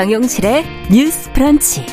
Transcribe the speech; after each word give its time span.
정용실의 0.00 0.64
뉴스 0.90 1.30
프런치. 1.34 1.84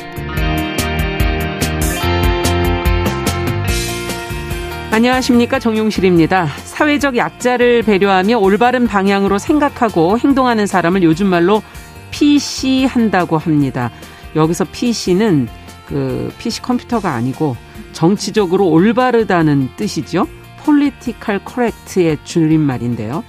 안녕하십니까 4.90 5.58
정용실입니다. 5.58 6.46
사회적 6.46 7.18
약자를 7.18 7.82
배려하며 7.82 8.38
올바른 8.38 8.86
방향으로 8.86 9.36
생각하고 9.36 10.18
행동하는 10.18 10.66
사람을 10.66 11.02
요즘 11.02 11.26
말로 11.26 11.62
PC한다고 12.10 13.36
합니다. 13.36 13.90
여기서 14.34 14.64
PC는 14.72 15.46
그 15.84 16.32
PC 16.38 16.62
컴퓨터가 16.62 17.12
아니고 17.12 17.56
정치적으로 17.92 18.68
올바르다는 18.68 19.68
뜻이죠. 19.76 20.26
Political 20.64 21.42
Correct의 21.46 22.16
줄임말인데요. 22.24 23.22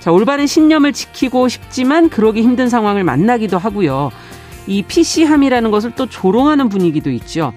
자, 0.00 0.10
올바른 0.10 0.46
신념을 0.46 0.94
지키고 0.94 1.48
싶지만 1.48 2.08
그러기 2.08 2.40
힘든 2.40 2.70
상황을 2.70 3.04
만나기도 3.04 3.58
하고요. 3.58 4.10
이 4.66 4.82
PC함이라는 4.82 5.70
것을 5.70 5.92
또 5.96 6.06
조롱하는 6.06 6.68
분위기도 6.68 7.10
있죠. 7.10 7.52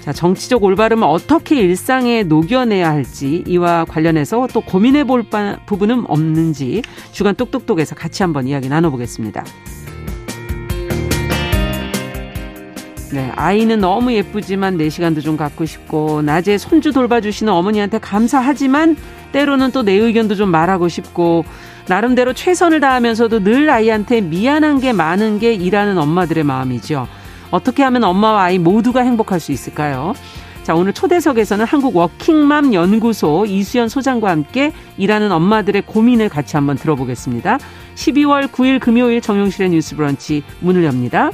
자, 0.00 0.12
정치적 0.12 0.64
올바름을 0.64 1.06
어떻게 1.06 1.60
일상에 1.60 2.22
녹여내야 2.22 2.90
할지 2.90 3.44
이와 3.46 3.84
관련해서 3.84 4.48
또 4.52 4.60
고민해 4.62 5.04
볼 5.04 5.24
부분은 5.66 6.04
없는지 6.08 6.82
주간 7.12 7.34
똑똑똑에서 7.34 7.94
같이 7.94 8.22
한번 8.22 8.46
이야기 8.46 8.68
나눠보겠습니다. 8.68 9.44
네, 13.12 13.30
아이는 13.34 13.80
너무 13.80 14.12
예쁘지만 14.12 14.76
내 14.76 14.88
시간도 14.88 15.20
좀 15.20 15.36
갖고 15.36 15.66
싶고 15.66 16.22
낮에 16.22 16.58
손주 16.58 16.92
돌봐주시는 16.92 17.52
어머니한테 17.52 17.98
감사하지만 17.98 18.96
때로는 19.32 19.72
또 19.72 19.82
내 19.82 19.92
의견도 19.94 20.34
좀 20.36 20.50
말하고 20.50 20.88
싶고 20.88 21.44
나름대로 21.90 22.32
최선을 22.32 22.78
다하면서도 22.78 23.42
늘 23.42 23.68
아이한테 23.68 24.20
미안한 24.20 24.78
게 24.78 24.92
많은 24.92 25.40
게 25.40 25.52
일하는 25.52 25.98
엄마들의 25.98 26.44
마음이죠. 26.44 27.08
어떻게 27.50 27.82
하면 27.82 28.04
엄마와 28.04 28.44
아이 28.44 28.60
모두가 28.60 29.00
행복할 29.00 29.40
수 29.40 29.50
있을까요? 29.50 30.14
자, 30.62 30.76
오늘 30.76 30.92
초대석에서는 30.92 31.64
한국 31.64 31.96
워킹맘 31.96 32.74
연구소 32.74 33.44
이수연 33.44 33.88
소장과 33.88 34.30
함께 34.30 34.70
일하는 34.98 35.32
엄마들의 35.32 35.82
고민을 35.82 36.28
같이 36.28 36.56
한번 36.56 36.76
들어보겠습니다. 36.76 37.58
12월 37.96 38.46
9일 38.46 38.78
금요일 38.78 39.20
정용실의 39.20 39.70
뉴스 39.70 39.96
브런치 39.96 40.44
문을 40.60 40.84
엽니다. 40.84 41.32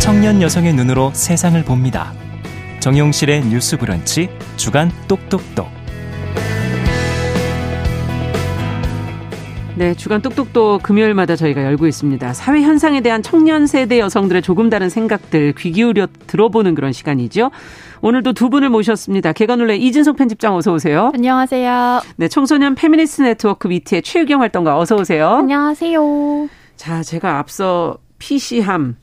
청년 0.00 0.42
여성의 0.42 0.72
눈으로 0.72 1.12
세상을 1.14 1.62
봅니다. 1.64 2.12
정용실의 2.86 3.46
뉴스 3.46 3.76
브런치 3.76 4.28
주간 4.54 4.92
똑똑똑. 5.08 5.66
네, 9.74 9.92
주간 9.94 10.22
똑똑똑 10.22 10.84
금요일마다 10.84 11.34
저희가 11.34 11.64
열고 11.64 11.88
있습니다. 11.88 12.32
사회 12.32 12.62
현상에 12.62 13.00
대한 13.00 13.24
청년 13.24 13.66
세대 13.66 13.98
여성들의 13.98 14.40
조금 14.42 14.70
다른 14.70 14.88
생각들 14.88 15.54
귀 15.58 15.72
기울여 15.72 16.06
들어보는 16.28 16.76
그런 16.76 16.92
시간이죠. 16.92 17.50
오늘도 18.02 18.34
두 18.34 18.50
분을 18.50 18.68
모셨습니다. 18.68 19.32
계간홀로 19.32 19.78
이진송 19.78 20.16
편집장 20.16 20.54
어서 20.54 20.72
오세요. 20.72 21.10
안녕하세요. 21.12 22.02
네, 22.18 22.28
청소년 22.28 22.76
페미니스트 22.76 23.22
네트워크 23.22 23.68
위티의 23.68 24.02
최유경 24.02 24.42
활동가 24.42 24.78
어서 24.78 24.94
오세요. 24.94 25.30
안녕하세요. 25.30 26.48
자, 26.76 27.02
제가 27.02 27.40
앞서 27.40 27.98
PC함 28.20 28.94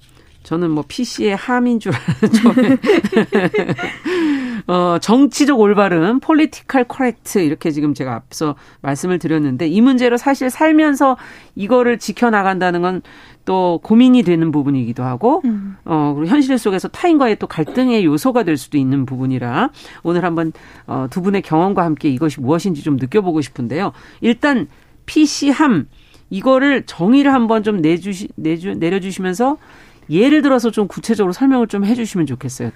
저는 0.44 0.72
뭐 0.72 0.84
PC의 0.88 1.36
함인 1.36 1.80
줄 1.80 1.94
알았죠. 1.94 2.50
어, 4.68 4.98
정치적 5.00 5.60
올바름, 5.60 6.20
political 6.22 6.86
correct 6.86 7.40
이렇게 7.40 7.72
지금 7.72 7.94
제가 7.94 8.14
앞서 8.14 8.56
말씀을 8.82 9.20
드렸는데 9.20 9.68
이 9.68 9.82
문제로 9.82 10.16
사실 10.16 10.50
살면서 10.50 11.18
이거를 11.56 11.98
지켜나간다는 12.00 12.82
건 12.82 13.02
또 13.46 13.80
고민이 13.84 14.24
되는 14.24 14.52
부분이기도 14.52 15.04
하고 15.04 15.42
음. 15.46 15.76
어 15.84 16.14
그리고 16.16 16.32
현실 16.32 16.58
속에서 16.58 16.88
타인과의 16.88 17.38
또 17.40 17.48
갈등의 17.48 18.06
요소가 18.06 18.44
될 18.44 18.58
수도 18.58 18.78
있는 18.78 19.06
부분이라 19.06 19.70
오늘 20.04 20.24
한번 20.24 20.54
어, 20.88 21.08
두 21.10 21.22
분의 21.22 21.42
경험과 21.42 21.84
함께 21.84 22.10
이것이 22.10 22.40
무엇인지 22.40 22.84
좀 22.84 22.96
느껴보고 22.96 23.42
싶은데요. 23.42 23.92
일단 24.22 24.68
PC함 25.06 25.88
이거를 26.30 26.84
정의를 26.86 27.34
한번 27.34 27.64
좀 27.64 27.82
내주시 27.82 28.30
내주 28.36 28.76
내려주시면서 28.76 29.58
예를 30.10 30.42
들어서 30.42 30.72
좀 30.72 30.88
구체적으로 30.88 31.34
설명을 31.34 31.68
좀 31.68 31.86
해주시면 31.86 32.26
좋겠어요. 32.28 32.72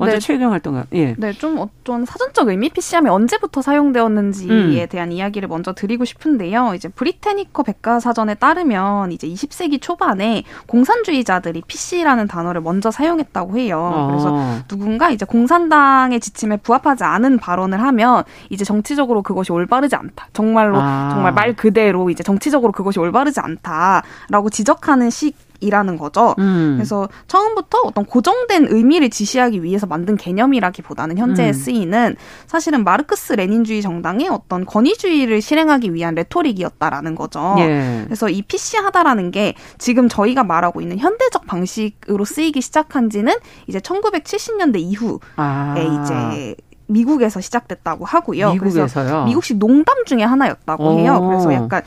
먼저 0.00 0.14
네. 0.14 0.18
최경 0.18 0.52
활동가. 0.52 0.86
예. 0.94 1.14
네, 1.18 1.32
좀 1.32 1.58
어떤 1.58 2.06
사전적 2.06 2.48
의미 2.48 2.70
PC함이 2.70 3.10
언제부터 3.10 3.60
사용되었는지에 3.60 4.50
음. 4.50 4.86
대한 4.88 5.12
이야기를 5.12 5.48
먼저 5.48 5.74
드리고 5.74 6.06
싶은데요. 6.06 6.72
이제 6.74 6.88
브리테니커 6.88 7.62
백과사전에 7.64 8.36
따르면 8.36 9.12
이제 9.12 9.28
20세기 9.28 9.80
초반에 9.80 10.44
공산주의자들이 10.66 11.62
PC라는 11.66 12.28
단어를 12.28 12.62
먼저 12.62 12.90
사용했다고 12.90 13.58
해요. 13.58 13.78
어. 13.78 14.06
그래서 14.08 14.66
누군가 14.68 15.10
이제 15.10 15.26
공산당의 15.26 16.20
지침에 16.20 16.56
부합하지 16.58 17.04
않은 17.04 17.38
발언을 17.38 17.82
하면 17.82 18.24
이제 18.48 18.64
정치적으로 18.64 19.22
그것이 19.22 19.52
올바르지 19.52 19.96
않다. 19.96 20.28
정말로 20.32 20.78
아. 20.80 21.10
정말 21.12 21.32
말 21.32 21.54
그대로 21.54 22.08
이제 22.08 22.22
정치적으로 22.22 22.72
그것이 22.72 22.98
올바르지 22.98 23.40
않다라고 23.40 24.48
지적하는 24.50 25.10
식 25.10 25.49
이라는 25.60 25.96
거죠. 25.98 26.34
음. 26.38 26.74
그래서 26.76 27.08
처음부터 27.26 27.78
어떤 27.84 28.04
고정된 28.04 28.66
의미를 28.70 29.10
지시하기 29.10 29.62
위해서 29.62 29.86
만든 29.86 30.16
개념이라기보다는 30.16 31.18
현재 31.18 31.48
음. 31.48 31.52
쓰이는 31.52 32.16
사실은 32.46 32.84
마르크스 32.84 33.34
레닌주의 33.34 33.82
정당의 33.82 34.28
어떤 34.28 34.64
권위주의를 34.64 35.40
실행하기 35.40 35.94
위한 35.94 36.14
레토릭이었다라는 36.14 37.14
거죠. 37.14 37.56
예. 37.58 38.02
그래서 38.04 38.28
이 38.28 38.42
PC하다라는 38.42 39.30
게 39.30 39.54
지금 39.78 40.08
저희가 40.08 40.44
말하고 40.44 40.80
있는 40.80 40.98
현대적 40.98 41.46
방식으로 41.46 42.24
쓰이기 42.24 42.60
시작한 42.60 43.10
지는 43.10 43.34
이제 43.66 43.78
1970년대 43.78 44.78
이후에 44.80 45.18
아. 45.36 45.74
이제 45.78 46.56
미국에서 46.90 47.40
시작됐다고 47.40 48.04
하고요. 48.04 48.52
미국에서요? 48.52 48.86
그래서 48.92 49.24
미국식 49.24 49.58
농담 49.58 50.04
중에 50.04 50.22
하나였다고 50.22 50.98
해요. 50.98 51.20
그래서 51.28 51.52
약간 51.54 51.82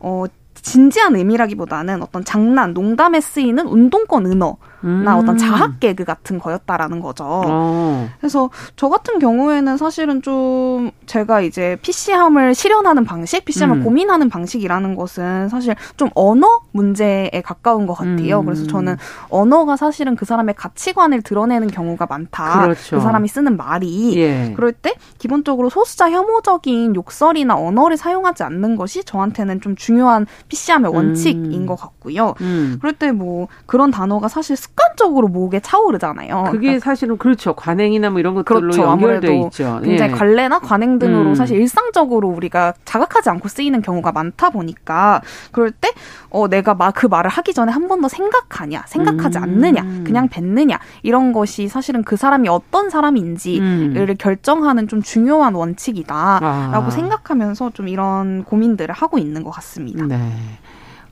어 0.00 0.24
진지한 0.62 1.16
의미라기보다는 1.16 2.02
어떤 2.02 2.24
장난, 2.24 2.72
농담에 2.72 3.20
쓰이는 3.20 3.66
운동권 3.66 4.26
은어. 4.26 4.56
나 4.80 5.14
음. 5.14 5.22
어떤 5.22 5.36
자학 5.36 5.80
개그 5.80 6.04
같은 6.04 6.38
거였다라는 6.38 7.00
거죠. 7.00 7.24
어. 7.26 8.08
그래서 8.20 8.48
저 8.76 8.88
같은 8.88 9.18
경우에는 9.18 9.76
사실은 9.76 10.22
좀 10.22 10.90
제가 11.06 11.40
이제 11.40 11.76
PC함을 11.82 12.54
실현하는 12.54 13.04
방식, 13.04 13.44
PC함을 13.44 13.78
음. 13.78 13.84
고민하는 13.84 14.28
방식이라는 14.28 14.94
것은 14.94 15.48
사실 15.48 15.74
좀 15.96 16.08
언어 16.14 16.60
문제에 16.72 17.42
가까운 17.44 17.86
것 17.86 17.94
같아요. 17.94 18.40
음. 18.40 18.44
그래서 18.46 18.66
저는 18.66 18.96
언어가 19.28 19.76
사실은 19.76 20.16
그 20.16 20.24
사람의 20.24 20.54
가치관을 20.54 21.22
드러내는 21.22 21.68
경우가 21.68 22.06
많다. 22.08 22.62
그렇죠. 22.62 22.96
그 22.96 23.02
사람이 23.02 23.28
쓰는 23.28 23.56
말이. 23.56 24.16
예. 24.16 24.52
그럴 24.54 24.72
때 24.72 24.94
기본적으로 25.18 25.68
소수자 25.70 26.10
혐오적인 26.10 26.94
욕설이나 26.94 27.56
언어를 27.56 27.96
사용하지 27.96 28.42
않는 28.44 28.76
것이 28.76 29.04
저한테는 29.04 29.60
좀 29.60 29.76
중요한 29.76 30.26
PC함의 30.48 30.94
원칙인 30.94 31.52
음. 31.52 31.66
것 31.66 31.76
같고요. 31.76 32.34
음. 32.40 32.78
그럴 32.80 32.92
때 32.94 33.08
뭐 33.18 33.48
그런 33.66 33.90
단어가 33.90 34.28
사실 34.28 34.56
습관적으로 34.68 35.28
목에 35.28 35.60
차오르잖아요. 35.60 36.44
그게 36.46 36.58
그러니까 36.68 36.84
사실은 36.84 37.18
그렇죠. 37.18 37.54
관행이나 37.54 38.10
뭐 38.10 38.20
이런 38.20 38.34
것들로 38.34 38.60
그렇죠. 38.60 38.82
연결돼 38.82 39.36
있죠. 39.40 39.80
굉장히 39.82 40.12
예. 40.12 40.16
관례나 40.16 40.58
관행 40.60 40.98
등으로 40.98 41.30
음. 41.30 41.34
사실 41.34 41.60
일상적으로 41.60 42.28
우리가 42.28 42.74
자각하지 42.84 43.30
않고 43.30 43.48
쓰이는 43.48 43.82
경우가 43.82 44.12
많다 44.12 44.50
보니까 44.50 45.22
그럴 45.52 45.70
때 45.70 45.88
어, 46.30 46.48
내가 46.48 46.74
막 46.74 46.92
그 46.94 47.06
말을 47.06 47.30
하기 47.30 47.54
전에 47.54 47.70
한 47.72 47.86
번 47.88 48.00
더 48.00 48.08
생각하냐, 48.08 48.84
생각하지 48.86 49.38
음. 49.38 49.42
않느냐, 49.42 49.82
그냥 50.04 50.28
뱉느냐 50.28 50.78
이런 51.02 51.32
것이 51.32 51.68
사실은 51.68 52.02
그 52.04 52.16
사람이 52.16 52.48
어떤 52.48 52.90
사람인지를 52.90 54.10
음. 54.10 54.14
결정하는 54.18 54.88
좀 54.88 55.00
중요한 55.02 55.54
원칙이다라고 55.54 56.86
아. 56.86 56.90
생각하면서 56.90 57.70
좀 57.74 57.88
이런 57.88 58.44
고민들을 58.44 58.94
하고 58.94 59.18
있는 59.18 59.42
것 59.42 59.50
같습니다. 59.50 60.04
네. 60.06 60.16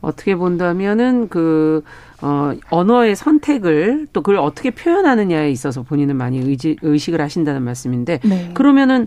어떻게 0.01 0.37
본다면은 0.37 1.29
그 1.29 1.83
어, 2.23 2.53
언어의 2.71 3.15
선택을 3.15 4.07
또 4.13 4.23
그걸 4.23 4.39
어떻게 4.39 4.71
표현하느냐에 4.71 5.51
있어서 5.51 5.83
본인은 5.83 6.17
많이 6.17 6.39
의지, 6.39 6.77
의식을 6.83 7.21
하신다는 7.21 7.63
말씀인데 7.63 8.21
네. 8.25 8.51
그러면은 8.55 9.07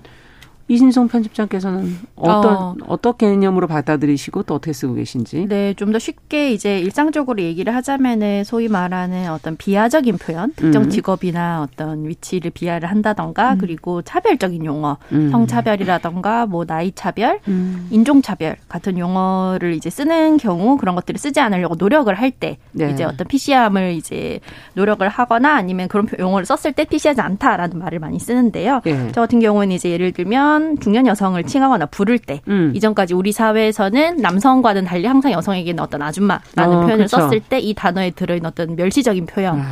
이신성 0.69 1.09
편집장께서는 1.09 1.97
어떤 2.15 2.55
어. 2.55 2.75
어떤 2.87 3.17
개념으로 3.17 3.67
받아들이시고 3.67 4.43
또 4.43 4.55
어떻게 4.55 4.71
쓰고 4.71 4.93
계신지? 4.93 5.45
네, 5.49 5.73
좀 5.73 5.89
더 5.89 5.97
쉽게 5.97 6.51
이제 6.51 6.79
일상적으로 6.79 7.41
얘기를 7.41 7.73
하자면은 7.73 8.43
소위 8.43 8.67
말하는 8.67 9.31
어떤 9.31 9.57
비하적인 9.57 10.19
표현, 10.19 10.53
특정 10.53 10.83
음. 10.83 10.89
직업이나 10.91 11.63
어떤 11.63 12.07
위치를 12.07 12.51
비하를 12.51 12.91
한다던가 12.91 13.53
음. 13.53 13.57
그리고 13.57 14.03
차별적인 14.03 14.65
용어, 14.65 14.97
음. 15.11 15.31
성차별이라던가 15.31 16.45
뭐 16.45 16.65
나이 16.65 16.91
차별, 16.93 17.39
음. 17.47 17.87
인종 17.89 18.21
차별 18.21 18.55
같은 18.67 18.99
용어를 18.99 19.73
이제 19.73 19.89
쓰는 19.89 20.37
경우 20.37 20.77
그런 20.77 20.93
것들을 20.93 21.17
쓰지 21.17 21.39
않으려고 21.39 21.73
노력을 21.75 22.13
할때 22.13 22.59
네. 22.71 22.91
이제 22.91 23.03
어떤 23.03 23.27
PC함을 23.27 23.93
이제 23.93 24.39
노력을 24.73 25.07
하거나 25.09 25.55
아니면 25.55 25.87
그런 25.87 26.07
용어를 26.19 26.45
썼을 26.45 26.73
때 26.73 26.85
PC하지 26.85 27.19
않다라는 27.21 27.79
말을 27.79 27.97
많이 27.97 28.19
쓰는데요. 28.19 28.81
네. 28.83 29.11
저 29.11 29.21
같은 29.21 29.39
경우는 29.39 29.71
이제 29.71 29.89
예를 29.89 30.11
들면 30.11 30.58
청년, 30.59 30.79
중년 30.79 31.07
여성을 31.07 31.41
칭하거나 31.43 31.85
부를 31.87 32.19
때 32.19 32.41
음. 32.47 32.71
이전까지 32.75 33.13
우리 33.13 33.31
사회에서는 33.31 34.17
남성과는 34.17 34.83
달리 34.85 35.05
항상 35.07 35.31
여성에게는 35.31 35.81
어떤 35.81 36.01
아줌마라는 36.01 36.75
어, 36.77 36.81
표현을 36.81 37.05
그쵸. 37.05 37.17
썼을 37.17 37.39
때 37.41 37.59
이 37.59 37.73
단어에 37.73 38.11
들어있는 38.11 38.47
어떤 38.49 38.75
멸시적인 38.77 39.25
표현, 39.25 39.59
아. 39.59 39.65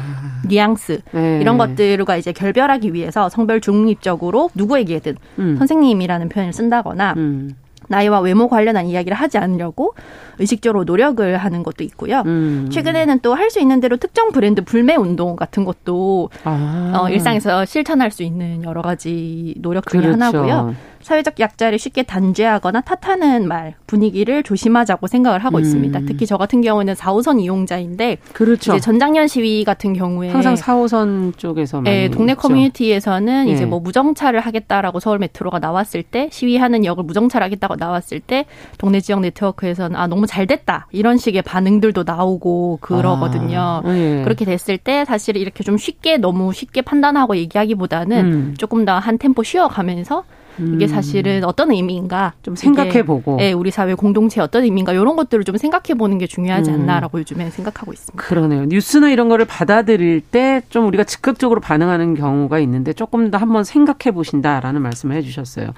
뉘앙스 0.45 0.99
네. 1.11 1.39
이런 1.41 1.57
것들과 1.57 2.17
이제 2.17 2.33
결별하기 2.33 2.93
위해서 2.93 3.29
성별 3.29 3.61
중립적으로 3.61 4.49
누구에게든 4.55 5.15
음. 5.39 5.55
선생님이라는 5.57 6.27
표현을 6.29 6.51
쓴다거나 6.53 7.13
음. 7.15 7.55
나이와 7.87 8.19
외모 8.19 8.47
관련한 8.49 8.85
이야기를 8.85 9.15
하지 9.17 9.37
않으려고 9.37 9.93
의식적으로 10.39 10.83
노력을 10.83 11.37
하는 11.37 11.63
것도 11.63 11.83
있고요. 11.83 12.21
음. 12.25 12.69
최근에는 12.71 13.19
또 13.21 13.33
할 13.33 13.47
수 13.49 13.59
있는 13.61 13.79
대로 13.79 13.95
특정 13.97 14.31
브랜드 14.31 14.61
불매 14.63 14.95
운동 14.95 15.35
같은 15.37 15.63
것도 15.63 16.29
아. 16.43 16.99
어, 17.01 17.09
일상에서 17.09 17.63
실천할 17.65 18.11
수 18.11 18.23
있는 18.23 18.63
여러 18.63 18.81
가지 18.81 19.55
노력 19.59 19.87
중에 19.89 20.01
그렇죠. 20.01 20.13
하나고요. 20.23 20.75
사회적 21.07 21.39
약자를 21.39 21.79
쉽게 21.79 22.03
단죄하거나 22.03 22.81
탓하는 22.81 23.47
말 23.47 23.75
분위기를 23.87 24.43
조심하자고 24.43 25.07
생각을 25.07 25.39
하고 25.39 25.57
음. 25.57 25.61
있습니다. 25.61 26.01
특히 26.05 26.25
저 26.25 26.35
같은 26.35 26.59
경우는 26.61 26.95
4호선 26.95 27.39
이용자인데 27.39 28.17
그렇죠. 28.33 28.73
이제 28.73 28.81
전장년 28.81 29.27
시위 29.27 29.63
같은 29.63 29.93
경우에 29.93 30.29
항상 30.29 30.55
4호선 30.55 31.37
쪽에서 31.37 31.79
네, 31.79 32.09
동네 32.09 32.33
있죠. 32.33 32.41
커뮤니티에서는 32.41 33.47
예. 33.47 33.53
이제 33.53 33.65
뭐 33.65 33.79
무정차를 33.79 34.41
하겠다라고 34.41 34.99
서울 34.99 35.19
메트로가 35.19 35.59
나왔을 35.59 36.03
때 36.03 36.27
시위하는 36.29 36.83
역을 36.83 37.05
무정차를 37.05 37.45
하겠다고 37.45 37.77
나왔을 37.77 38.19
때 38.19 38.45
동네 38.77 38.99
지역 38.99 39.21
네트워크에서는 39.21 39.95
아 39.95 40.07
너무 40.07 40.27
잘 40.27 40.45
됐다 40.45 40.87
이런 40.91 41.17
식의 41.17 41.41
반응들도 41.43 42.03
나오고 42.03 42.79
그러거든요. 42.81 43.81
아, 43.85 43.95
예. 43.95 44.23
그렇게 44.25 44.43
됐을 44.43 44.77
때 44.77 45.05
사실 45.05 45.37
이렇게 45.37 45.63
좀 45.63 45.77
쉽게 45.77 46.17
너무 46.17 46.51
쉽게 46.51 46.81
판단하고 46.81 47.37
얘기하기보다는 47.37 48.25
음. 48.25 48.55
조금 48.57 48.83
더 48.83 48.97
한 48.97 49.17
템포 49.17 49.43
쉬어가면서 49.43 50.23
이게 50.59 50.85
음. 50.85 50.87
사실은 50.87 51.43
어떤 51.43 51.71
의미인가 51.71 52.33
좀 52.41 52.55
생각해 52.55 53.03
보고 53.03 53.37
예, 53.39 53.51
우리 53.51 53.71
사회 53.71 53.93
공동체 53.93 54.41
어떤 54.41 54.63
의미인가 54.63 54.93
이런 54.93 55.15
것들을 55.15 55.43
좀 55.43 55.57
생각해 55.57 55.97
보는 55.97 56.17
게 56.17 56.27
중요하지 56.27 56.71
음. 56.71 56.81
않나라고 56.81 57.17
음. 57.17 57.19
요즘에 57.19 57.49
생각하고 57.49 57.93
있습니다. 57.93 58.21
그러네요. 58.23 58.65
뉴스나 58.65 59.09
이런 59.09 59.29
거를 59.29 59.45
받아들일 59.45 60.21
때 60.21 60.61
좀 60.69 60.87
우리가 60.87 61.03
즉각적으로 61.03 61.61
반응하는 61.61 62.15
경우가 62.15 62.59
있는데 62.59 62.93
조금 62.93 63.31
더 63.31 63.37
한번 63.37 63.63
생각해 63.63 64.13
보신다라는 64.13 64.81
말씀을 64.81 65.15
해 65.15 65.21
주셨어요. 65.21 65.69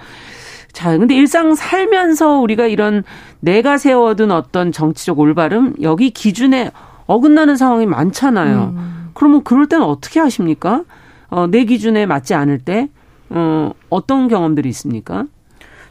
자, 0.71 0.97
근데 0.97 1.15
일상 1.15 1.55
살면서 1.55 2.39
우리가 2.39 2.67
이런 2.67 3.03
내가 3.39 3.77
세워둔 3.77 4.31
어떤 4.31 4.71
정치적 4.71 5.19
올바름 5.19 5.75
여기 5.81 6.11
기준에 6.11 6.71
어긋나는 7.07 7.55
상황이 7.55 7.85
많잖아요. 7.85 8.73
음. 8.75 9.09
그러면 9.13 9.43
그럴 9.43 9.67
때는 9.67 9.83
어떻게 9.85 10.19
하십니까? 10.19 10.83
어, 11.29 11.47
내 11.47 11.65
기준에 11.65 12.05
맞지 12.05 12.33
않을 12.35 12.59
때 12.59 12.87
어, 13.29 13.71
어떤 13.89 14.27
경험들이 14.27 14.69
있습니까? 14.69 15.25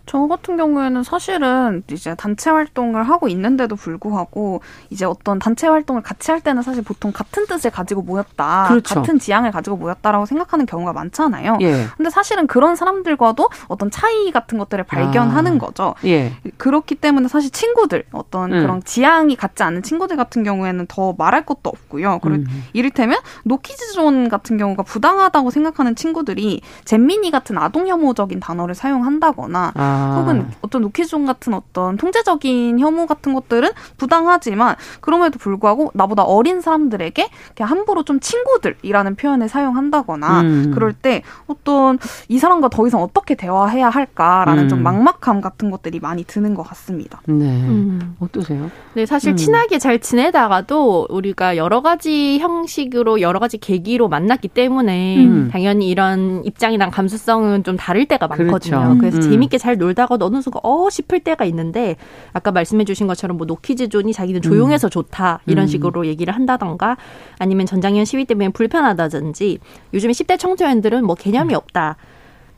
저 0.09 0.27
같은 0.27 0.57
경우에는 0.57 1.03
사실은 1.03 1.83
이제 1.93 2.15
단체 2.15 2.49
활동을 2.49 3.03
하고 3.03 3.29
있는데도 3.29 3.77
불구하고 3.77 4.63
이제 4.89 5.05
어떤 5.05 5.39
단체 5.39 5.69
활동을 5.69 6.01
같이 6.01 6.31
할 6.31 6.41
때는 6.41 6.63
사실 6.63 6.83
보통 6.83 7.13
같은 7.13 7.47
뜻을 7.47 7.71
가지고 7.71 8.01
모였다. 8.01 8.65
그렇죠. 8.69 8.95
같은 8.95 9.19
지향을 9.19 9.51
가지고 9.51 9.77
모였다라고 9.77 10.25
생각하는 10.25 10.65
경우가 10.65 10.95
많잖아요. 10.95 11.59
예. 11.61 11.87
근데 11.95 12.09
사실은 12.09 12.47
그런 12.47 12.75
사람들과도 12.75 13.51
어떤 13.69 13.91
차이 13.91 14.31
같은 14.33 14.57
것들을 14.57 14.83
발견하는 14.85 15.57
아. 15.57 15.59
거죠. 15.59 15.95
예. 16.07 16.33
그렇기 16.57 16.95
때문에 16.95 17.29
사실 17.29 17.51
친구들 17.51 18.05
어떤 18.13 18.51
음. 18.55 18.63
그런 18.63 18.83
지향이 18.83 19.37
같지 19.37 19.63
않은 19.63 19.83
친구들 19.83 20.17
같은 20.17 20.43
경우에는 20.43 20.87
더 20.89 21.15
말할 21.19 21.45
것도 21.45 21.69
없고요. 21.69 22.21
그리고 22.23 22.45
음. 22.45 22.65
이를테면 22.73 23.19
노키즈존 23.45 24.31
같은 24.31 24.57
경우가 24.57 24.85
부당하다고 24.85 25.51
생각하는 25.51 25.95
친구들이 25.95 26.63
잼민이 26.87 27.31
같은 27.31 27.59
아동 27.59 27.89
혐오적인 27.89 28.41
단어를 28.41 28.75
사용한다거나 28.75 29.73
아. 29.75 29.98
혹은 29.99 30.47
어떤 30.61 30.83
노키즈존 30.83 31.27
같은 31.27 31.55
어떤 31.55 31.97
통제적인 31.97 32.79
혐오 32.79 33.07
같은 33.07 33.35
것들은 33.35 33.71
부당하지만 33.97 34.77
그럼에도 35.01 35.39
불구하고 35.39 35.91
나보다 35.95 36.23
어린 36.23 36.61
사람들에게 36.61 37.29
그냥 37.57 37.71
함부로 37.71 38.03
좀 38.03 38.21
친구들이라는 38.21 39.15
표현을 39.17 39.49
사용한다거나 39.49 40.41
음. 40.43 40.71
그럴 40.75 40.93
때 40.93 41.23
어떤 41.47 41.99
이 42.29 42.39
사람과 42.39 42.69
더 42.69 42.87
이상 42.87 43.03
어떻게 43.03 43.35
대화해야 43.35 43.89
할까라는 43.89 44.65
음. 44.65 44.69
좀 44.69 44.83
막막함 44.83 45.41
같은 45.41 45.71
것들이 45.71 46.01
많이 46.01 46.25
드는 46.25 46.55
것 46.55 46.63
같습니다. 46.63 47.21
네. 47.27 47.45
음. 47.45 48.17
어떠세요? 48.21 48.71
네, 48.95 49.07
사실 49.07 49.33
음. 49.33 49.37
친하게 49.37 49.79
잘 49.79 49.99
지내다가도 49.99 51.07
우리가 51.11 51.57
여러 51.57 51.83
가지 51.83 52.39
형식으로 52.39 53.21
여러 53.21 53.39
가지 53.39 53.59
계기로 53.59 54.09
만났기 54.09 54.49
때문에 54.49 55.25
음. 55.25 55.49
당연히 55.51 55.89
이런 55.89 56.45
입장이랑 56.45 56.91
감수성은 56.91 57.65
좀 57.65 57.77
다를 57.77 58.07
때가 58.07 58.27
많거든요. 58.29 58.59
그렇죠. 58.59 58.99
그래서 58.99 59.17
음. 59.19 59.23
재밌게 59.23 59.59
잘 59.59 59.79
놀다가 59.79 60.17
어느 60.21 60.41
순간 60.41 60.61
어 60.63 60.89
싶을 60.91 61.21
때가 61.21 61.45
있는데 61.47 61.97
아까 62.33 62.53
말씀해 62.53 62.85
주신 62.85 63.07
것처럼 63.07 63.37
뭐 63.37 63.47
노키즈 63.47 63.89
존이 63.89 64.13
자기는 64.13 64.43
조용해서 64.43 64.89
음. 64.89 64.91
좋다 64.91 65.41
이런 65.47 65.65
음. 65.65 65.69
식으로 65.69 66.07
얘기를 66.07 66.35
한다던가 66.35 66.97
아니면 67.39 67.67
전장연 67.67 68.05
시위 68.05 68.25
때문에 68.25 68.51
불편하다든지 68.51 69.59
요즘에 69.95 70.13
10대 70.13 70.39
청소년들은 70.39 71.05
뭐 71.05 71.15
개념이 71.15 71.55
없다. 71.55 71.97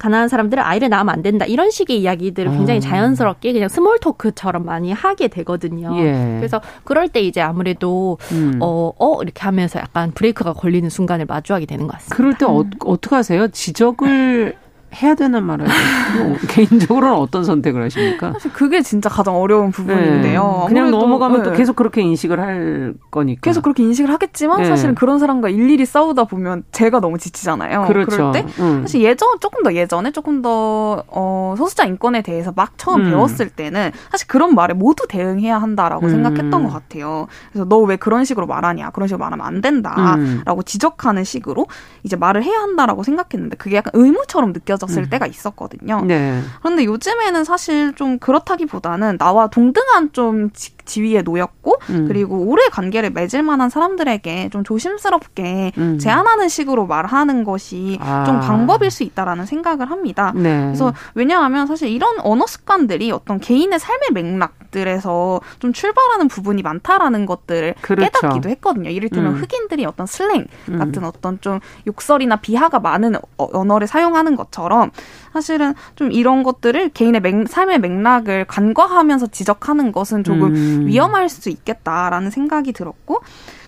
가난한 0.01 0.29
사람들은 0.29 0.63
아이를 0.63 0.89
낳으면 0.89 1.15
안 1.15 1.23
된다 1.23 1.45
이런 1.45 1.71
식의 1.71 2.01
이야기들을 2.01 2.51
굉장히 2.53 2.79
아. 2.79 2.81
자연스럽게 2.81 3.53
그냥 3.53 3.69
small 3.69 3.99
talk처럼 4.01 4.65
많이 4.65 4.93
하게 4.93 5.29
되거든요. 5.29 5.95
예. 5.99 6.37
그래서 6.39 6.61
그럴 6.85 7.09
때 7.09 7.21
이제 7.21 7.41
아무래도 7.41 8.19
음. 8.33 8.59
어, 8.61 8.93
어 8.99 9.23
이렇게 9.23 9.43
하면서 9.43 9.79
약간 9.79 10.11
브레이크가 10.11 10.55
걸리는 10.55 10.89
순간을 10.89 11.27
마주하게 11.27 11.67
되는 11.67 11.87
것 11.87 11.93
같습니다. 11.93 12.17
그럴 12.17 12.35
때 12.37 12.47
어, 12.47 12.65
어떻게 12.87 13.15
하세요? 13.15 13.47
지적을 13.49 14.57
해야 15.03 15.15
되나 15.15 15.41
말아야 15.41 15.69
되나? 15.69 16.37
개인적으로는 16.49 17.15
어떤 17.15 17.45
선택을 17.45 17.83
하십니까? 17.85 18.33
사실 18.33 18.53
그게 18.53 18.83
진짜 18.83 19.09
가장 19.09 19.37
어려운 19.37 19.71
부분인데요. 19.71 20.63
네. 20.63 20.69
그냥 20.69 20.91
넘어가면 20.91 21.43
네. 21.43 21.45
또 21.51 21.53
계속 21.57 21.77
그렇게 21.77 22.01
인식을 22.03 22.41
할 22.41 22.95
거니까. 23.11 23.41
계속 23.43 23.63
그렇게 23.63 23.83
인식을 23.83 24.11
하겠지만 24.13 24.63
네. 24.63 24.65
사실은 24.69 24.95
그런 24.95 25.19
사람과 25.19 25.49
일일이 25.49 25.85
싸우다 25.85 26.25
보면 26.25 26.65
제가 26.73 27.01
너무 27.01 27.19
지치잖아요. 27.19 27.85
그렇죠. 27.87 28.11
그럴 28.11 28.33
때 28.33 28.47
음. 28.59 28.83
사실 28.83 29.03
예전 29.03 29.29
조금 29.41 29.63
더 29.63 29.75
예전에 29.75 30.11
조금 30.11 30.43
더 30.43 31.05
어, 31.09 31.55
소수자 31.59 31.85
인권에 31.85 32.23
대해서 32.23 32.53
막 32.57 32.73
처음 32.79 33.03
음. 33.03 33.11
배웠을 33.11 33.51
때는 33.51 33.91
사실 34.11 34.27
그런 34.27 34.55
말에 34.55 34.75
모두 34.75 35.07
대응해야 35.09 35.59
한다라고 35.59 36.07
음. 36.07 36.11
생각했던 36.11 36.65
것 36.65 36.71
같아요. 36.73 37.27
그래서 37.53 37.65
너 37.69 37.81
왜 37.81 37.97
그런 37.97 38.25
식으로 38.25 38.47
말하냐? 38.47 38.91
그런 38.91 39.09
식으로 39.09 39.19
말하면 39.25 39.45
안 39.47 39.61
된다라고 39.61 40.17
음. 40.19 40.63
지적하는 40.65 41.25
식으로 41.25 41.67
이제 42.05 42.15
말을 42.15 42.45
해야 42.45 42.59
한다라고 42.61 43.03
생각했는데 43.03 43.57
그게 43.57 43.77
약간 43.77 43.91
의무처럼 43.95 44.53
느껴 44.53 44.77
느껴졌을 44.81 45.05
음. 45.05 45.11
때가 45.11 45.27
있었거든요. 45.27 46.03
네. 46.03 46.41
그런데 46.61 46.85
요즘에는 46.85 47.45
사실 47.45 47.95
좀 47.95 48.19
그렇다기보다는 48.19 49.19
나와 49.19 49.49
동등한 49.49 50.13
좀 50.13 50.51
지, 50.53 51.03
위에 51.03 51.23
놓였고 51.23 51.77
음. 51.91 52.09
그리고 52.09 52.39
오래 52.39 52.67
관계를 52.69 53.11
맺을 53.11 53.45
만한 53.45 53.71
사람들에게 53.71 54.49
좀 54.51 54.65
조심스럽게 54.65 55.73
음. 55.79 55.99
제안하는 55.99 56.49
식으로 56.49 56.87
말하는 56.87 57.45
것이 57.45 57.99
아. 58.01 58.25
좀 58.25 58.41
방법일 58.41 58.91
수 58.91 59.05
있다라는 59.05 59.47
생각을 59.47 59.91
합니다. 59.91 60.33
네. 60.35 60.65
그래서 60.65 60.93
왜냐하면 61.15 61.67
사실 61.67 61.89
이런 61.89 62.19
언어 62.21 62.47
습관들이 62.47 63.13
어떤 63.13 63.39
개인의 63.39 63.79
삶의 63.79 64.09
맥락 64.13 64.55
들에서 64.71 65.41
좀 65.59 65.73
출발하는 65.73 66.29
부분이 66.29 66.63
많다라는 66.63 67.27
것들을 67.27 67.75
그렇죠. 67.81 68.11
깨닫기도 68.11 68.49
했거든요. 68.51 68.91
이를테면 68.91 69.35
음. 69.35 69.39
흑인들이 69.39 69.85
어떤 69.85 70.07
슬랭 70.07 70.47
음. 70.69 70.79
같은 70.79 71.05
어떤 71.05 71.41
좀 71.41 71.61
욕설이나 71.87 72.37
비하가 72.37 72.81
많은 72.81 73.17
어, 73.17 73.49
언어를 73.53 73.87
사용하는 73.87 74.37
것처럼 74.37 74.91
사실은 75.33 75.75
좀 75.97 76.13
이런 76.13 76.43
것들을 76.43 76.91
개인의 76.91 77.21
맥, 77.21 77.49
삶의 77.49 77.81
맥락을 77.81 78.45
간과하면서 78.47 79.29
지적하는 79.29 79.93
것은 79.93 80.25
조금 80.25 80.55
음. 80.55 80.87
위험할 80.87 81.29
수 81.29 81.49
있겠다라는 81.51 82.31
생각이 82.31 82.73
들었고 82.73 83.21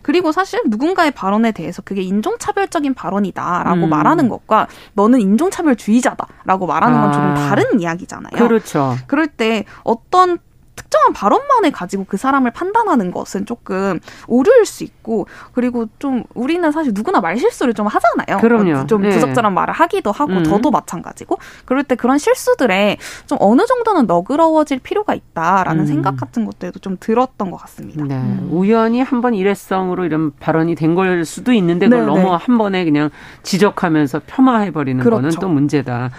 그리고 0.02 0.32
사실 0.32 0.61
누군가의 0.66 1.12
발언에 1.12 1.52
대해서 1.52 1.80
그게 1.80 2.02
인종차별적인 2.02 2.94
발언이다라고 2.94 3.85
음. 3.85 3.88
말하는 3.88 4.28
것과 4.28 4.66
너는 4.94 5.21
인종차별주의자다라고 5.21 6.66
말하는 6.66 7.00
건 7.00 7.12
조금 7.12 7.26
아. 7.28 7.35
다른 7.35 7.80
이야기잖아요. 7.80 8.32
그렇죠. 8.32 8.97
그럴 9.06 9.28
때 9.28 9.64
어떤 9.85 10.38
특정한 10.75 11.12
발언만을 11.12 11.71
가지고 11.71 12.05
그 12.09 12.17
사람을 12.17 12.50
판단하는 12.52 13.11
것은 13.11 13.45
조금 13.47 14.00
오류일 14.26 14.64
수 14.64 14.85
있고 14.85 15.26
그리고 15.52 15.87
좀 15.99 16.25
우리는 16.35 16.71
사실 16.73 16.93
누구나 16.95 17.21
말 17.21 17.37
실수를 17.38 17.75
좀 17.75 17.87
하잖아요. 17.87 18.41
그럼요. 18.41 18.87
좀 18.87 19.02
네. 19.02 19.11
부적절한 19.11 19.52
말을 19.52 19.75
하기도 19.75 20.12
하고 20.12 20.33
음. 20.33 20.45
저도 20.45 20.71
마찬가지고 20.71 21.38
그럴 21.64 21.85
때 21.85 21.95
그런 21.95 22.19
실수들에 22.19 22.97
좀 23.26 23.38
어느 23.41 23.67
정도는 23.67 24.07
너그러워질 24.07 24.79
필요가 24.81 25.14
있다라는 25.14 25.83
음. 25.83 25.87
생각 25.87 26.17
같은 26.17 26.45
것들도 26.47 26.79
좀 26.81 26.97
들었던 26.99 27.50
것 27.50 27.57
같습니다. 27.59 28.05
네. 28.05 28.14
음. 28.17 28.49
우연히 28.50 29.00
한 29.02 29.21
번 29.23 29.35
일회성으로 29.35 30.05
이런 30.05 30.33
발언이 30.41 30.75
된 30.75 30.93
걸 30.93 31.25
수도 31.25 31.52
있는데 31.55 31.87
그걸 31.88 32.00
네, 32.00 32.07
너무 32.07 32.21
네. 32.23 32.37
한 32.41 32.59
번에 32.59 32.85
그냥 32.85 33.09
지적하면서 33.43 34.21
폄하해 34.26 34.71
버리는 34.73 35.02
그렇죠. 35.02 35.23
거는 35.23 35.31
또 35.41 35.49
문제다. 35.49 36.11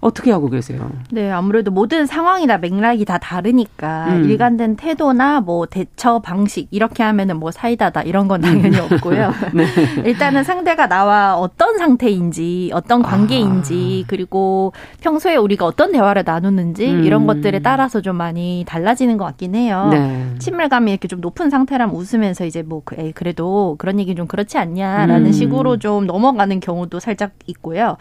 음. 0.00 0.06
어떻게 0.06 0.30
하고 0.30 0.48
계세요? 0.48 0.90
네, 1.10 1.30
아무래도 1.30 1.70
모든 1.70 2.06
상황이나 2.06 2.58
맥락이 2.58 3.04
다 3.04 3.18
다르니까 3.18 4.06
음. 4.08 4.24
일관된 4.24 4.76
태도나 4.76 5.40
뭐 5.40 5.66
대처 5.66 6.20
방식 6.20 6.68
이렇게 6.70 7.02
하면은 7.02 7.38
뭐 7.38 7.50
사이다다 7.50 8.02
이런 8.02 8.28
건 8.28 8.40
당연히 8.40 8.78
음. 8.78 8.88
없고요. 8.90 9.32
네. 9.54 9.64
일단은 10.04 10.44
상대가 10.44 10.88
나와 10.88 11.36
어떤 11.36 11.78
상태인지, 11.78 12.70
어떤 12.72 13.02
관계인지, 13.02 14.04
아. 14.04 14.08
그리고 14.08 14.72
평소에 15.00 15.36
우리가 15.36 15.66
어떤 15.66 15.92
대화를 15.92 16.22
나누는지 16.24 16.90
음. 16.90 17.04
이런 17.04 17.26
것들에 17.26 17.60
따라서 17.60 18.00
좀 18.00 18.16
많이 18.16 18.64
달라지는 18.66 19.16
것 19.16 19.24
같긴 19.24 19.54
해요. 19.54 19.88
네. 19.90 20.34
친밀감이 20.38 20.90
이렇게 20.90 21.08
좀 21.08 21.20
높은 21.20 21.50
상태라면 21.50 21.94
웃으면서 21.94 22.44
이제 22.44 22.62
뭐 22.62 22.82
그, 22.84 22.96
에이, 22.98 23.12
그래도 23.12 23.76
그런 23.78 23.98
얘기 24.00 24.14
좀 24.14 24.26
그렇지 24.26 24.58
않냐라는 24.58 25.26
음. 25.26 25.32
식으로 25.32 25.78
좀 25.78 26.06
넘어가는 26.06 26.60
경우도 26.60 27.00
살짝 27.00 27.32
있고요. 27.46 27.96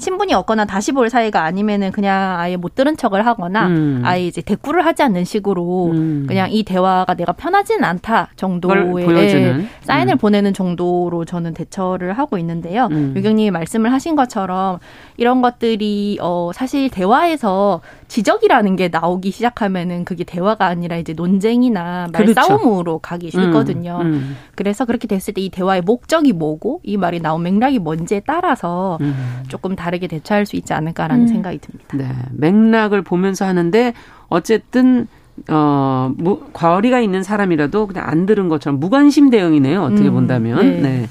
친분이 0.00 0.32
없거나 0.34 0.64
다시 0.64 0.92
볼 0.92 1.10
사이가 1.10 1.42
아니면은 1.42 1.92
그냥 1.92 2.38
아예 2.38 2.56
못 2.56 2.74
들은 2.74 2.96
척을 2.96 3.26
하거나 3.26 3.66
음. 3.66 4.02
아예 4.04 4.26
이제 4.26 4.40
대꾸를 4.40 4.86
하지 4.86 5.02
않는 5.02 5.24
식으로 5.24 5.90
음. 5.92 6.24
그냥 6.26 6.50
이 6.52 6.62
대화가 6.62 7.14
내가 7.14 7.32
편하지는 7.32 7.84
않다 7.84 8.28
정도의. 8.36 9.04
사인을 9.82 10.14
음. 10.14 10.18
보내는 10.18 10.54
정도로 10.54 11.24
저는 11.24 11.54
대처를 11.54 12.12
하고 12.14 12.38
있는데요. 12.38 12.88
음. 12.90 13.12
유경님이 13.16 13.50
말씀을 13.50 13.92
하신 13.92 14.16
것처럼 14.16 14.78
이런 15.16 15.42
것들이 15.42 16.18
어 16.20 16.50
사실 16.54 16.90
대화에서 16.90 17.80
지적이라는 18.08 18.76
게 18.76 18.88
나오기 18.88 19.30
시작하면은 19.30 20.04
그게 20.04 20.24
대화가 20.24 20.66
아니라 20.66 20.96
이제 20.96 21.12
논쟁이나 21.12 22.08
말싸움으로 22.12 22.98
그렇죠. 22.98 23.00
가기 23.02 23.30
쉽거든요. 23.30 23.98
음, 24.02 24.06
음. 24.06 24.36
그래서 24.54 24.84
그렇게 24.84 25.06
됐을 25.06 25.34
때 25.34 25.40
이 25.40 25.48
대화의 25.48 25.80
목적이 25.82 26.32
뭐고 26.32 26.80
이 26.82 26.96
말이 26.96 27.20
나온 27.20 27.42
맥락이 27.42 27.78
뭔지에 27.78 28.20
따라서 28.26 28.98
음. 29.00 29.42
조금 29.48 29.74
다 29.74 29.89
르게 29.90 30.06
대처할 30.06 30.46
수 30.46 30.56
있지 30.56 30.72
않을까라는 30.72 31.24
음. 31.24 31.28
생각이 31.28 31.58
듭니다. 31.58 31.96
네. 31.96 32.08
맥락을 32.32 33.02
보면서 33.02 33.44
하는데 33.44 33.92
어쨌든 34.28 35.06
어, 35.48 36.12
무, 36.16 36.40
과거리가 36.52 37.00
있는 37.00 37.22
사람이라도 37.22 37.86
그냥 37.86 38.04
안 38.06 38.26
들은 38.26 38.48
것처럼 38.48 38.78
무관심 38.80 39.30
대응이네요. 39.30 39.82
어떻게 39.82 40.08
음, 40.08 40.14
본다면. 40.14 40.58
네. 40.60 40.80
네. 40.80 41.08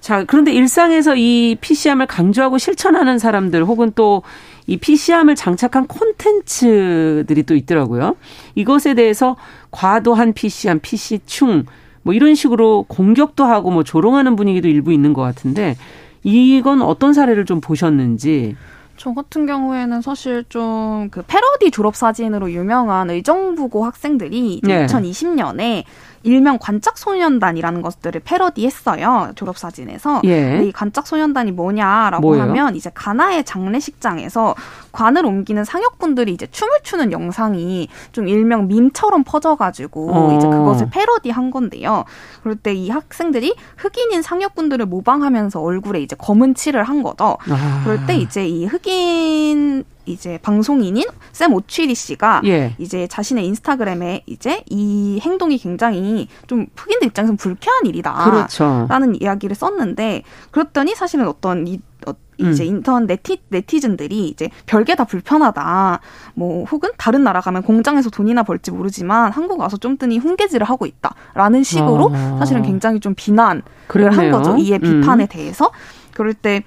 자, 0.00 0.24
그런데 0.24 0.52
일상에서 0.52 1.16
이 1.16 1.56
PC함을 1.60 2.06
강조하고 2.06 2.58
실천하는 2.58 3.18
사람들 3.18 3.64
혹은 3.64 3.92
또 3.94 4.22
이 4.68 4.76
PC함을 4.76 5.34
장착한 5.34 5.86
콘텐츠들이 5.86 7.42
또 7.44 7.56
있더라고요. 7.56 8.16
이것에 8.54 8.94
대해서 8.94 9.34
과도한 9.70 10.34
PC함, 10.34 10.80
PC충 10.80 11.64
뭐 12.02 12.12
이런 12.14 12.34
식으로 12.34 12.84
공격도 12.86 13.44
하고 13.44 13.70
뭐 13.70 13.82
조롱하는 13.82 14.36
분위기도 14.36 14.68
일부 14.68 14.92
있는 14.92 15.14
것 15.14 15.22
같은데 15.22 15.76
이건 16.28 16.82
어떤 16.82 17.12
사례를 17.12 17.44
좀 17.44 17.60
보셨는지. 17.60 18.56
저 18.96 19.14
같은 19.14 19.46
경우에는 19.46 20.02
사실 20.02 20.44
좀 20.48 21.08
그 21.10 21.22
패러디 21.26 21.70
졸업 21.70 21.96
사진으로 21.96 22.50
유명한 22.52 23.10
의정부고 23.10 23.84
학생들이 23.84 24.60
네. 24.64 24.86
2020년에 24.86 25.84
일명 26.22 26.58
관짝 26.58 26.96
소년단이라는 26.96 27.82
것들을 27.82 28.20
패러디했어요. 28.24 29.32
졸업 29.34 29.58
사진에서. 29.58 30.22
예. 30.24 30.62
이 30.64 30.72
관짝 30.72 31.06
소년단이 31.06 31.52
뭐냐라고 31.52 32.22
뭐예요? 32.22 32.44
하면 32.44 32.74
이제 32.74 32.90
가나의 32.94 33.44
장례식장에서 33.44 34.54
관을 34.92 35.26
옮기는 35.26 35.64
상역분들이 35.64 36.32
이제 36.32 36.46
춤을 36.50 36.78
추는 36.82 37.12
영상이 37.12 37.88
좀 38.12 38.28
일명 38.28 38.66
밈처럼 38.68 39.24
퍼져가지고 39.24 40.10
어. 40.12 40.36
이제 40.36 40.46
그것을 40.48 40.88
패러디한 40.90 41.50
건데요. 41.50 42.04
그럴 42.42 42.56
때 42.56 42.78
이 42.78 42.90
학생들이 42.90 43.54
흑인인 43.76 44.22
상역분들을 44.22 44.86
모방하면서 44.86 45.60
얼굴에 45.60 46.00
이제 46.00 46.14
검은 46.16 46.54
칠을 46.54 46.84
한 46.84 47.02
거죠. 47.02 47.36
아. 47.50 47.80
그럴 47.84 48.06
때 48.06 48.16
이제 48.16 48.46
이 48.46 48.66
흑인 48.66 49.84
이제 50.08 50.38
방송인인 50.42 51.04
샘 51.32 51.52
오취리 51.52 51.94
씨가 51.94 52.42
예. 52.46 52.74
이제 52.78 53.06
자신의 53.06 53.46
인스타그램에 53.46 54.22
이제 54.26 54.62
이 54.66 55.20
행동이 55.22 55.58
굉장히 55.58 56.28
좀 56.46 56.66
흑인들 56.76 57.08
입장에서는 57.08 57.36
불쾌한 57.36 57.86
일이다. 57.86 58.24
그렇죠. 58.24 58.86
라는 58.88 59.20
이야기를 59.20 59.54
썼는데 59.54 60.22
그랬더니 60.50 60.94
사실은 60.94 61.28
어떤 61.28 61.66
이 61.66 61.80
어, 62.06 62.12
이제 62.38 62.64
음. 62.64 62.68
인터넷 62.68 63.06
네티, 63.06 63.42
네티즌들이 63.48 64.28
이제 64.28 64.48
별게 64.66 64.94
다 64.94 65.04
불편하다. 65.04 66.00
뭐 66.34 66.64
혹은 66.66 66.90
다른 66.96 67.24
나라 67.24 67.40
가면 67.40 67.62
공장에서 67.62 68.10
돈이나 68.10 68.44
벌지 68.44 68.70
모르지만 68.70 69.32
한국 69.32 69.58
와서 69.60 69.76
좀 69.76 69.98
뜨니 69.98 70.18
훈계질을 70.18 70.64
하고 70.68 70.86
있다 70.86 71.14
라는 71.34 71.62
식으로 71.64 72.12
아. 72.14 72.36
사실은 72.38 72.62
굉장히 72.62 73.00
좀 73.00 73.14
비난을 73.16 73.62
그러네요. 73.88 74.20
한 74.20 74.30
거죠. 74.30 74.56
이에 74.56 74.78
비판에 74.78 75.24
음. 75.24 75.28
대해서. 75.28 75.70
그럴 76.14 76.34
때 76.34 76.64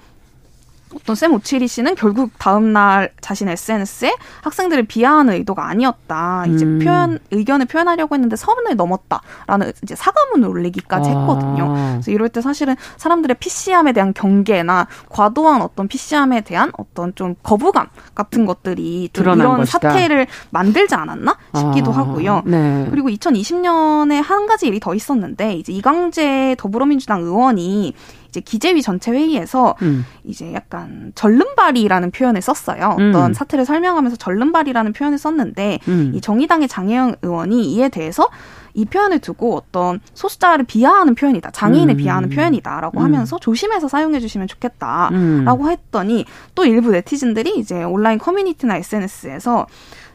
어떤 0.96 1.16
샘 1.16 1.34
오치리 1.34 1.68
씨는 1.68 1.96
결국 1.96 2.32
다음 2.38 2.74
날 2.74 3.12
자신 3.22 3.48
SNS에 3.48 4.16
학생들을 4.44 4.84
비하하는 4.84 5.34
의도가 5.34 5.68
아니었다. 5.68 6.46
이제 6.48 6.66
음. 6.66 6.80
표현 6.80 7.20
의견을 7.32 7.66
표현하려고 7.66 8.16
했는데 8.16 8.36
선을 8.36 8.76
넘었다라는 8.76 9.72
이제 9.84 9.96
사과문을 9.96 10.48
올리기까지 10.48 11.10
아. 11.10 11.20
했거든요. 11.20 11.74
그래서 11.94 12.12
이럴 12.12 12.30
때 12.30 12.42
사실은 12.42 12.76
사람들의 12.98 13.38
PC함에 13.40 13.94
대한 13.94 14.14
경계나 14.14 14.88
과도한 15.10 15.62
어떤 15.62 15.88
PC함에 15.88 16.42
대한 16.42 16.72
어떤 16.78 17.16
좀 17.16 17.36
거부감 17.44 17.88
같은 18.16 18.46
것들이 18.46 19.10
좀 19.14 19.26
이런 19.26 19.58
것이다. 19.58 19.80
사태를 19.80 20.28
만들지 20.50 20.96
않았나 20.96 21.38
싶기도 21.56 21.92
아. 21.92 21.98
하고요. 21.98 22.44
네. 22.46 22.88
그리고 22.90 23.10
2020년에 23.10 24.22
한 24.22 24.48
가지 24.48 24.68
일이 24.68 24.80
더 24.80 24.94
있었는데 24.94 25.56
이제 25.56 25.72
이광재 25.74 26.56
더불어민주당 26.58 27.22
의원이 27.22 27.94
이제 28.32 28.40
기재위 28.40 28.82
전체 28.82 29.12
회의에서 29.12 29.76
음. 29.82 30.06
이제 30.24 30.54
약간 30.54 31.12
절름발이라는 31.16 32.12
표현을 32.12 32.42
썼어요. 32.42 32.92
어떤 32.94 33.16
음. 33.16 33.34
사태를 33.34 33.66
설명하면서 33.66 34.16
절름발이라는 34.16 34.94
표현을 34.94 35.18
썼는데 35.18 35.80
음. 35.90 36.14
이 36.16 36.22
정의당의 36.22 36.70
장혜영 36.70 37.16
의원이 37.22 37.74
이에 37.74 37.90
대해서 37.90 38.30
이 38.74 38.86
표현을 38.86 39.20
두고 39.20 39.58
어떤 39.58 40.00
소수자를 40.14 40.64
비하하는 40.64 41.14
표현이다. 41.14 41.52
장애인을 41.52 41.96
음. 41.96 41.98
비하하는 41.98 42.30
표현이다라고 42.30 43.00
음. 43.00 43.04
하면서 43.04 43.38
조심해서 43.38 43.90
사용해 43.90 44.22
주시면 44.22 44.48
좋겠다라고 44.48 45.14
음. 45.14 45.70
했더니 45.70 46.24
또 46.56 46.64
일부 46.64 46.92
네티즌들이 46.92 47.58
이제 47.58 47.84
온라인 47.84 48.18
커뮤니티나 48.18 48.78
SNS에서 48.78 49.68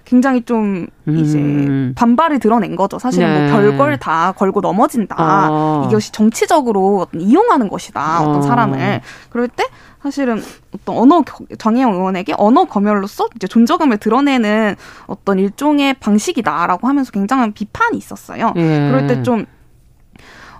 굉장히 0.06 0.42
좀 0.42 0.86
이제 1.08 1.38
음. 1.38 1.92
반발을 1.96 2.38
드러낸 2.38 2.76
거죠. 2.76 2.98
사실은 2.98 3.28
뭐 3.28 3.38
네. 3.40 3.50
뭐 3.50 3.60
별걸 3.60 3.98
다 3.98 4.32
걸고 4.32 4.60
넘어진다. 4.60 5.16
어. 5.50 5.84
이것이 5.88 6.12
정치적으로 6.12 7.00
어떤 7.00 7.20
이용하는 7.20 7.68
것이다. 7.68 8.22
어떤 8.22 8.36
어. 8.36 8.42
사람을. 8.42 9.00
그럴 9.30 9.48
때 9.48 9.64
사실은 10.02 10.40
어떤 10.72 10.96
언어 10.96 11.25
장혜영 11.58 11.92
의원에게 11.94 12.34
언어 12.38 12.64
검열로서 12.64 13.28
이제 13.34 13.48
존재감을 13.48 13.98
드러내는 13.98 14.76
어떤 15.08 15.40
일종의 15.40 15.94
방식이다라고 15.94 16.86
하면서 16.86 17.10
굉장한 17.10 17.52
비판이 17.52 17.98
있었어요. 17.98 18.52
예. 18.56 18.88
그럴 18.88 19.06
때 19.08 19.22
좀 19.25 19.44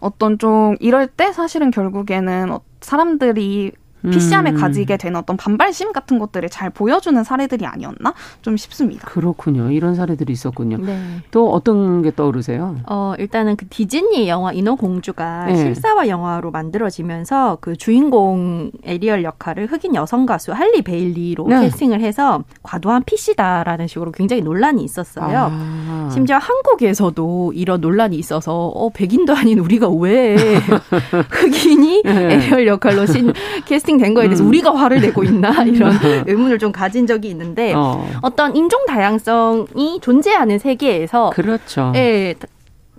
어떤 0.01 0.39
좀 0.39 0.77
이럴 0.81 1.07
때 1.07 1.33
사실은 1.33 1.71
결국에는 1.71 2.51
어, 2.51 2.61
사람들이 2.81 3.73
PC함에 4.11 4.51
음. 4.51 4.57
가지게 4.57 4.97
되는 4.97 5.19
어떤 5.19 5.37
반발심 5.37 5.93
같은 5.93 6.19
것들을 6.19 6.49
잘 6.49 6.71
보여주는 6.71 7.23
사례들이 7.23 7.67
아니었나 7.67 8.15
좀 8.43 8.57
싶습니다. 8.57 9.07
그렇군요. 9.09 9.71
이런 9.71 9.95
사례들이 9.95 10.33
있었군요. 10.33 10.79
네. 10.79 10.99
또 11.31 11.53
어떤 11.53 12.03
게 12.03 12.15
떠오르세요? 12.15 12.77
어, 12.87 13.15
일단은 13.19 13.57
그 13.57 13.67
디즈니 13.69 14.29
영화 14.29 14.53
인어공주가 14.53 15.47
네. 15.47 15.57
실사화 15.57 16.09
영화로 16.09 16.51
만들어지면서 16.51 17.59
그 17.61 17.77
주인공 17.77 18.71
에리얼 18.85 19.25
역할을 19.25 19.67
흑인 19.67 19.95
여성 19.95 20.27
가수 20.27 20.53
할리 20.53 20.83
베일리로 20.83 21.47
네. 21.49 21.63
캐스팅을 21.63 22.01
해서 22.01 22.43
과도한 22.63 23.05
PC다라는 23.05 23.87
식으로 23.87 24.13
굉장히 24.13 24.43
논란이 24.43 24.83
있었어요. 24.85 25.51
아. 25.51 26.11
심지어 26.13 26.39
한국에서도 26.39 27.53
이런 27.55 27.81
논란이 27.81 28.17
있어서 28.17 28.69
어, 28.69 28.91
백인도 28.91 29.35
아닌 29.35 29.59
우리가 29.59 29.89
왜 29.89 30.37
흑인이 31.31 32.03
네. 32.05 32.35
에리얼 32.35 32.67
역할로 32.67 33.07
신 33.07 33.33
캐스팅 33.67 33.96
된 33.99 34.15
거에 34.15 34.25
대해서 34.25 34.43
음. 34.45 34.49
우리가 34.49 34.75
화를 34.75 35.01
내고 35.01 35.25
있나 35.25 35.51
이런 35.65 35.93
의문을 36.27 36.59
좀 36.59 36.73
가진 36.73 37.07
적이 37.07 37.29
있는데 37.31 37.73
어. 37.75 38.07
떤 38.37 38.55
인종 38.57 38.85
다양성이 38.87 39.99
존재하는 40.01 40.59
세계에서 40.59 41.31
그렇죠. 41.31 41.93
예, 41.97 42.35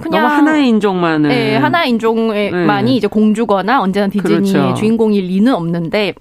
그냥 0.02 0.26
하나의 0.26 0.70
인종만을 0.70 1.32
예, 1.32 1.56
하나의 1.56 1.90
인종만이 1.92 2.92
네. 2.92 2.96
이제 2.96 3.08
공주거나 3.08 3.82
언제나 3.82 4.08
디즈니의 4.08 4.54
그렇죠. 4.54 4.74
주인공일 4.76 5.26
리는 5.26 5.54
없는데 5.54 6.14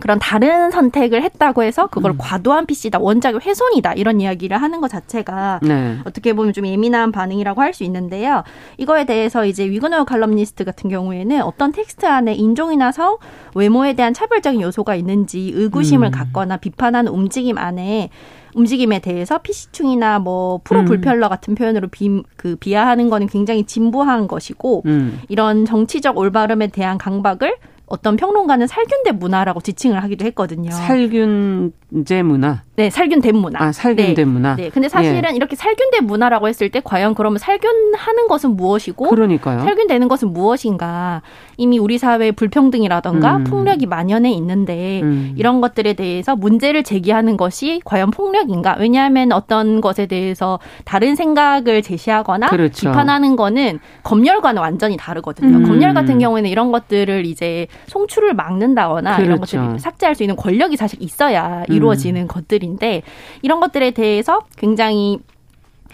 그런 0.00 0.18
다른 0.18 0.70
선택을 0.70 1.22
했다고 1.22 1.62
해서 1.62 1.86
그걸 1.86 2.12
음. 2.12 2.16
과도한 2.18 2.66
PC다, 2.66 2.98
원작의 2.98 3.40
훼손이다 3.44 3.92
이런 3.94 4.20
이야기를 4.20 4.60
하는 4.60 4.80
것 4.80 4.88
자체가 4.88 5.60
네. 5.62 5.98
어떻게 6.04 6.32
보면 6.32 6.52
좀 6.52 6.66
예민한 6.66 7.12
반응이라고 7.12 7.60
할 7.60 7.74
수 7.74 7.82
있는데요. 7.84 8.44
이거에 8.78 9.04
대해서 9.04 9.44
이제 9.44 9.68
위근우 9.68 10.04
칼럼니스트 10.04 10.64
같은 10.64 10.88
경우에는 10.88 11.42
어떤 11.42 11.72
텍스트 11.72 12.06
안에 12.06 12.34
인종이나 12.34 12.92
성, 12.92 13.18
외모에 13.56 13.94
대한 13.94 14.14
차별적인 14.14 14.60
요소가 14.60 14.94
있는지 14.94 15.50
의구심을 15.54 16.08
음. 16.08 16.12
갖거나 16.12 16.56
비판하는 16.56 17.10
움직임 17.10 17.58
안에 17.58 18.10
움직임에 18.54 19.00
대해서 19.00 19.38
피시충이나 19.38 20.20
뭐 20.20 20.60
프로 20.62 20.80
음. 20.80 20.84
불편러 20.84 21.28
같은 21.28 21.54
표현으로 21.54 21.88
비, 21.88 22.22
그 22.36 22.56
비하하는 22.56 23.10
거는 23.10 23.26
굉장히 23.26 23.64
진부한 23.64 24.28
것이고 24.28 24.82
음. 24.86 25.20
이런 25.28 25.64
정치적 25.64 26.16
올바름에 26.16 26.68
대한 26.68 26.96
강박을 26.96 27.56
어떤 27.94 28.16
평론가는 28.16 28.66
살균된 28.66 29.18
문화라고 29.20 29.60
지칭을 29.60 30.02
하기도 30.02 30.24
했거든요. 30.26 30.72
살균 30.72 31.72
제 32.04 32.22
문화. 32.22 32.62
네, 32.76 32.90
살균된 32.90 33.36
문화. 33.36 33.62
아, 33.62 33.72
살균된 33.72 34.14
네. 34.14 34.24
문화. 34.24 34.56
네. 34.56 34.68
근데 34.68 34.88
사실은 34.88 35.30
예. 35.30 35.36
이렇게 35.36 35.54
살균된 35.54 36.06
문화라고 36.06 36.48
했을 36.48 36.68
때 36.70 36.80
과연 36.82 37.14
그러면 37.14 37.38
살균하는 37.38 38.26
것은 38.28 38.56
무엇이고 38.56 39.08
그러니까요. 39.08 39.60
살균되는 39.60 40.08
것은 40.08 40.32
무엇인가? 40.32 41.22
이미 41.56 41.78
우리 41.78 41.98
사회의 41.98 42.32
불평등이라던가 42.32 43.36
음. 43.36 43.44
폭력이 43.44 43.86
만연해 43.86 44.32
있는데 44.32 45.02
음. 45.02 45.34
이런 45.36 45.60
것들에 45.60 45.92
대해서 45.92 46.34
문제를 46.34 46.82
제기하는 46.82 47.36
것이 47.36 47.80
과연 47.84 48.10
폭력인가? 48.10 48.74
왜냐하면 48.80 49.30
어떤 49.30 49.80
것에 49.80 50.06
대해서 50.06 50.58
다른 50.84 51.14
생각을 51.14 51.80
제시하거나 51.80 52.48
그렇죠. 52.48 52.88
비판하는 52.88 53.36
거는 53.36 53.78
검열과는 54.02 54.60
완전히 54.60 54.96
다르거든요. 54.96 55.58
음. 55.58 55.64
검열 55.64 55.94
같은 55.94 56.18
경우에는 56.18 56.50
이런 56.50 56.72
것들을 56.72 57.24
이제 57.24 57.68
송출을 57.86 58.34
막는다거나 58.34 59.16
그렇죠. 59.16 59.24
이런 59.24 59.40
것들을 59.40 59.78
삭제할 59.78 60.16
수 60.16 60.24
있는 60.24 60.34
권력이 60.34 60.76
사실 60.76 61.00
있어야 61.00 61.62
이루 61.68 61.83
어지는 61.88 62.22
음. 62.22 62.28
것들인데 62.28 63.02
이런 63.42 63.60
것들에 63.60 63.92
대해서 63.92 64.40
굉장히 64.56 65.18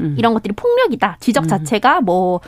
음. 0.01 0.15
이런 0.19 0.35
것들이 0.35 0.55
폭력이다. 0.55 1.19
지적 1.21 1.45
음. 1.45 1.49
자체가 1.49 2.01
뭐 2.01 2.41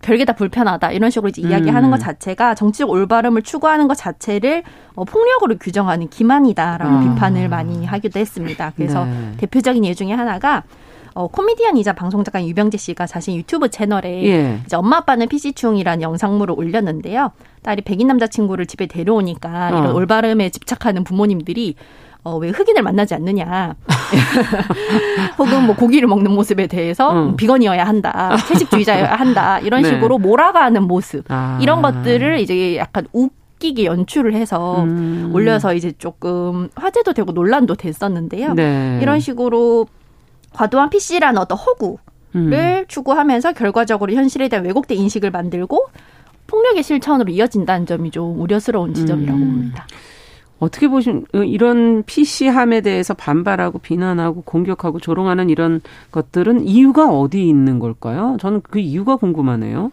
별게 0.00 0.26
다 0.26 0.34
불편하다 0.34 0.92
이런 0.92 1.10
식으로 1.10 1.30
이제 1.30 1.40
이야기하는 1.40 1.88
음. 1.88 1.90
것 1.90 1.98
자체가 1.98 2.54
정치적 2.54 2.90
올바름을 2.90 3.42
추구하는 3.42 3.88
것 3.88 3.94
자체를 3.94 4.62
어, 4.94 5.04
폭력으로 5.04 5.56
규정하는 5.58 6.08
기만이다라고 6.08 6.94
아. 6.94 7.00
비판을 7.00 7.48
많이 7.48 7.86
하기도 7.86 8.20
했습니다. 8.20 8.72
그래서 8.76 9.06
네. 9.06 9.32
대표적인 9.38 9.84
예 9.86 9.94
중에 9.94 10.12
하나가 10.12 10.62
어, 11.14 11.28
코미디언이자 11.28 11.92
방송작가 11.92 12.44
유병재 12.44 12.76
씨가 12.76 13.06
자신 13.06 13.36
유튜브 13.36 13.70
채널에 13.70 14.24
예. 14.24 14.60
이제 14.66 14.76
엄마 14.76 14.98
아빠는 14.98 15.28
PC충이라는 15.28 16.02
영상물을 16.02 16.54
올렸는데요. 16.58 17.30
딸이 17.62 17.82
백인 17.82 18.08
남자친구를 18.08 18.66
집에 18.66 18.86
데려오니까 18.86 19.70
어. 19.72 19.78
이런 19.78 19.92
올바름에 19.92 20.50
집착하는 20.50 21.04
부모님들이 21.04 21.76
어, 22.24 22.38
왜 22.38 22.48
흑인을 22.48 22.82
만나지 22.82 23.14
않느냐. 23.14 23.76
혹은 25.38 25.66
뭐 25.66 25.76
고기를 25.76 26.08
먹는 26.08 26.32
모습에 26.32 26.66
대해서 26.66 27.12
음. 27.12 27.36
비건이어야 27.36 27.84
한다. 27.84 28.36
채식주의자여야 28.48 29.14
한다. 29.14 29.58
이런 29.60 29.82
네. 29.82 29.90
식으로 29.90 30.16
몰아가는 30.18 30.82
모습. 30.84 31.24
아. 31.28 31.58
이런 31.60 31.82
것들을 31.82 32.40
이제 32.40 32.76
약간 32.78 33.06
웃기게 33.12 33.84
연출을 33.84 34.32
해서 34.32 34.82
음. 34.84 35.32
올려서 35.34 35.74
이제 35.74 35.92
조금 35.98 36.70
화제도 36.74 37.12
되고 37.12 37.30
논란도 37.32 37.74
됐었는데요. 37.74 38.54
네. 38.54 38.98
이런 39.02 39.20
식으로 39.20 39.86
과도한 40.54 40.88
PC라는 40.88 41.38
어떤 41.38 41.58
허구를 41.58 41.98
음. 42.36 42.84
추구하면서 42.88 43.52
결과적으로 43.52 44.14
현실에 44.14 44.48
대한 44.48 44.64
왜곡된 44.64 44.96
인식을 44.96 45.30
만들고 45.30 45.88
폭력의 46.46 46.82
실천으로 46.82 47.30
이어진다는 47.30 47.84
점이 47.84 48.10
좀 48.10 48.40
우려스러운 48.40 48.94
지점이라고 48.94 49.38
음. 49.38 49.44
봅니다. 49.44 49.86
어떻게 50.58 50.88
보시면 50.88 51.26
어, 51.34 51.38
이런 51.38 52.02
PC함에 52.04 52.80
대해서 52.80 53.14
반발하고 53.14 53.78
비난하고 53.78 54.42
공격하고 54.42 55.00
조롱하는 55.00 55.50
이런 55.50 55.80
것들은 56.10 56.66
이유가 56.66 57.08
어디 57.08 57.46
있는 57.46 57.78
걸까요? 57.78 58.36
저는 58.40 58.62
그 58.62 58.78
이유가 58.78 59.16
궁금하네요. 59.16 59.90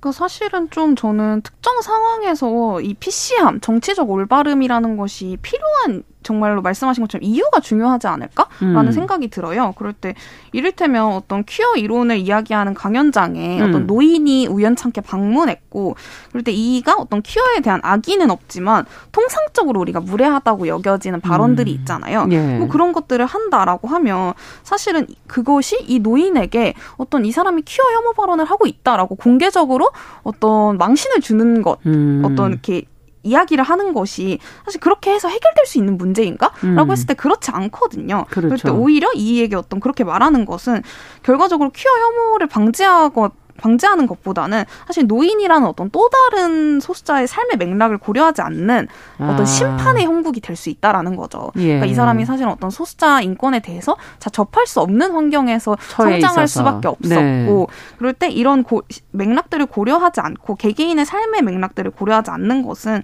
그 0.00 0.12
사실은 0.12 0.70
좀 0.70 0.94
저는 0.94 1.42
특정 1.42 1.80
상황에서 1.80 2.80
이 2.80 2.94
PC함, 2.94 3.60
정치적 3.60 4.10
올바름이라는 4.10 4.96
것이 4.96 5.36
필요한 5.42 6.04
정말로 6.22 6.60
말씀하신 6.60 7.04
것처럼 7.04 7.22
이유가 7.22 7.60
중요하지 7.60 8.08
않을까라는 8.08 8.86
음. 8.86 8.92
생각이 8.92 9.28
들어요. 9.28 9.72
그럴 9.76 9.92
때 9.92 10.14
이를테면 10.52 11.12
어떤 11.12 11.44
퀴어 11.44 11.74
이론을 11.76 12.18
이야기하는 12.18 12.74
강연장에 12.74 13.60
음. 13.60 13.68
어떤 13.68 13.86
노인이 13.86 14.48
우연찮게 14.48 15.02
방문했고 15.02 15.94
그럴 16.30 16.42
때 16.42 16.50
이가 16.52 16.96
어떤 16.96 17.22
퀴어에 17.22 17.60
대한 17.60 17.80
악의는 17.82 18.30
없지만 18.30 18.86
통상적으로 19.12 19.80
우리가 19.80 20.00
무례하다고 20.00 20.66
여겨지는 20.66 21.20
발언들이 21.20 21.70
음. 21.72 21.76
있잖아요. 21.78 22.26
예. 22.30 22.58
뭐 22.58 22.68
그런 22.68 22.92
것들을 22.92 23.24
한다라고 23.24 23.86
하면 23.88 24.32
사실은 24.64 25.06
그것이 25.28 25.78
이 25.86 26.00
노인에게 26.00 26.74
어떤 26.96 27.24
이 27.24 27.30
사람이 27.30 27.62
퀴어 27.62 27.84
혐오 27.84 28.12
발언을 28.14 28.44
하고 28.44 28.66
있다라고 28.66 29.14
공개적으로 29.14 29.90
어떤 30.24 30.76
망신을 30.78 31.20
주는 31.20 31.62
것, 31.62 31.78
음. 31.86 32.22
어떤 32.24 32.50
이렇게 32.50 32.82
이야기를 33.26 33.64
하는 33.64 33.92
것이 33.92 34.38
사실 34.64 34.80
그렇게 34.80 35.12
해서 35.12 35.28
해결될 35.28 35.66
수 35.66 35.78
있는 35.78 35.98
문제인가? 35.98 36.52
라고 36.62 36.88
음. 36.88 36.92
했을 36.92 37.06
때 37.06 37.14
그렇지 37.14 37.50
않거든요. 37.50 38.24
그렇죠. 38.28 38.48
그럴 38.48 38.58
때 38.58 38.70
오히려 38.70 39.08
이에게 39.14 39.56
어떤 39.56 39.80
그렇게 39.80 40.04
말하는 40.04 40.44
것은 40.44 40.82
결과적으로 41.22 41.70
퀴어 41.70 41.90
혐오를 41.90 42.46
방지하고 42.46 43.30
방지하는 43.56 44.06
것보다는 44.06 44.64
사실 44.86 45.06
노인이라는 45.06 45.66
어떤 45.66 45.90
또 45.90 46.08
다른 46.08 46.80
소수자의 46.80 47.26
삶의 47.26 47.56
맥락을 47.58 47.98
고려하지 47.98 48.42
않는 48.42 48.88
어떤 49.18 49.40
아. 49.40 49.44
심판의 49.44 50.04
형국이 50.04 50.40
될 50.40 50.56
수 50.56 50.70
있다라는 50.70 51.14
거죠. 51.16 51.52
예. 51.56 51.64
그러니까 51.64 51.86
이 51.86 51.94
사람이 51.94 52.24
사실은 52.24 52.50
어떤 52.50 52.70
소수자 52.70 53.20
인권에 53.20 53.60
대해서 53.60 53.96
자 54.18 54.30
접할 54.30 54.66
수 54.66 54.80
없는 54.80 55.12
환경에서 55.12 55.76
성장할 55.80 56.44
있어서. 56.44 56.46
수밖에 56.46 56.88
없었고 56.88 57.08
네. 57.10 57.66
그럴 57.98 58.12
때 58.14 58.30
이런 58.30 58.62
고, 58.64 58.82
맥락들을 59.12 59.66
고려하지 59.66 60.20
않고 60.20 60.56
개개인의 60.56 61.04
삶의 61.04 61.42
맥락들을 61.42 61.90
고려하지 61.92 62.30
않는 62.30 62.62
것은 62.62 63.02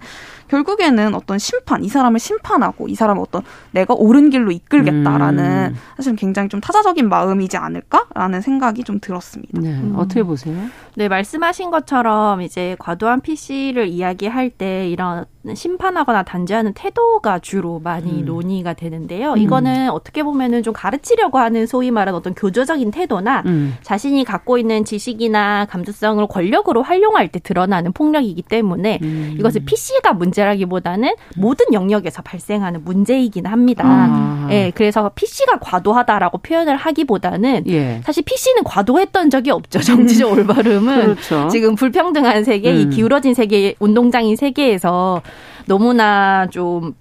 결국에는 0.53 1.15
어떤 1.15 1.39
심판, 1.39 1.83
이 1.83 1.89
사람을 1.89 2.19
심판하고 2.19 2.87
이 2.87 2.93
사람을 2.93 3.21
어떤 3.21 3.41
내가 3.71 3.95
옳은 3.95 4.29
길로 4.29 4.51
이끌겠다라는 4.51 5.73
음. 5.73 5.75
사실은 5.97 6.15
굉장히 6.15 6.47
좀 6.49 6.61
타자적인 6.61 7.09
마음이지 7.09 7.57
않을까라는 7.57 8.41
생각이 8.41 8.83
좀 8.83 8.99
들었습니다. 8.99 9.59
네, 9.59 9.69
음. 9.69 9.95
어떻게 9.97 10.21
보세요? 10.21 10.55
네, 10.95 11.07
말씀하신 11.07 11.71
것처럼 11.71 12.41
이제 12.43 12.75
과도한 12.77 13.21
PC를 13.21 13.87
이야기할 13.87 14.51
때 14.51 14.87
이런 14.89 15.25
심판하거나 15.53 16.23
단죄하는 16.23 16.73
태도가 16.73 17.39
주로 17.39 17.79
많이 17.83 18.21
음. 18.21 18.25
논의가 18.25 18.73
되는데요. 18.73 19.33
음. 19.33 19.37
이거는 19.37 19.89
어떻게 19.89 20.23
보면은 20.23 20.63
좀 20.63 20.73
가르치려고 20.73 21.37
하는 21.37 21.67
소위 21.67 21.91
말하는 21.91 22.17
어떤 22.17 22.33
교조적인 22.33 22.91
태도나 22.91 23.43
음. 23.45 23.75
자신이 23.81 24.23
갖고 24.23 24.57
있는 24.57 24.85
지식이나 24.85 25.65
감수성을 25.65 26.25
권력으로 26.27 26.81
활용할 26.81 27.27
때 27.27 27.39
드러나는 27.39 27.91
폭력이기 27.91 28.43
때문에 28.43 28.99
음. 29.01 29.35
이것을 29.37 29.65
PC가 29.65 30.13
문제라기보다는 30.13 31.13
모든 31.35 31.73
영역에서 31.73 32.21
발생하는 32.21 32.85
문제이긴 32.85 33.45
합니다. 33.45 33.83
아. 33.85 34.47
예, 34.49 34.71
그래서 34.73 35.11
PC가 35.13 35.59
과도하다라고 35.59 36.37
표현을 36.39 36.77
하기보다는 36.77 37.63
예. 37.67 38.01
사실 38.05 38.23
PC는 38.23 38.63
과도했던 38.63 39.29
적이 39.29 39.51
없죠. 39.51 39.79
정치적 39.81 40.31
음. 40.31 40.37
올바름은 40.39 41.03
그렇죠. 41.03 41.47
지금 41.49 41.75
불평등한 41.75 42.43
세계, 42.43 42.73
이 42.73 42.85
음. 42.85 42.89
기울어진 42.89 43.33
세계, 43.33 43.75
운동장인 43.79 44.35
세계에서 44.35 45.21
너무나 45.65 46.47
좀 46.49 46.95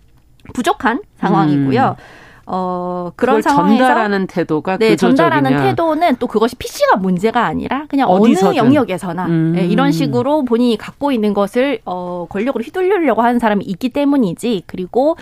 부족한 0.54 1.00
상황이고요. 1.18 1.96
음. 1.98 2.22
어 2.44 3.12
그런 3.14 3.40
상황에서 3.40 3.78
전달하는 3.78 4.26
태도가 4.26 4.76
네 4.76 4.96
전달하는 4.96 5.56
태도는 5.58 6.16
또 6.16 6.26
그것이 6.26 6.56
PC가 6.56 6.96
문제가 6.96 7.46
아니라 7.46 7.86
그냥 7.88 8.08
어디서든. 8.08 8.48
어느 8.48 8.56
영역에서나 8.56 9.26
음. 9.26 9.52
네, 9.54 9.64
이런 9.64 9.92
식으로 9.92 10.44
본인이 10.44 10.76
갖고 10.76 11.12
있는 11.12 11.34
것을 11.34 11.78
어 11.84 12.26
권력으로 12.28 12.64
휘둘리려고 12.64 13.22
하는 13.22 13.38
사람이 13.38 13.64
있기 13.64 13.90
때문이지 13.90 14.64
그리고 14.66 15.16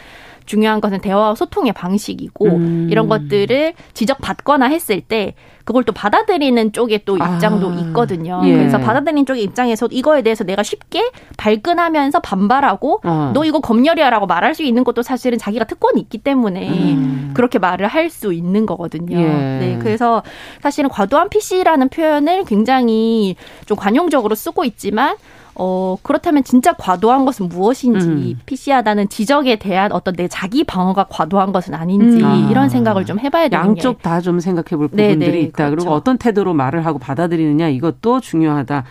중요한 0.51 0.81
것은 0.81 1.01
대화와 1.01 1.37
소통의 1.37 1.73
방식이고 1.73 2.47
음. 2.47 2.89
이런 2.91 3.09
것들을 3.09 3.73
지적받거나 3.95 4.67
했을 4.67 5.01
때 5.01 5.35
그걸 5.63 5.85
또 5.85 5.93
받아들이는 5.93 6.73
쪽에 6.73 7.05
또 7.05 7.17
입장도 7.17 7.71
아. 7.71 7.75
있거든요. 7.75 8.43
예. 8.45 8.57
그래서 8.57 8.79
받아들이는 8.79 9.27
쪽의 9.27 9.45
입장에서 9.45 9.87
이거에 9.93 10.23
대해서 10.23 10.43
내가 10.43 10.65
쉽게 10.65 11.13
발끈하면서 11.37 12.19
반발하고 12.19 13.03
어. 13.05 13.31
너 13.33 13.45
이거 13.45 13.61
검열이야라고 13.61 14.27
말할 14.27 14.57
수 14.57 14.65
있는 14.65 14.83
것도 14.83 15.03
사실은 15.03 15.39
자기가 15.39 15.67
특권이 15.67 16.01
있기 16.01 16.19
때문에 16.19 16.69
음. 16.69 17.31
그렇게 17.35 17.61
말을 17.61 17.87
할 17.87 18.11
수 18.11 18.33
있는 18.33 18.67
거거든요. 18.67 19.17
예. 19.17 19.25
네, 19.25 19.79
그래서 19.81 20.25
사실은 20.61 20.91
과도한 20.91 21.29
PC라는 21.29 21.91
표현을 21.91 22.45
굉장히 22.45 23.37
좀 23.67 23.77
관용적으로 23.77 24.35
쓰고 24.35 24.65
있지만 24.65 25.15
어, 25.63 25.99
그렇다면 26.03 26.43
진짜 26.43 26.73
과도한 26.73 27.27
것은 27.27 27.51
무엇인지, 27.51 28.07
음. 28.09 28.35
PC하다는 28.47 29.11
지적에 29.11 29.57
대한 29.57 29.93
어떤 29.93 30.15
내 30.17 30.27
자기 30.27 30.65
방어가 30.65 31.05
과도한 31.11 31.53
것은 31.53 31.75
아닌지, 31.75 32.23
음. 32.25 32.49
이런 32.51 32.71
생각을 32.71 33.05
좀 33.05 33.19
해봐야 33.19 33.49
되는 33.49 33.63
양쪽 33.67 34.01
다 34.01 34.21
좀 34.23 34.41
생각해 34.41 34.71
볼 34.77 34.89
부분들이 34.89 35.17
네네, 35.19 35.41
있다. 35.41 35.67
그렇죠. 35.69 35.77
그리고 35.85 35.95
어떤 35.95 36.17
태도로 36.17 36.55
말을 36.55 36.87
하고 36.87 36.99
받아들이느냐, 36.99 37.69
이것도 37.69 38.21
중요하다. 38.21 38.85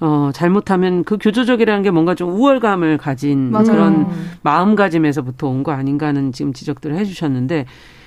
어, 0.00 0.30
잘못하면 0.34 1.04
그 1.04 1.16
교조적이라는 1.18 1.82
게 1.82 1.90
뭔가 1.90 2.14
좀 2.14 2.30
우월감을 2.30 2.98
가진 2.98 3.50
맞아요. 3.52 3.66
그런 3.66 4.06
마음가짐에서부터 4.42 5.48
온 5.48 5.62
거 5.62 5.72
아닌가 5.72 6.08
하는 6.08 6.32
지금 6.32 6.52
지적들을 6.52 6.96
해주셨는데, 6.98 7.64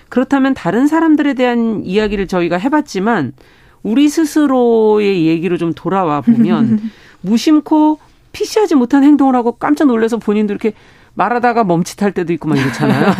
그렇다면 0.09 0.53
다른 0.53 0.85
사람들에 0.87 1.33
대한 1.33 1.81
이야기를 1.83 2.27
저희가 2.27 2.57
해봤지만, 2.57 3.33
우리 3.81 4.09
스스로의 4.09 5.25
얘기로 5.25 5.57
좀 5.57 5.73
돌아와 5.73 6.21
보면, 6.21 6.79
무심코 7.25 7.99
피시하지 8.31 8.75
못한 8.75 9.03
행동을 9.03 9.35
하고 9.35 9.53
깜짝 9.53 9.85
놀라서 9.85 10.17
본인도 10.17 10.53
이렇게 10.53 10.73
말하다가 11.13 11.63
멈칫할 11.63 12.11
때도 12.11 12.33
있고 12.33 12.49
막 12.49 12.57
이렇잖아요. 12.57 13.13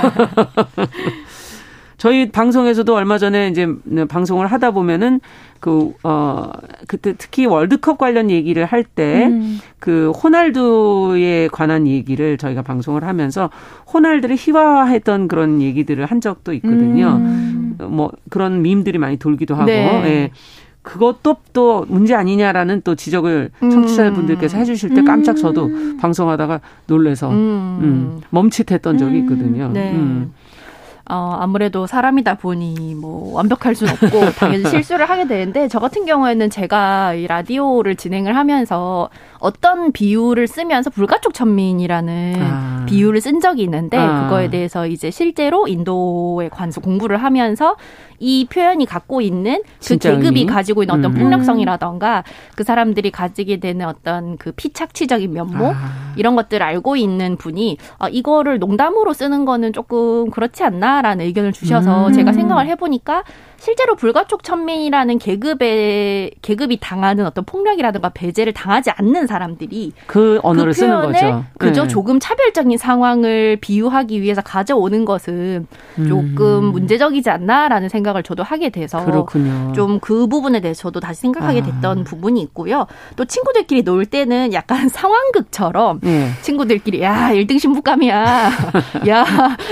저희 1.98 2.30
방송에서도 2.30 2.94
얼마 2.94 3.18
전에 3.18 3.48
이제 3.48 3.68
방송을 4.10 4.48
하다 4.48 4.72
보면은 4.72 5.22
그, 5.60 5.94
어, 6.04 6.52
그때 6.88 7.16
특히 7.18 7.46
월드컵 7.48 7.98
관련 7.98 8.30
얘기를 8.30 8.66
할 8.66 8.84
때, 8.84 9.26
음. 9.26 9.60
그, 9.80 10.12
호날두에 10.12 11.48
관한 11.52 11.88
얘기를 11.88 12.38
저희가 12.38 12.62
방송을 12.62 13.04
하면서, 13.04 13.50
호날두를 13.92 14.36
희화화했던 14.38 15.28
그런 15.28 15.62
얘기들을 15.64 16.06
한 16.06 16.22
적도 16.22 16.54
있거든요. 16.54 17.16
음. 17.20 17.78
뭐, 17.80 18.12
그런 18.30 18.62
밈들이 18.62 19.00
많이 19.00 19.18
돌기도 19.18 19.56
하고, 19.56 19.66
네. 19.66 20.04
예. 20.06 20.32
그것도 20.86 21.38
또 21.52 21.86
문제 21.90 22.14
아니냐라는 22.14 22.82
또 22.84 22.96
지적을 22.96 23.50
음. 23.64 23.70
청취자분들께서 23.72 24.58
해주실 24.58 24.94
때 24.94 25.04
깜짝 25.04 25.36
저도 25.36 25.66
음. 25.66 25.98
방송하다가 26.00 26.62
놀래서 26.86 27.30
음. 27.32 27.36
음, 27.36 28.22
멈칫했던 28.30 29.00
적이 29.00 29.20
있거든요. 29.20 29.72
네. 29.74 29.94
음. 31.10 31.14
어, 31.14 31.38
아무래도 31.40 31.88
사람이다 31.88 32.36
보니 32.36 32.96
뭐 32.96 33.34
완벽할 33.34 33.76
수는 33.76 33.94
없고 33.94 34.32
당연히 34.38 34.68
실수를 34.70 35.10
하게 35.10 35.28
되는데 35.28 35.68
저 35.68 35.80
같은 35.80 36.06
경우에는 36.06 36.50
제가 36.50 37.14
이 37.14 37.28
라디오를 37.28 37.96
진행을 37.96 38.36
하면서 38.36 39.10
어떤 39.40 39.92
비유를 39.92 40.48
쓰면서 40.48 40.90
불가촉 40.90 41.34
천민이라는 41.34 42.36
아. 42.40 42.86
비유를 42.88 43.22
쓴 43.22 43.40
적이 43.40 43.64
있는데 43.64 43.98
아. 43.98 44.24
그거에 44.24 44.50
대해서 44.50 44.88
이제 44.88 45.12
실제로 45.12 45.68
인도의 45.68 46.50
관수 46.50 46.82
공부를 46.82 47.18
하면서 47.18 47.76
이 48.18 48.48
표현이 48.50 48.86
갖고 48.86 49.22
있는 49.22 49.62
그 49.86 49.98
계급이 49.98 50.40
의미? 50.40 50.46
가지고 50.46 50.84
있는 50.84 50.96
어떤 50.96 51.12
음. 51.12 51.20
폭력성이라던가 51.20 52.24
그 52.56 52.64
사람들이 52.64 53.12
가지게 53.12 53.58
되는 53.58 53.86
어떤 53.86 54.38
그 54.38 54.52
피착취적인 54.54 55.32
면모 55.34 55.74
아. 55.76 56.14
이런 56.16 56.36
것들을 56.36 56.66
알고 56.66 56.96
있는 56.96 57.36
분이 57.36 57.78
어, 58.00 58.08
이거를 58.08 58.60
농담으로 58.60 59.14
쓰는 59.14 59.46
거는 59.46 59.74
조금 59.74 60.32
그렇지 60.32 60.64
않나 60.64 60.95
라는 61.02 61.26
의견을 61.26 61.54
주셔서 61.54 62.08
음. 62.08 62.14
제가 62.14 62.34
생각을 62.34 62.68
해보니까 62.68 63.24
실제로 63.60 63.96
불가촉 63.96 64.44
천민이라는 64.44 65.18
계급의 65.18 66.32
계급이 66.42 66.80
당하는 66.80 67.26
어떤 67.26 67.44
폭력이라든가 67.46 68.10
배제를 68.10 68.54
당하지 68.54 68.92
않는 68.92 69.28
사람들이 69.28 69.94
그 70.08 70.40
언어를 70.44 70.72
그 70.74 70.80
쓰는 70.80 71.02
거죠. 71.02 71.44
그저 71.58 71.84
네. 71.84 71.88
조금 71.88 72.20
차별적인 72.20 72.78
상황을 72.78 73.58
비유하기 73.60 74.22
위해서 74.22 74.42
가져오는 74.42 75.04
것은 75.06 75.68
조금 76.08 76.46
음. 76.46 76.72
문제적이지 76.72 77.30
않나라는 77.30 77.90
생각을 77.90 78.24
저도 78.24 78.44
하게 78.44 78.70
돼서 78.70 79.04
좀 79.74 80.00
그 80.06 80.28
부분에 80.28 80.60
대해서 80.60 80.84
저도 80.84 81.00
다시 81.00 81.22
생각하게 81.22 81.62
아. 81.62 81.64
됐던 81.64 82.00
아. 82.00 82.04
부분이 82.04 82.42
있고요. 82.44 82.86
또 83.16 83.26
친구들끼리 83.26 83.84
놀 83.84 84.06
때는 84.06 84.54
약간 84.54 84.88
상황극처럼 84.90 86.00
네. 86.02 86.30
친구들끼리 86.42 87.02
야 87.02 87.30
1등 87.32 87.60
신부감이야. 87.60 88.52
야 89.10 89.26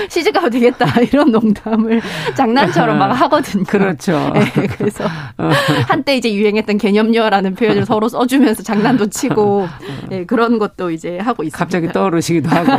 시집 0.08 0.34
가도 0.34 0.50
되겠다. 0.50 0.86
이런 1.02 1.30
농담을 1.30 2.00
장난처럼 2.36 2.98
막 2.98 3.12
하거든요. 3.12 3.64
그렇죠. 3.78 4.30
네, 4.34 4.66
그래서 4.76 5.04
어. 5.38 5.50
한때 5.88 6.16
이제 6.16 6.32
유행했던 6.32 6.78
개념녀라는 6.78 7.54
표현을 7.54 7.86
서로 7.86 8.08
써주면서 8.08 8.62
장난도 8.62 9.08
치고 9.10 9.68
네, 10.08 10.24
그런 10.24 10.58
것도 10.58 10.90
이제 10.90 11.18
하고 11.18 11.42
있습니다. 11.42 11.58
갑자기 11.58 11.88
떠오르시기도 11.88 12.48
하고 12.48 12.72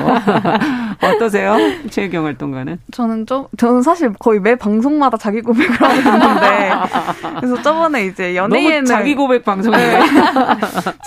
어떠세요, 1.05 1.57
최경 1.89 2.25
활동가는? 2.25 2.79
저는 2.91 3.25
좀 3.25 3.47
저는 3.57 3.81
사실 3.81 4.13
거의 4.19 4.39
매 4.39 4.55
방송마다 4.55 5.17
자기 5.17 5.41
고백을 5.41 5.75
하고 5.81 5.93
있는데 5.95 6.71
그래서 7.39 7.61
저번에 7.61 8.05
이제 8.05 8.35
연예인은 8.35 8.85
자기 8.85 9.15
고백 9.15 9.43
방송이에요. 9.43 9.99
네. 9.99 10.05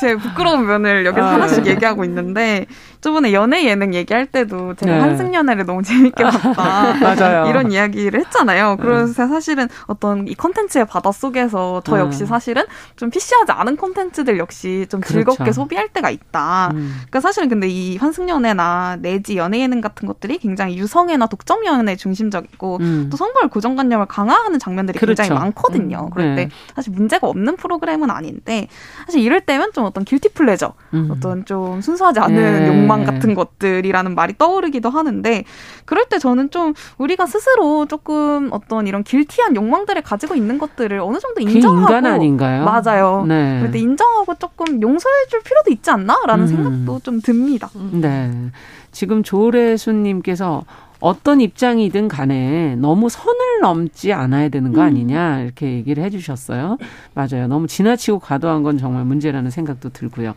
제 0.00 0.16
부끄러운 0.16 0.66
면을 0.66 1.06
여기서 1.06 1.26
아, 1.26 1.32
하나씩 1.34 1.64
네. 1.64 1.70
얘기하고 1.70 2.04
있는데 2.04 2.66
저번에 3.00 3.32
연예 3.32 3.64
예능 3.64 3.94
얘기할 3.94 4.26
때도 4.26 4.74
제가 4.74 4.92
네. 4.92 5.00
한승연애를 5.00 5.66
너무 5.66 5.82
재밌게 5.82 6.24
봤다. 6.24 6.94
맞아요. 7.00 7.48
이런 7.48 7.70
이야기를 7.70 8.20
했잖아요. 8.20 8.76
그래서 8.80 9.22
네. 9.22 9.28
사실은 9.28 9.68
어떤 9.86 10.26
이 10.26 10.34
컨텐츠의 10.34 10.86
바다 10.86 11.12
속에서 11.12 11.82
저 11.84 11.96
네. 11.96 12.00
역시 12.02 12.26
사실은 12.26 12.64
좀 12.96 13.10
PC하지 13.10 13.52
않은 13.52 13.76
컨텐츠들 13.76 14.38
역시 14.38 14.86
좀 14.88 15.00
그렇죠. 15.00 15.14
즐겁게 15.14 15.52
소비할 15.52 15.88
때가 15.88 16.10
있다. 16.10 16.70
음. 16.74 16.94
그러니까 16.96 17.20
사실은 17.20 17.48
근데 17.48 17.68
이 17.68 17.96
환승연애나 17.96 18.98
내지 19.00 19.36
연예 19.36 19.60
예능 19.60 19.80
같은 19.80 20.06
것들이 20.08 20.38
굉장히 20.38 20.76
유성애나 20.78 21.26
독점 21.26 21.64
연애 21.66 21.96
중심적이고 21.96 22.78
음. 22.80 23.08
또 23.10 23.16
성별 23.16 23.48
고정관념을 23.48 24.06
강화하는 24.06 24.58
장면들이 24.58 24.98
그렇죠. 24.98 25.22
굉장히 25.22 25.40
많거든요. 25.40 26.06
음. 26.06 26.10
그럴 26.10 26.34
때 26.36 26.44
네. 26.46 26.50
사실 26.74 26.92
문제가 26.92 27.26
없는 27.28 27.56
프로그램은 27.56 28.10
아닌데 28.10 28.68
사실 29.06 29.20
이럴 29.20 29.40
때면 29.40 29.72
좀 29.72 29.84
어떤 29.84 30.04
길티 30.04 30.30
플레저, 30.30 30.74
음. 30.94 31.08
어떤 31.10 31.44
좀 31.44 31.80
순수하지 31.80 32.20
않은 32.20 32.34
네. 32.34 32.66
욕 32.88 32.98
욕망 32.98 33.00
네. 33.00 33.06
같은 33.06 33.34
것들이라는 33.34 34.14
말이 34.14 34.34
떠오르기도 34.36 34.88
하는데 34.88 35.44
그럴 35.84 36.06
때 36.06 36.18
저는 36.18 36.50
좀 36.50 36.72
우리가 36.96 37.26
스스로 37.26 37.86
조금 37.86 38.48
어떤 38.50 38.86
이런 38.86 39.04
길티한 39.04 39.54
욕망들을 39.54 40.00
가지고 40.02 40.34
있는 40.34 40.58
것들을 40.58 40.98
어느 41.00 41.18
정도 41.18 41.40
인정하고 41.40 41.80
인간 41.80 42.06
아닌가요? 42.06 42.64
맞아요. 42.64 43.24
네. 43.28 43.58
그럴 43.58 43.72
때 43.72 43.78
인정하고 43.78 44.34
조금 44.36 44.80
용서해줄 44.80 45.42
필요도 45.42 45.70
있지 45.70 45.90
않나라는 45.90 46.44
음. 46.44 46.48
생각도 46.48 47.00
좀 47.00 47.20
듭니다. 47.20 47.70
네. 47.92 48.50
지금 48.90 49.22
조래수님께서 49.22 50.64
어떤 51.00 51.40
입장이든 51.40 52.08
간에 52.08 52.74
너무 52.76 53.08
선을 53.08 53.60
넘지 53.62 54.12
않아야 54.12 54.48
되는 54.48 54.72
거 54.72 54.80
음. 54.80 54.86
아니냐 54.86 55.42
이렇게 55.42 55.74
얘기를 55.74 56.02
해주셨어요. 56.02 56.78
맞아요. 57.14 57.46
너무 57.46 57.68
지나치고 57.68 58.18
과도한 58.18 58.64
건 58.64 58.78
정말 58.78 59.04
문제라는 59.04 59.50
생각도 59.50 59.90
들고요. 59.90 60.34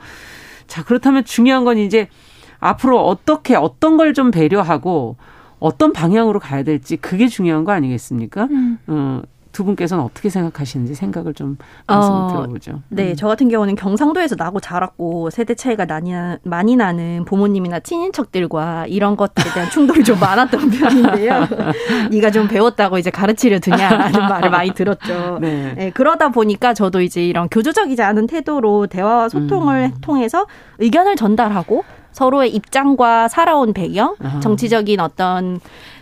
자 0.68 0.84
그렇다면 0.84 1.26
중요한 1.26 1.66
건 1.66 1.78
이제 1.78 2.08
앞으로 2.62 3.06
어떻게 3.06 3.56
어떤 3.56 3.98
걸 3.98 4.12
좀 4.14 4.30
배려하고 4.32 5.16
어떤 5.60 5.94
방향으로 5.94 6.40
가야 6.40 6.64
될지 6.64 6.98
그게 6.98 7.28
중요한 7.28 7.64
거 7.64 7.72
아니겠습니까? 7.72 8.44
음. 8.52 8.78
어, 8.88 9.22
두 9.54 9.64
분께서는 9.64 10.04
어떻게 10.04 10.30
생각하시는지 10.30 10.96
생각을 10.96 11.34
좀 11.34 11.58
말씀 11.88 12.12
어, 12.12 12.28
들어보죠. 12.32 12.82
네, 12.90 13.12
음. 13.12 13.16
저 13.16 13.28
같은 13.28 13.48
경우는 13.48 13.76
경상도에서 13.76 14.36
나고 14.38 14.60
자랐고 14.60 15.30
세대 15.30 15.54
차이가 15.56 15.86
많이, 15.86 16.12
많이 16.44 16.76
나는 16.76 17.26
부모님이나 17.26 17.80
친인척들과 17.82 18.88
이런 18.88 19.16
것들에 19.18 19.54
대한 19.54 19.70
충돌이 19.70 20.04
좀 20.04 20.20
많았던 20.20 20.70
편인데요. 20.72 21.48
네가 22.12 22.32
좀 22.32 22.48
배웠다고 22.48 22.98
이제 22.98 23.10
가르치려 23.10 23.60
드냐라는 23.60 24.20
말을 24.28 24.50
많이 24.50 24.72
들었죠. 24.74 25.38
네. 25.42 25.74
네. 25.76 25.90
그러다 25.92 26.30
보니까 26.30 26.74
저도 26.74 27.02
이제 27.02 27.26
이런 27.26 27.50
교조적이지 27.50 28.02
않은 28.02 28.28
태도로 28.28 28.88
대화와 28.88 29.30
소통을 29.30 29.92
음. 29.94 30.02
통해서 30.02 30.48
의견을 30.80 31.16
전달하고 31.18 31.84
서로의 32.12 32.54
입장과 32.54 33.28
살아온 33.28 33.74
배경, 33.74 34.16
정치적인 34.42 35.00
어떤 35.00 35.60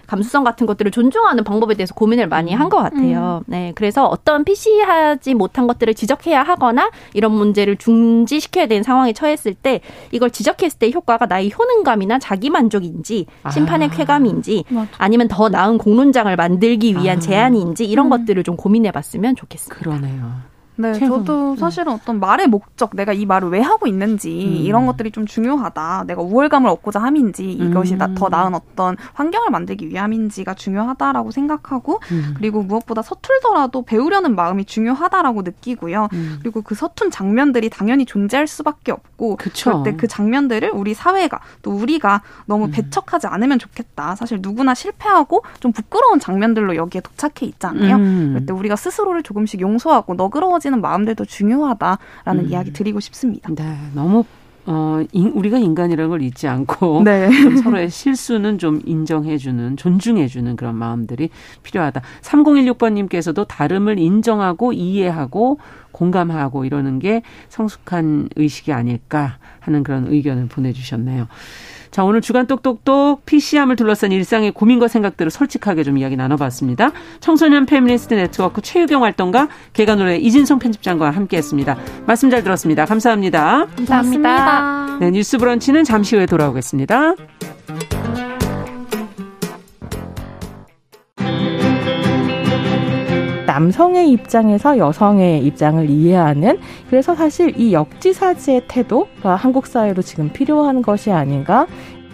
감수성 0.08 0.43
같은 0.43 0.65
것들을 0.65 0.89
존중하는 0.91 1.43
방법에 1.43 1.76
대해서 1.76 1.93
고민을 1.93 2.28
많이 2.28 2.52
한 2.52 2.67
것 2.69 2.78
같아요. 2.78 3.43
음. 3.48 3.52
네, 3.52 3.74
그래서 3.76 4.08
어떤 4.08 4.43
PC하지 4.43 5.36
못한 5.36 5.67
것들을 5.67 5.93
지적해야 5.93 6.41
하거나 6.41 6.89
이런 7.13 7.32
문제를 7.32 7.78
중지시켜야 7.78 8.65
되는 8.65 8.82
상황에 8.82 9.13
처했을 9.13 9.54
때 9.54 9.82
이걸 10.12 10.32
지적했을 10.32 10.80
때 10.80 10.91
효과가 10.91 11.28
나의 11.28 11.52
효능감이나 11.56 12.17
자기 12.17 12.50
만족인지 12.50 13.28
심판의 13.52 13.89
아. 13.89 13.91
쾌감인지 13.91 14.65
아니면 14.98 15.28
더 15.28 15.48
나은 15.50 15.78
공론장을 15.78 16.36
만들기 16.36 16.95
위한 16.95 17.17
아. 17.17 17.19
제안인지 17.19 17.86
이런 17.86 18.08
음. 18.08 18.10
것들을 18.10 18.43
좀 18.43 18.56
고민해봤으면 18.56 19.36
좋겠습니다. 19.36 19.84
그러네요. 19.84 20.32
네, 20.80 20.94
최선. 20.94 21.26
저도 21.26 21.56
네. 21.56 21.60
사실은 21.60 21.94
어떤 21.94 22.20
말의 22.20 22.48
목적, 22.48 22.96
내가 22.96 23.13
이 23.13 23.26
말을 23.26 23.50
왜 23.50 23.60
하고 23.60 23.86
있는지 23.86 24.30
음. 24.30 24.65
이런 24.65 24.86
것들이 24.88 25.12
좀 25.12 25.26
중요하다. 25.28 26.06
내가 26.08 26.22
우월감을 26.22 26.70
얻고자 26.72 27.00
함인지 27.02 27.52
이것이 27.52 27.96
음. 27.96 28.15
더 28.15 28.30
나은 28.30 28.56
어떤 28.56 28.96
환경을 29.13 29.52
만들기 29.52 29.89
위함인지가 29.89 30.56
중요하다라고 30.56 31.32
생각하고 31.32 32.00
음. 32.12 32.34
그리고 32.36 32.63
무엇보다 32.63 33.02
서툴더라도 33.02 33.84
배우려는 33.84 34.36
마음이 34.36 34.65
중요하다라고 34.65 35.44
느끼고요. 35.44 36.08
음. 36.13 36.38
그리고 36.42 36.62
그 36.62 36.74
서툰 36.74 37.12
장면들이 37.12 37.70
당연히 37.70 38.06
존재할 38.06 38.48
수밖에 38.48 38.92
없고 38.92 39.36
그쵸. 39.36 39.70
그럴 39.70 39.84
때 39.84 40.00
그 40.00 40.08
장면들을 40.08 40.72
우리 40.74 40.94
사회가 40.94 41.42
또 41.62 41.72
우리가 41.72 42.22
너무 42.46 42.65
음. 42.65 42.72
배척하지 42.72 43.28
않으면 43.28 43.60
좋겠다. 43.60 44.15
사실 44.15 44.39
누구나 44.42 44.74
실패하고 44.74 45.44
좀 45.60 45.74
부끄러운 45.74 46.20
장면들로 46.20 46.78
여기에 46.78 47.02
도착해 47.02 47.46
있잖아요. 47.48 47.98
음. 47.98 48.30
그럴 48.30 48.46
때 48.46 48.54
우리가 48.54 48.78
스스로를 48.78 49.22
조금씩 49.24 49.60
용서하고 49.60 50.13
너그러워지 50.13 50.68
하시는 50.69 50.82
마음들도 50.82 51.25
중요하다라는 51.25 52.45
음. 52.45 52.49
이야기 52.49 52.71
드리고 52.71 52.99
싶습니다. 52.99 53.49
네, 53.53 53.77
너무 53.93 54.23
어, 54.71 55.03
인, 55.13 55.32
우리가 55.34 55.58
인간이라는 55.58 56.10
걸 56.12 56.21
잊지 56.21 56.47
않고 56.47 57.01
네. 57.03 57.27
서로의 57.63 57.89
실수는 57.89 58.60
좀 58.60 58.82
인정해주는, 58.86 59.77
존중해주는 59.77 60.55
그런 60.55 60.75
마음들이 60.75 61.32
필요하다. 61.63 62.01
3016번님께서도 62.21 63.47
다름을 63.47 63.97
인정하고 63.97 64.71
이해하고 64.71 65.58
공감하고 65.91 66.65
이러는 66.65 66.99
게 66.99 67.23
성숙한 67.49 68.29
의식이 68.36 68.71
아닐까 68.71 69.38
하는 69.60 69.82
그런 69.82 70.05
의견을 70.08 70.47
보내주셨네요. 70.47 71.27
자, 71.89 72.03
오늘 72.03 72.21
주간 72.21 72.45
똑똑똑 72.45 73.25
PC함을 73.25 73.75
둘러싼 73.75 74.12
일상의 74.12 74.51
고민과 74.51 74.88
생각들을 74.88 75.32
솔직하게 75.32 75.84
좀 75.84 75.97
이야기 75.97 76.15
나눠봤습니다. 76.15 76.91
청소년 77.19 77.65
페미니스트 77.65 78.13
네트워크 78.13 78.62
최유경 78.62 79.03
활동가 79.03 79.49
계간홀로 79.74 80.17
이진송 80.17 80.60
편집장과 80.60 81.10
함께했습니다. 81.10 81.77
말씀 82.05 82.29
잘 82.29 82.43
들었습니다. 82.43 82.86
감사합니다. 82.86 83.65
감사합니다. 83.75 84.59
네, 85.00 85.12
뉴스 85.12 85.38
브런치는 85.38 85.84
잠시 85.84 86.15
후에 86.15 86.26
돌아오겠습니다. 86.26 87.15
남성의 93.45 94.12
입장에서 94.12 94.78
여성의 94.78 95.43
입장을 95.45 95.89
이해하는 95.89 96.60
그래서 96.89 97.15
사실 97.15 97.60
이 97.60 97.74
역지사지의 97.74 98.63
태도가 98.67 99.36
한국 99.36 99.67
사회로 99.67 100.02
지금 100.02 100.32
필요한 100.32 100.82
것이 100.82 101.12
아닌가. 101.12 101.67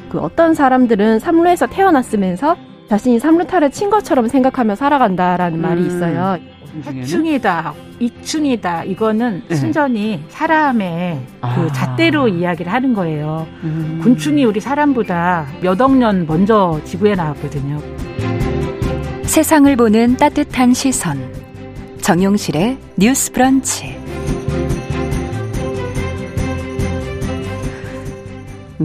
그 0.09 0.19
어떤 0.19 0.53
사람들은 0.53 1.19
삼루에서 1.19 1.67
태어났으면서 1.67 2.55
자신이 2.89 3.19
삼루타를 3.19 3.71
친 3.71 3.89
것처럼 3.89 4.27
생각하며 4.27 4.75
살아간다라는 4.75 5.59
음. 5.59 5.61
말이 5.61 5.85
있어요. 5.85 6.37
해충이다, 6.85 7.73
이충이다. 7.99 8.83
이거는 8.85 9.43
네. 9.47 9.55
순전히 9.55 10.23
사람의 10.29 11.19
그 11.41 11.47
아. 11.47 11.71
잣대로 11.71 12.27
이야기를 12.27 12.71
하는 12.71 12.93
거예요. 12.93 13.47
음. 13.63 14.01
곤충이 14.03 14.43
우리 14.45 14.59
사람보다 14.59 15.47
몇억 15.61 15.95
년 15.95 16.25
먼저 16.27 16.79
지구에 16.85 17.15
나왔거든요. 17.15 17.81
세상을 19.23 19.75
보는 19.75 20.17
따뜻한 20.17 20.73
시선. 20.73 21.19
정용실의 22.01 22.77
뉴스 22.97 23.31
브런치. 23.31 24.04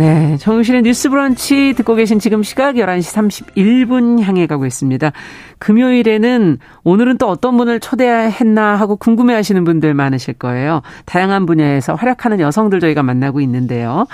네. 0.00 0.38
정용실의 0.38 0.80
뉴스 0.80 1.10
브런치 1.10 1.74
듣고 1.76 1.94
계신 1.94 2.18
지금 2.18 2.42
시각 2.42 2.76
11시 2.76 3.44
31분 3.54 4.22
향해 4.22 4.46
가고 4.46 4.64
있습니다. 4.64 5.12
금요일에는 5.58 6.56
오늘은 6.84 7.18
또 7.18 7.28
어떤 7.28 7.58
분을 7.58 7.80
초대했나 7.80 8.76
하고 8.76 8.96
궁금해 8.96 9.34
하시는 9.34 9.62
분들 9.62 9.92
많으실 9.92 10.32
거예요. 10.32 10.80
다양한 11.04 11.44
분야에서 11.44 11.96
활약하는 11.96 12.40
여성들 12.40 12.80
저희가 12.80 13.02
만나고 13.02 13.42
있는데요. 13.42 14.06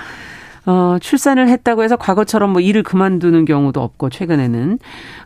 어, 0.67 0.97
출산을 0.99 1.47
했다고 1.47 1.83
해서 1.83 1.95
과거처럼 1.95 2.51
뭐 2.51 2.61
일을 2.61 2.83
그만두는 2.83 3.45
경우도 3.45 3.81
없고 3.81 4.09
최근에는 4.09 4.79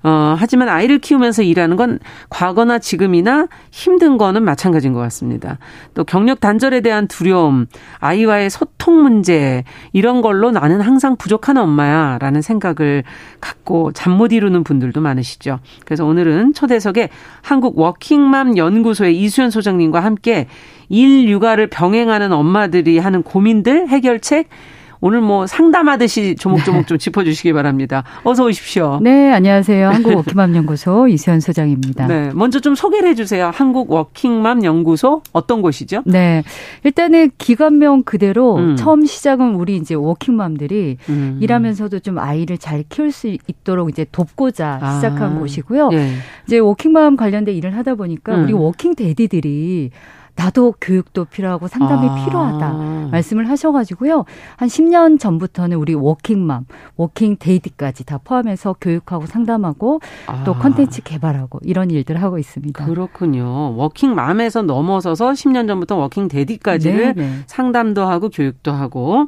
어, 0.04 0.36
하지만 0.38 0.70
아이를 0.70 1.00
키우면서 1.00 1.42
일하는 1.42 1.78
건 1.78 1.98
과거나 2.30 2.78
지금이나 2.78 3.48
힘든 3.72 4.20
거는 4.20 4.44
마찬가지인 4.44 4.94
것 4.94 5.00
같습니다. 5.00 5.58
또 5.96 6.04
경력 6.04 6.40
단절에 6.42 6.82
대한 6.82 7.08
두려움, 7.08 7.66
아이와의 7.98 8.52
소통 8.52 9.02
문제 9.02 9.64
이런 9.94 10.22
걸로 10.22 10.52
나는 10.52 10.80
항상 10.80 11.16
부족한 11.16 11.58
엄마야라는 11.58 12.42
생각을 12.42 13.04
갖고 13.40 13.92
잠 13.94 14.12
못 14.12 14.34
이루는 14.34 14.64
분들도 14.64 15.02
많으시죠. 15.02 15.60
그래서 15.86 16.06
오늘은 16.06 16.54
초대석에 16.54 17.10
한국 17.42 17.80
워킹맘 17.80 18.58
연구소의 18.58 19.18
이수연 19.20 19.50
소장님과 19.50 20.02
함께 20.02 20.48
일 20.90 21.30
육아를 21.30 21.68
병행하는 21.68 22.34
엄마들이 22.34 23.00
하는 23.00 23.24
고민들 23.24 23.88
해결책 23.88 24.50
오늘 25.04 25.20
뭐 25.20 25.48
상담하듯이 25.48 26.36
조목조목 26.36 26.82
네. 26.82 26.86
좀 26.86 26.98
짚어주시기 27.00 27.54
바랍니다. 27.54 28.04
어서 28.24 28.46
오십시오. 28.46 29.00
네, 29.02 29.32
안녕하세요. 29.32 29.90
한국 29.90 30.16
워킹맘 30.16 30.56
연구소 30.56 31.08
이수연 31.10 31.40
소장입니다. 31.40 32.06
네, 32.06 32.30
먼저 32.36 32.60
좀 32.60 32.76
소개를 32.76 33.10
해주세요. 33.10 33.50
한국 33.52 33.92
워킹맘 33.92 34.64
연구소 34.64 35.24
어떤 35.34 35.64
곳이죠? 35.64 36.04
네, 36.06 36.44
일단은 36.84 37.32
기관명 37.40 38.04
그대로 38.04 38.58
음. 38.58 38.76
처음 38.76 39.04
시작은 39.04 39.56
우리 39.56 39.76
이제 39.78 39.96
워킹맘들이 39.96 40.98
음. 41.10 41.40
일하면서도 41.42 42.00
좀 42.02 42.20
아이를 42.20 42.60
잘 42.60 42.84
키울 42.88 43.12
수 43.12 43.28
있도록 43.28 43.90
이제 43.90 44.06
돕고자 44.12 44.80
아. 44.84 44.96
시작한 44.96 45.40
곳이고요. 45.40 45.90
예. 45.94 46.12
이제 46.46 46.60
워킹맘 46.60 47.18
관련된 47.18 47.56
일을 47.56 47.76
하다 47.76 47.96
보니까 47.96 48.36
음. 48.36 48.44
우리 48.44 48.54
working 48.54 48.94
daddy들이 48.94 49.90
나도 50.36 50.76
교육도 50.80 51.26
필요하고 51.26 51.68
상담이 51.68 52.08
아. 52.10 52.16
필요하다 52.16 52.74
말씀을 53.12 53.50
하셔가지고요. 53.50 54.26
한 54.58 54.68
10년 54.68 55.20
전부터는 55.20 55.78
우리 55.78 55.94
워킹맘, 55.94 56.66
working 56.96 57.38
daddy까지 57.40 58.06
다 58.06 58.20
포함해서 58.24 58.76
교육하고 58.80 59.26
상담하고 59.26 60.00
아. 60.28 60.44
또 60.44 60.54
컨텐츠 60.56 61.04
개발하고 61.04 61.60
이런 61.64 61.92
일들을 61.92 62.22
하고 62.22 62.38
있습니다. 62.38 62.86
그렇군요. 62.86 63.76
워킹맘에서 63.76 64.64
넘어서서 64.64 65.32
10년 65.32 65.68
전부터 65.68 65.96
working 65.98 66.28
daddy까지를 66.28 67.16
네네. 67.16 67.32
상담도 67.48 68.04
하고 68.06 68.30
교육도 68.30 68.72
하고 68.72 69.28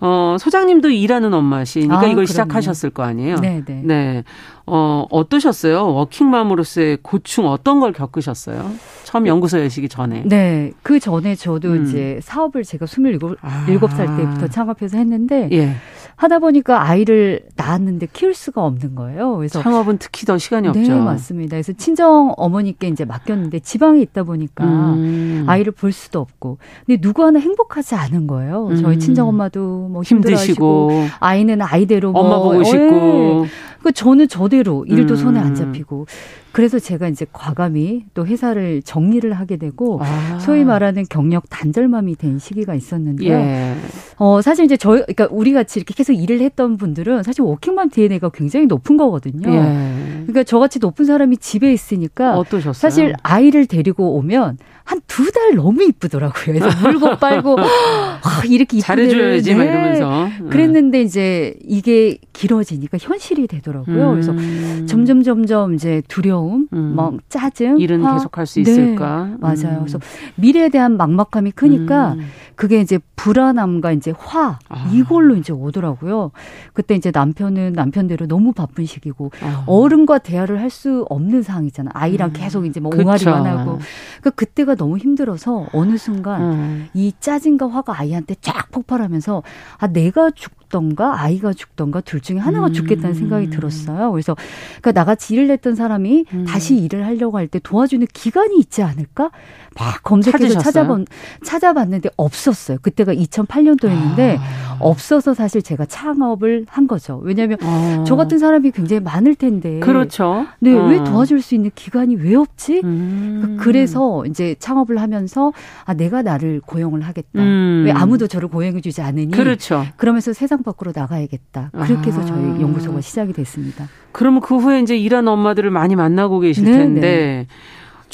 어, 0.00 0.36
소장님도 0.38 0.90
일하는 0.90 1.32
엄마시니까 1.32 1.94
아, 1.94 2.02
이걸 2.02 2.14
그럼요. 2.14 2.26
시작하셨을 2.26 2.90
거 2.90 3.02
아니에요? 3.02 3.36
네, 3.36 3.62
네. 3.64 3.80
네. 3.84 4.24
어, 4.66 5.06
어떠셨어요? 5.10 5.94
워킹맘으로서의 5.94 6.98
고충 7.02 7.46
어떤 7.48 7.80
걸 7.80 7.92
겪으셨어요? 7.92 8.70
처음 9.04 9.26
연구소 9.26 9.60
여시기 9.60 9.88
전에. 9.88 10.22
네. 10.26 10.72
그 10.82 10.98
전에 10.98 11.34
저도 11.34 11.72
음. 11.72 11.84
이제 11.84 12.18
사업을 12.22 12.64
제가 12.64 12.86
27, 12.86 13.18
아. 13.42 13.66
7살 13.68 14.16
때부터 14.16 14.48
창업해서 14.48 14.98
했는데 14.98 15.48
예. 15.52 15.76
하다 16.16 16.38
보니까 16.38 16.88
아이를 16.88 17.40
낳았는데 17.56 18.08
키울 18.12 18.34
수가 18.34 18.64
없는 18.64 18.94
거예요. 18.94 19.36
그래서 19.36 19.60
창업은 19.60 19.98
특히 19.98 20.26
더 20.26 20.38
시간이 20.38 20.68
없죠. 20.68 20.80
네, 20.80 20.94
맞습니다. 20.94 21.56
그래서 21.56 21.72
친정 21.72 22.34
어머니께 22.36 22.88
이제 22.88 23.04
맡겼는데 23.04 23.60
지방에 23.60 24.00
있다 24.00 24.22
보니까 24.22 24.64
음. 24.64 25.44
아이를 25.46 25.72
볼 25.72 25.92
수도 25.92 26.20
없고. 26.20 26.58
근데 26.86 27.00
누구 27.00 27.24
하나 27.24 27.38
행복하지 27.38 27.94
않은 27.94 28.26
거예요. 28.26 28.68
음. 28.68 28.76
저희 28.76 28.98
친정 28.98 29.28
엄마도 29.28 29.88
뭐 29.88 30.02
힘드시고 30.02 30.90
아이는 31.20 31.60
아이대로 31.62 32.12
뭐 32.12 32.22
엄마 32.22 32.38
보고 32.38 32.62
싶고. 32.62 33.46
그 33.84 33.92
저는 33.92 34.28
저대로 34.28 34.86
일도 34.86 35.14
손에 35.14 35.38
안 35.38 35.48
음. 35.48 35.54
잡히고 35.54 36.06
그래서 36.52 36.78
제가 36.78 37.06
이제 37.08 37.26
과감히 37.34 38.06
또 38.14 38.26
회사를 38.26 38.80
정리를 38.82 39.30
하게 39.34 39.58
되고 39.58 40.00
아. 40.02 40.38
소위 40.38 40.64
말하는 40.64 41.04
경력 41.10 41.50
단절맘이 41.50 42.14
된 42.16 42.38
시기가 42.38 42.74
있었는데요. 42.74 43.34
예. 43.34 43.74
어 44.16 44.40
사실 44.40 44.64
이제 44.64 44.78
저희 44.78 45.00
그러니까 45.02 45.28
우리 45.30 45.52
같이 45.52 45.78
이렇게 45.78 45.92
계속 45.92 46.14
일을 46.14 46.40
했던 46.40 46.78
분들은 46.78 47.24
사실 47.24 47.42
워킹맘 47.42 47.90
DNA가 47.90 48.30
굉장히 48.30 48.64
높은 48.64 48.96
거거든요. 48.96 49.50
예. 49.50 50.22
그러니까 50.22 50.44
저같이 50.44 50.78
높은 50.78 51.04
사람이 51.04 51.36
집에 51.36 51.70
있으니까 51.70 52.38
어떠셨어요? 52.38 52.72
사실 52.72 53.12
아이를 53.22 53.66
데리고 53.66 54.14
오면 54.16 54.56
한 54.84 55.00
두 55.06 55.30
달 55.30 55.54
너무 55.54 55.82
이쁘더라고요. 55.84 56.42
그래서 56.44 56.68
물고 56.82 57.16
빨고 57.16 57.56
아, 58.22 58.42
이렇게 58.46 58.80
잘해줘야지 58.80 59.54
네. 59.54 59.64
이러면서 59.64 60.28
그랬는데 60.50 61.02
이제 61.02 61.54
이게 61.64 62.18
길어지니까 62.32 62.98
현실이 63.00 63.46
되더라고요. 63.46 64.10
음. 64.10 64.12
그래서 64.12 64.86
점점 64.86 65.22
점점 65.22 65.74
이제 65.74 66.02
두려움, 66.08 66.68
음. 66.72 66.92
뭐 66.96 67.16
짜증, 67.28 67.78
일은 67.78 68.02
화. 68.02 68.14
계속할 68.14 68.46
수 68.46 68.60
있을까? 68.60 69.28
네. 69.30 69.36
맞아요. 69.40 69.78
음. 69.78 69.80
그래서 69.80 69.98
미래에 70.34 70.68
대한 70.68 70.96
막막함이 70.96 71.52
크니까 71.52 72.14
음. 72.14 72.26
그게 72.56 72.80
이제 72.80 72.98
불안함과 73.16 73.92
이제 73.92 74.12
화 74.16 74.58
아. 74.68 74.90
이걸로 74.92 75.36
이제 75.36 75.52
오더라고요. 75.52 76.32
그때 76.72 76.94
이제 76.94 77.10
남편은 77.14 77.72
남편대로 77.74 78.26
너무 78.26 78.52
바쁜 78.52 78.84
시기고 78.84 79.30
아. 79.42 79.64
어른과 79.66 80.18
대화를 80.18 80.60
할 80.60 80.70
수 80.74 81.06
없는 81.08 81.42
상황이잖아. 81.42 81.90
아이랑 81.94 82.30
음. 82.30 82.32
계속 82.32 82.66
이제 82.66 82.80
뭐 82.80 82.90
옹알이만 82.92 83.46
하고. 83.46 83.78
그 84.22 84.32
그때가 84.32 84.73
너무 84.74 84.98
힘들어서 84.98 85.66
어느 85.72 85.96
순간 85.96 86.42
음. 86.42 86.88
이 86.94 87.12
짜증과 87.20 87.68
화가 87.68 87.98
아이한테 87.98 88.34
쫙 88.40 88.70
폭발하면서 88.70 89.42
아 89.78 89.86
내가 89.86 90.30
죽 90.30 90.52
던가 90.74 91.22
아이가 91.22 91.52
죽던가 91.52 92.00
둘 92.00 92.20
중에 92.20 92.38
하나가 92.38 92.66
음. 92.66 92.72
죽겠다는 92.72 93.14
생각이 93.14 93.48
들었어요. 93.50 94.10
그래서 94.10 94.34
그러니까 94.80 94.90
나같이 94.90 95.34
일을 95.34 95.48
했던 95.50 95.76
사람이 95.76 96.24
음. 96.34 96.44
다시 96.48 96.76
일을 96.76 97.06
하려고 97.06 97.38
할 97.38 97.44
때 97.46 97.60
도와주는 97.62 98.04
기관이 98.12 98.58
있지 98.58 98.82
않을까? 98.82 99.30
막 99.78 100.02
검색해서 100.02 100.58
찾아본 100.60 101.06
찾아봤는데 101.44 102.10
없었어요. 102.16 102.78
그때가 102.82 103.12
2008년도였는데 103.14 104.38
아. 104.38 104.76
없어서 104.80 105.34
사실 105.34 105.62
제가 105.62 105.84
창업을 105.86 106.66
한 106.68 106.86
거죠. 106.88 107.20
왜냐하면 107.22 107.58
아. 107.62 108.04
저 108.06 108.16
같은 108.16 108.38
사람이 108.38 108.70
굉장히 108.72 109.00
많을 109.00 109.34
텐데. 109.36 109.78
그렇죠. 109.80 110.46
네, 110.58 110.76
아. 110.76 110.84
왜 110.86 111.04
도와줄 111.04 111.40
수 111.42 111.54
있는 111.54 111.70
기관이 111.74 112.16
왜 112.16 112.34
없지? 112.34 112.80
음. 112.82 113.56
그래서 113.60 114.24
이제 114.26 114.56
창업을 114.58 115.00
하면서 115.00 115.52
아 115.84 115.94
내가 115.94 116.22
나를 116.22 116.60
고용을 116.64 117.02
하겠다. 117.02 117.28
음. 117.42 117.82
왜 117.86 117.92
아무도 117.92 118.26
저를 118.26 118.48
고용해주지 118.48 119.02
않으니? 119.02 119.30
그렇죠. 119.30 119.84
그러면서 119.96 120.32
세상 120.32 120.62
밖으로 120.64 120.92
나가야겠다. 120.94 121.70
그렇게 121.72 122.08
해서 122.08 122.24
저희 122.24 122.42
아. 122.42 122.60
연구소가 122.60 123.00
시작이 123.00 123.32
됐습니다. 123.32 123.88
그러면 124.10 124.40
그 124.40 124.56
후에 124.56 124.80
이제 124.80 124.96
일하는 124.96 125.28
엄마들을 125.28 125.70
많이 125.70 125.94
만나고 125.94 126.40
계실 126.40 126.64
네, 126.64 126.72
텐데. 126.72 127.00
네. 127.00 127.46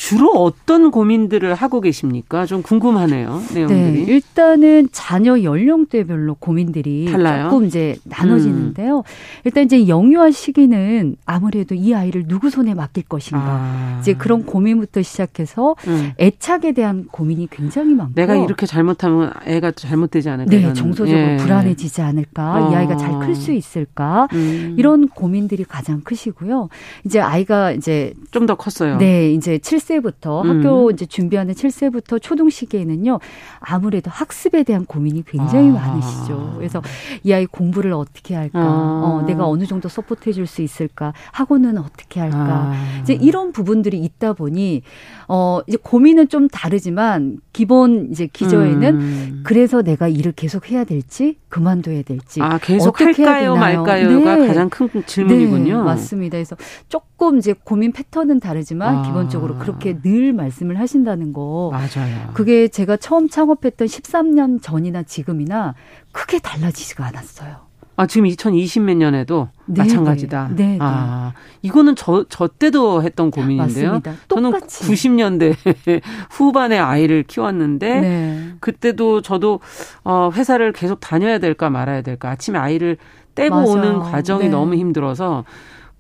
주로 0.00 0.30
어떤 0.30 0.90
고민들을 0.90 1.52
하고 1.52 1.82
계십니까? 1.82 2.46
좀 2.46 2.62
궁금하네요. 2.62 3.42
내용들이. 3.52 4.06
네, 4.06 4.12
일단은 4.14 4.88
자녀 4.92 5.42
연령대별로 5.42 6.36
고민들이 6.36 7.04
달라요? 7.12 7.50
조금 7.50 7.66
이제 7.66 7.96
나눠지는데요. 8.04 9.00
음. 9.00 9.02
일단 9.44 9.64
이제 9.64 9.86
영유아 9.88 10.30
시기는 10.30 11.16
아무래도 11.26 11.74
이 11.74 11.92
아이를 11.92 12.26
누구 12.26 12.48
손에 12.48 12.72
맡길 12.72 13.04
것인가. 13.10 13.44
아. 13.44 13.98
이제 14.00 14.14
그런 14.14 14.46
고민부터 14.46 15.02
시작해서 15.02 15.76
음. 15.86 16.12
애착에 16.18 16.72
대한 16.72 17.04
고민이 17.12 17.48
굉장히 17.50 17.92
많고 17.94 18.14
내가 18.14 18.36
이렇게 18.36 18.64
잘못하면 18.64 19.34
애가 19.44 19.72
잘못되지 19.72 20.30
않을까? 20.30 20.50
네, 20.50 20.72
정서적으로 20.72 21.32
예. 21.32 21.36
불안해지지 21.36 22.00
않을까? 22.00 22.68
어. 22.68 22.72
이 22.72 22.74
아이가 22.74 22.96
잘 22.96 23.20
클 23.20 23.34
수 23.34 23.52
있을까? 23.52 24.28
음. 24.32 24.76
이런 24.78 25.08
고민들이 25.08 25.62
가장 25.64 26.00
크시고요. 26.00 26.70
이제 27.04 27.20
아이가 27.20 27.72
이제 27.72 28.14
좀 28.30 28.46
더 28.46 28.54
컸어요. 28.54 28.96
네, 28.96 29.30
이제 29.34 29.58
7세 29.58 29.89
7세부터 29.90 30.44
음. 30.44 30.59
학교 30.61 30.90
이제 30.90 31.07
준비하는 31.07 31.55
7세부터 31.55 32.20
초등 32.22 32.48
시기에는요. 32.50 33.18
아무래도 33.59 34.11
학습에 34.11 34.62
대한 34.62 34.85
고민이 34.87 35.24
굉장히 35.26 35.70
아. 35.70 35.72
많으시죠. 35.72 36.55
그래서 36.57 36.83
이 37.24 37.33
아이 37.33 37.46
공부를 37.46 37.92
어떻게 37.92 38.35
할까? 38.35 38.59
아. 38.61 38.62
어, 39.05 39.24
내가 39.26 39.46
어느 39.46 39.66
정도 39.66 39.88
support 39.88 40.28
해 40.29 40.33
줄 40.33 40.46
수 40.46 40.62
있을까? 40.62 41.12
학원은 41.33 41.79
어떻게 41.79 42.18
할까? 42.20 42.72
아. 42.72 43.00
이제 43.03 43.12
이런 43.14 43.53
부분들이 43.53 43.98
있다 43.98 44.33
보니 44.33 44.83
어, 45.29 45.61
이제 45.66 45.76
고민은 45.81 46.29
좀 46.29 46.48
다르지만 46.48 47.38
기본 47.53 48.09
이제 48.11 48.26
기저에는 48.33 48.94
음. 49.00 49.40
그래서 49.44 49.83
내가 49.83 50.09
일을 50.09 50.33
계속 50.33 50.70
해야 50.70 50.85
될지 50.85 51.37
그만둬야 51.48 52.03
될지 52.03 52.40
아, 52.42 52.59
계속 52.59 53.00
할까요 53.00 53.55
말까요가 53.57 54.37
네. 54.37 54.46
가장 54.46 54.68
큰 54.70 54.88
질문이군요. 55.07 55.79
네, 55.79 55.83
맞습니다. 55.85 56.37
그래서 56.37 56.57
조금 56.88 57.38
이제 57.38 57.55
고민 57.64 57.92
패턴은 57.92 58.40
다르지만 58.40 58.96
아. 58.96 59.03
기본적으로 59.03 59.57
그렇게 59.57 59.79
늘 60.02 60.32
말씀을 60.32 60.78
하신다는 60.78 61.32
거. 61.32 61.70
맞아요. 61.72 62.30
그게 62.34 62.68
제가 62.68 62.96
처음 62.96 63.28
창업했던 63.28 63.86
13년 63.88 64.62
전이나 64.62 65.02
지금이나 65.02 65.74
크게 66.12 66.38
달라지지가 66.38 67.06
않았어요. 67.06 67.70
아, 67.96 68.06
지금 68.06 68.24
2020 68.26 68.82
몇 68.84 68.94
년에도 68.94 69.48
네, 69.66 69.82
마찬가지다. 69.82 70.52
네, 70.56 70.64
네. 70.68 70.78
아, 70.80 71.34
이거는 71.60 71.96
저, 71.96 72.24
저 72.30 72.46
때도 72.48 73.02
했던 73.02 73.30
고민인데요. 73.30 74.00
맞습니다. 74.00 74.14
똑같이. 74.26 74.78
저는 74.78 74.94
90년대 75.38 76.00
후반에 76.30 76.78
아이를 76.78 77.24
키웠는데, 77.24 78.00
네. 78.00 78.48
그때도 78.60 79.20
저도, 79.20 79.60
어, 80.02 80.30
회사를 80.32 80.72
계속 80.72 81.00
다녀야 81.00 81.38
될까 81.38 81.68
말아야 81.68 82.00
될까. 82.00 82.30
아침에 82.30 82.58
아이를 82.58 82.96
떼고 83.34 83.54
맞아. 83.56 83.70
오는 83.70 83.98
과정이 83.98 84.44
네. 84.44 84.48
너무 84.48 84.76
힘들어서, 84.76 85.44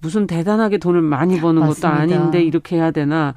무슨 0.00 0.26
대단하게 0.26 0.78
돈을 0.78 1.02
많이 1.02 1.38
버는 1.38 1.60
맞습니다. 1.60 1.90
것도 1.90 2.00
아닌데, 2.00 2.42
이렇게 2.42 2.76
해야 2.76 2.92
되나. 2.92 3.34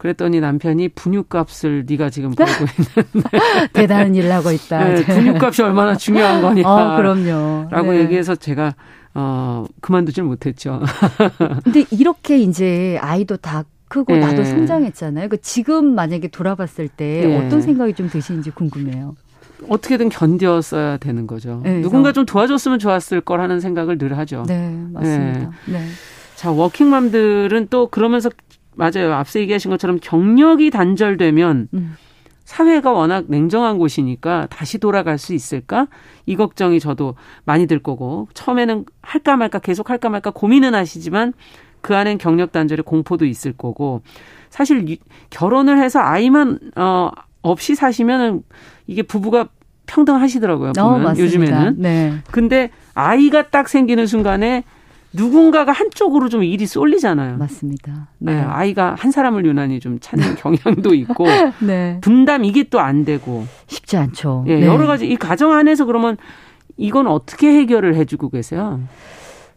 그랬더니 0.00 0.40
남편이 0.40 0.88
분유값을 0.88 1.84
네가 1.86 2.08
지금 2.08 2.30
벌고 2.30 2.52
있는데 2.52 3.12
대단한 3.74 4.14
일을 4.14 4.32
하고 4.32 4.50
있다. 4.50 4.82
네, 4.82 5.04
분유값이 5.04 5.62
얼마나 5.62 5.94
중요한 5.94 6.40
거냐. 6.40 6.62
어, 6.66 6.96
그럼요. 6.96 7.68
라고 7.70 7.92
네. 7.92 7.98
얘기해서 8.00 8.34
제가 8.34 8.74
어 9.12 9.66
그만두질 9.82 10.24
못했죠. 10.24 10.80
근데 11.64 11.84
이렇게 11.90 12.38
이제 12.38 12.98
아이도 13.02 13.36
다 13.36 13.64
크고 13.88 14.14
네. 14.14 14.20
나도 14.20 14.42
성장했잖아요. 14.42 15.28
그 15.28 15.38
지금 15.42 15.94
만약에 15.94 16.28
돌아봤을 16.28 16.88
때 16.88 17.26
네. 17.26 17.36
어떤 17.36 17.60
생각이 17.60 17.92
좀 17.92 18.08
드시는지 18.08 18.52
궁금해요. 18.52 19.16
어떻게든 19.68 20.08
견뎠어야 20.08 20.98
되는 20.98 21.26
거죠. 21.26 21.60
네, 21.62 21.82
누군가 21.82 22.12
좀 22.12 22.24
도와줬으면 22.24 22.78
좋았을 22.78 23.20
거라는 23.20 23.60
생각을 23.60 23.98
늘 23.98 24.16
하죠. 24.16 24.44
네, 24.48 24.74
맞습니다. 24.94 25.40
네. 25.66 25.72
네. 25.72 25.86
자, 26.36 26.50
워킹맘들은 26.50 27.66
또 27.68 27.88
그러면서 27.88 28.30
맞아요. 28.80 29.12
앞서 29.12 29.38
얘기하신 29.40 29.70
것처럼 29.70 29.98
경력이 30.00 30.70
단절되면 30.70 31.68
음. 31.74 31.96
사회가 32.44 32.90
워낙 32.92 33.26
냉정한 33.28 33.78
곳이니까 33.78 34.48
다시 34.50 34.78
돌아갈 34.78 35.18
수 35.18 35.34
있을까? 35.34 35.86
이 36.26 36.34
걱정이 36.34 36.80
저도 36.80 37.14
많이 37.44 37.66
들 37.66 37.78
거고 37.78 38.28
처음에는 38.34 38.86
할까 39.02 39.36
말까 39.36 39.58
계속 39.60 39.90
할까 39.90 40.08
말까 40.08 40.30
고민은 40.30 40.74
하시지만 40.74 41.32
그 41.80 41.94
안엔 41.94 42.18
경력 42.18 42.52
단절의 42.52 42.82
공포도 42.84 43.24
있을 43.24 43.52
거고 43.52 44.02
사실 44.48 44.98
결혼을 45.30 45.80
해서 45.80 46.00
아이만 46.00 46.58
어 46.76 47.10
없이 47.42 47.74
사시면은 47.74 48.42
이게 48.86 49.02
부부가 49.02 49.48
평등하시더라고요. 49.86 50.72
보면 50.72 51.06
어, 51.06 51.18
요즘에는. 51.18 51.76
네. 51.78 52.14
근데 52.30 52.70
아이가 52.94 53.48
딱 53.48 53.68
생기는 53.68 54.06
순간에 54.06 54.64
누군가가 55.12 55.72
한쪽으로 55.72 56.28
좀 56.28 56.44
일이 56.44 56.66
쏠리잖아요. 56.66 57.36
맞습니다. 57.38 58.08
네. 58.18 58.34
네. 58.34 58.40
아이가 58.40 58.94
한 58.98 59.10
사람을 59.10 59.44
유난히 59.44 59.80
좀 59.80 59.98
찾는 60.00 60.36
경향도 60.36 60.94
있고 60.94 61.26
네. 61.66 61.98
분담 62.00 62.44
이게 62.44 62.64
또 62.64 62.78
안 62.80 63.04
되고 63.04 63.46
쉽지 63.66 63.96
않죠. 63.96 64.44
예, 64.48 64.60
네. 64.60 64.66
여러 64.66 64.86
가지 64.86 65.06
이 65.06 65.16
가정 65.16 65.52
안에서 65.52 65.84
그러면 65.84 66.16
이건 66.76 67.06
어떻게 67.08 67.48
해결을 67.52 67.94
해주고 67.96 68.30
계세요? 68.30 68.80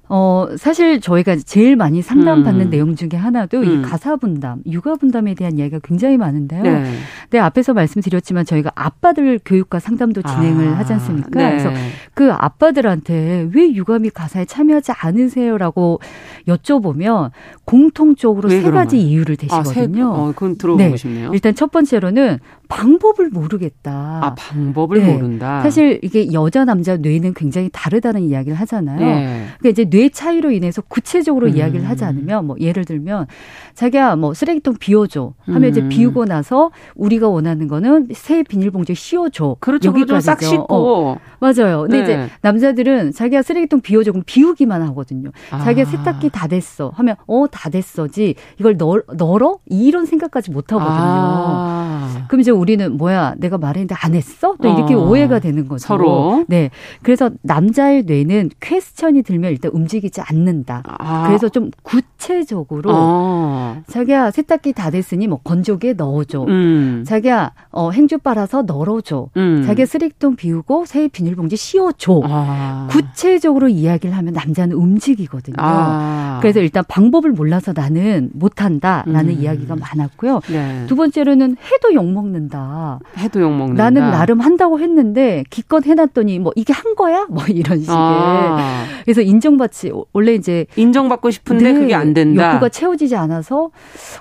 어, 0.09 0.47
사실 0.57 0.99
저희가 0.99 1.37
제일 1.37 1.75
많이 1.75 2.01
상담받는 2.01 2.67
음. 2.67 2.69
내용 2.69 2.95
중에 2.95 3.17
하나도 3.17 3.59
음. 3.59 3.63
이 3.63 3.81
가사 3.81 4.17
분담, 4.17 4.61
육아 4.65 4.95
분담에 4.95 5.33
대한 5.33 5.57
이야기가 5.57 5.79
굉장히 5.83 6.17
많은데요. 6.17 6.61
네. 6.61 6.93
네, 7.29 7.39
앞에서 7.39 7.73
말씀드렸지만 7.73 8.45
저희가 8.45 8.71
아빠들 8.75 9.39
교육과 9.43 9.79
상담도 9.79 10.21
진행을 10.21 10.69
아. 10.69 10.77
하지 10.77 10.93
않습니까? 10.93 11.29
네. 11.31 11.49
그래서 11.49 11.71
그 12.13 12.31
아빠들한테 12.31 13.49
왜 13.53 13.73
육아 13.73 13.97
및 13.99 14.13
가사에 14.13 14.45
참여하지 14.45 14.91
않으세요라고 14.91 15.99
여쭤보면 16.47 17.31
공통적으로 17.65 18.49
세 18.49 18.69
가지 18.69 19.01
이유를 19.01 19.37
대시거든요. 19.37 20.11
아, 20.11 20.15
세, 20.15 20.21
어, 20.21 20.33
그건 20.35 20.57
들어보고 20.57 20.89
네. 20.89 20.97
싶네요. 20.97 21.31
일단 21.33 21.55
첫 21.55 21.71
번째로는 21.71 22.39
방법을 22.69 23.29
모르겠다. 23.29 23.91
아, 24.23 24.35
방법을 24.35 24.99
네. 24.99 25.13
모른다. 25.13 25.61
사실 25.61 25.99
이게 26.01 26.31
여자 26.33 26.65
남자 26.65 26.97
뇌는 26.97 27.33
굉장히 27.33 27.69
다르다는 27.71 28.21
이야기를 28.23 28.59
하잖아요. 28.61 28.99
네. 28.99 29.45
그러니까 29.59 29.69
이제 29.69 29.85
뇌 29.89 30.09
차이로 30.09 30.51
인해서 30.51 30.81
구체적으로 30.81 31.47
음. 31.47 31.55
이야기를 31.55 31.87
하지 31.87 32.03
않으면 32.05 32.45
뭐 32.47 32.55
예를 32.59 32.85
들면 32.85 33.27
자기야 33.75 34.15
뭐 34.15 34.33
쓰레기통 34.33 34.75
비워줘 34.79 35.33
하면 35.45 35.63
음. 35.63 35.69
이제 35.69 35.87
비우고 35.87 36.25
나서 36.25 36.71
우리가 36.95 37.27
원하는 37.29 37.67
거는 37.67 38.07
새 38.13 38.43
비닐봉지에 38.43 38.95
씌워줘. 38.95 39.57
그렇죠. 39.59 39.89
여기까지죠. 39.89 40.19
싹 40.21 40.41
씻고. 40.41 40.65
어. 40.69 41.17
맞아요. 41.39 41.81
근데 41.81 41.97
네. 41.97 42.03
이제 42.03 42.29
남자들은 42.41 43.11
자기가 43.11 43.41
쓰레기통 43.41 43.81
비워줘 43.81 44.11
그럼 44.11 44.23
비우기만 44.25 44.81
하거든요. 44.83 45.31
아. 45.51 45.59
자기가 45.63 45.89
세탁기 45.89 46.29
다 46.29 46.47
됐어 46.47 46.91
하면 46.95 47.15
어 47.27 47.43
다 47.53 47.69
됐어지 47.69 48.35
이걸 48.59 48.77
널, 48.77 49.03
널어 49.15 49.59
이런 49.67 50.05
생각까지 50.05 50.49
못 50.51 50.71
하거든요. 50.73 50.89
아. 50.91 52.25
그럼 52.27 52.41
이제 52.41 52.51
우리는 52.55 52.97
뭐야 52.97 53.35
내가 53.37 53.57
말했는데 53.57 53.95
안 53.97 54.15
했어? 54.15 54.55
또 54.61 54.69
이렇게 54.69 54.93
어. 54.93 54.99
오해가 54.99 55.39
되는 55.39 55.67
거죠. 55.67 55.87
서로. 55.87 56.45
네. 56.47 56.69
그래서 57.01 57.31
남자의 57.41 58.03
뇌는 58.03 58.51
퀘스천이 58.59 59.23
들면 59.23 59.51
일단 59.51 59.71
움직이지 59.73 60.21
않는다. 60.21 60.83
아. 60.85 61.27
그래서 61.27 61.49
좀 61.49 61.71
구체적으로 61.83 62.91
아. 62.93 63.81
자기야 63.87 64.31
세탁기 64.31 64.73
다 64.73 64.89
됐으니 64.89 65.27
뭐 65.27 65.39
건조기에 65.43 65.93
넣어줘. 65.93 66.45
음. 66.47 67.03
자기야 67.05 67.51
어, 67.71 67.91
행주 67.91 68.17
빨아서 68.17 68.63
널어줘. 68.63 69.29
음. 69.37 69.63
자기야 69.65 69.85
쓰레기통 69.85 70.35
비우고 70.35 70.85
새 70.85 71.07
비닐봉지 71.07 71.55
씌워줘. 71.55 72.21
아. 72.25 72.87
구체적으로 72.89 73.69
이야기를 73.69 74.15
하면 74.15 74.33
남자는 74.33 74.75
움직이거든요. 74.75 75.55
아. 75.59 76.39
그래서 76.41 76.59
일단 76.59 76.83
방법을 76.87 77.31
몰라서 77.31 77.73
나는 77.75 78.29
못한다라는 78.33 79.29
음. 79.29 79.41
이야기가 79.41 79.75
많았고요. 79.75 80.41
네. 80.49 80.85
두 80.87 80.95
번째로는 80.95 81.57
해도 81.71 81.93
욕 81.93 82.05
먹는 82.05 82.42
다. 82.49 82.99
해도 83.17 83.41
욕 83.41 83.51
먹는다. 83.51 83.83
나는 83.83 84.11
나름 84.11 84.39
한다고 84.39 84.79
했는데 84.79 85.43
기껏 85.49 85.85
해놨더니 85.85 86.39
뭐 86.39 86.51
이게 86.55 86.73
한 86.73 86.95
거야? 86.95 87.25
뭐 87.29 87.43
이런 87.45 87.79
식의. 87.79 87.95
아. 87.95 88.85
그래서 89.03 89.21
인정받지 89.21 89.91
원래 90.13 90.33
이제 90.33 90.65
인정받고 90.75 91.31
싶은데 91.31 91.71
네, 91.71 91.79
그게 91.79 91.95
안 91.95 92.13
된다. 92.13 92.49
욕구가 92.49 92.69
채워지지 92.69 93.15
않아서 93.15 93.71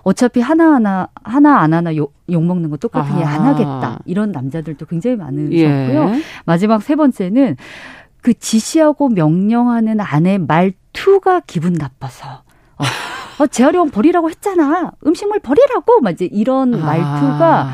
어차피 0.02 0.40
하나 0.40 0.74
하나 0.74 1.08
하나 1.22 1.60
안 1.60 1.74
하나 1.74 1.94
욕, 1.96 2.14
욕 2.30 2.42
먹는 2.44 2.70
거 2.70 2.76
똑같으니 2.76 3.24
아. 3.24 3.28
안 3.28 3.40
하겠다. 3.42 3.98
이런 4.06 4.32
남자들도 4.32 4.86
굉장히 4.86 5.16
많으셨고요. 5.16 6.14
예. 6.14 6.22
마지막 6.44 6.82
세 6.82 6.96
번째는 6.96 7.56
그 8.22 8.34
지시하고 8.34 9.08
명령하는 9.08 10.00
아내 10.00 10.38
말투가 10.38 11.40
기분 11.40 11.72
나빠서. 11.74 12.42
어, 12.78 12.84
어 13.42 13.46
재활용 13.46 13.90
버리라고 13.90 14.30
했잖아. 14.30 14.92
음식물 15.06 15.40
버리라고. 15.40 16.00
막 16.00 16.10
이제 16.10 16.26
이런 16.30 16.74
아. 16.74 16.78
말투가 16.78 17.72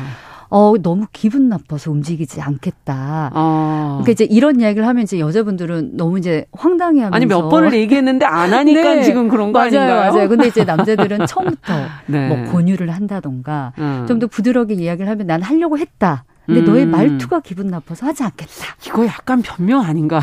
어, 0.49 0.73
너무 0.81 1.05
기분 1.13 1.47
나빠서 1.47 1.91
움직이지 1.91 2.41
않겠다. 2.41 3.31
어. 3.33 3.99
그러니까 4.01 4.11
이제 4.11 4.23
이런 4.25 4.59
이야기를 4.59 4.87
하면 4.87 5.03
이제 5.03 5.19
여자분들은 5.19 5.95
너무 5.95 6.17
이제 6.17 6.45
황당해 6.51 7.01
하면서. 7.03 7.15
아니, 7.15 7.25
몇 7.25 7.49
번을 7.49 7.73
얘기했는데 7.73 8.25
안 8.25 8.53
하니까 8.53 8.95
네. 8.95 9.03
지금 9.03 9.29
그런 9.29 9.51
거 9.51 9.59
맞아요, 9.59 9.79
아닌가요? 9.79 10.11
맞아요. 10.11 10.29
근데 10.29 10.47
이제 10.47 10.63
남자들은 10.65 11.27
처음부터 11.27 11.73
네. 12.07 12.27
뭐 12.27 12.51
권유를 12.51 12.89
한다던가 12.89 13.73
음. 13.77 14.05
좀더 14.07 14.27
부드럽게 14.27 14.73
이야기를 14.73 15.09
하면 15.09 15.27
난 15.27 15.41
하려고 15.41 15.77
했다. 15.77 16.23
근데 16.45 16.61
음. 16.61 16.65
너의 16.65 16.85
말투가 16.87 17.41
기분 17.41 17.67
나빠서 17.67 18.07
하지 18.07 18.23
않겠다. 18.23 18.75
이거 18.87 19.05
약간 19.05 19.43
변명 19.43 19.81
아닌가? 19.81 20.19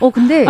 어 0.00 0.10
근데 0.10 0.46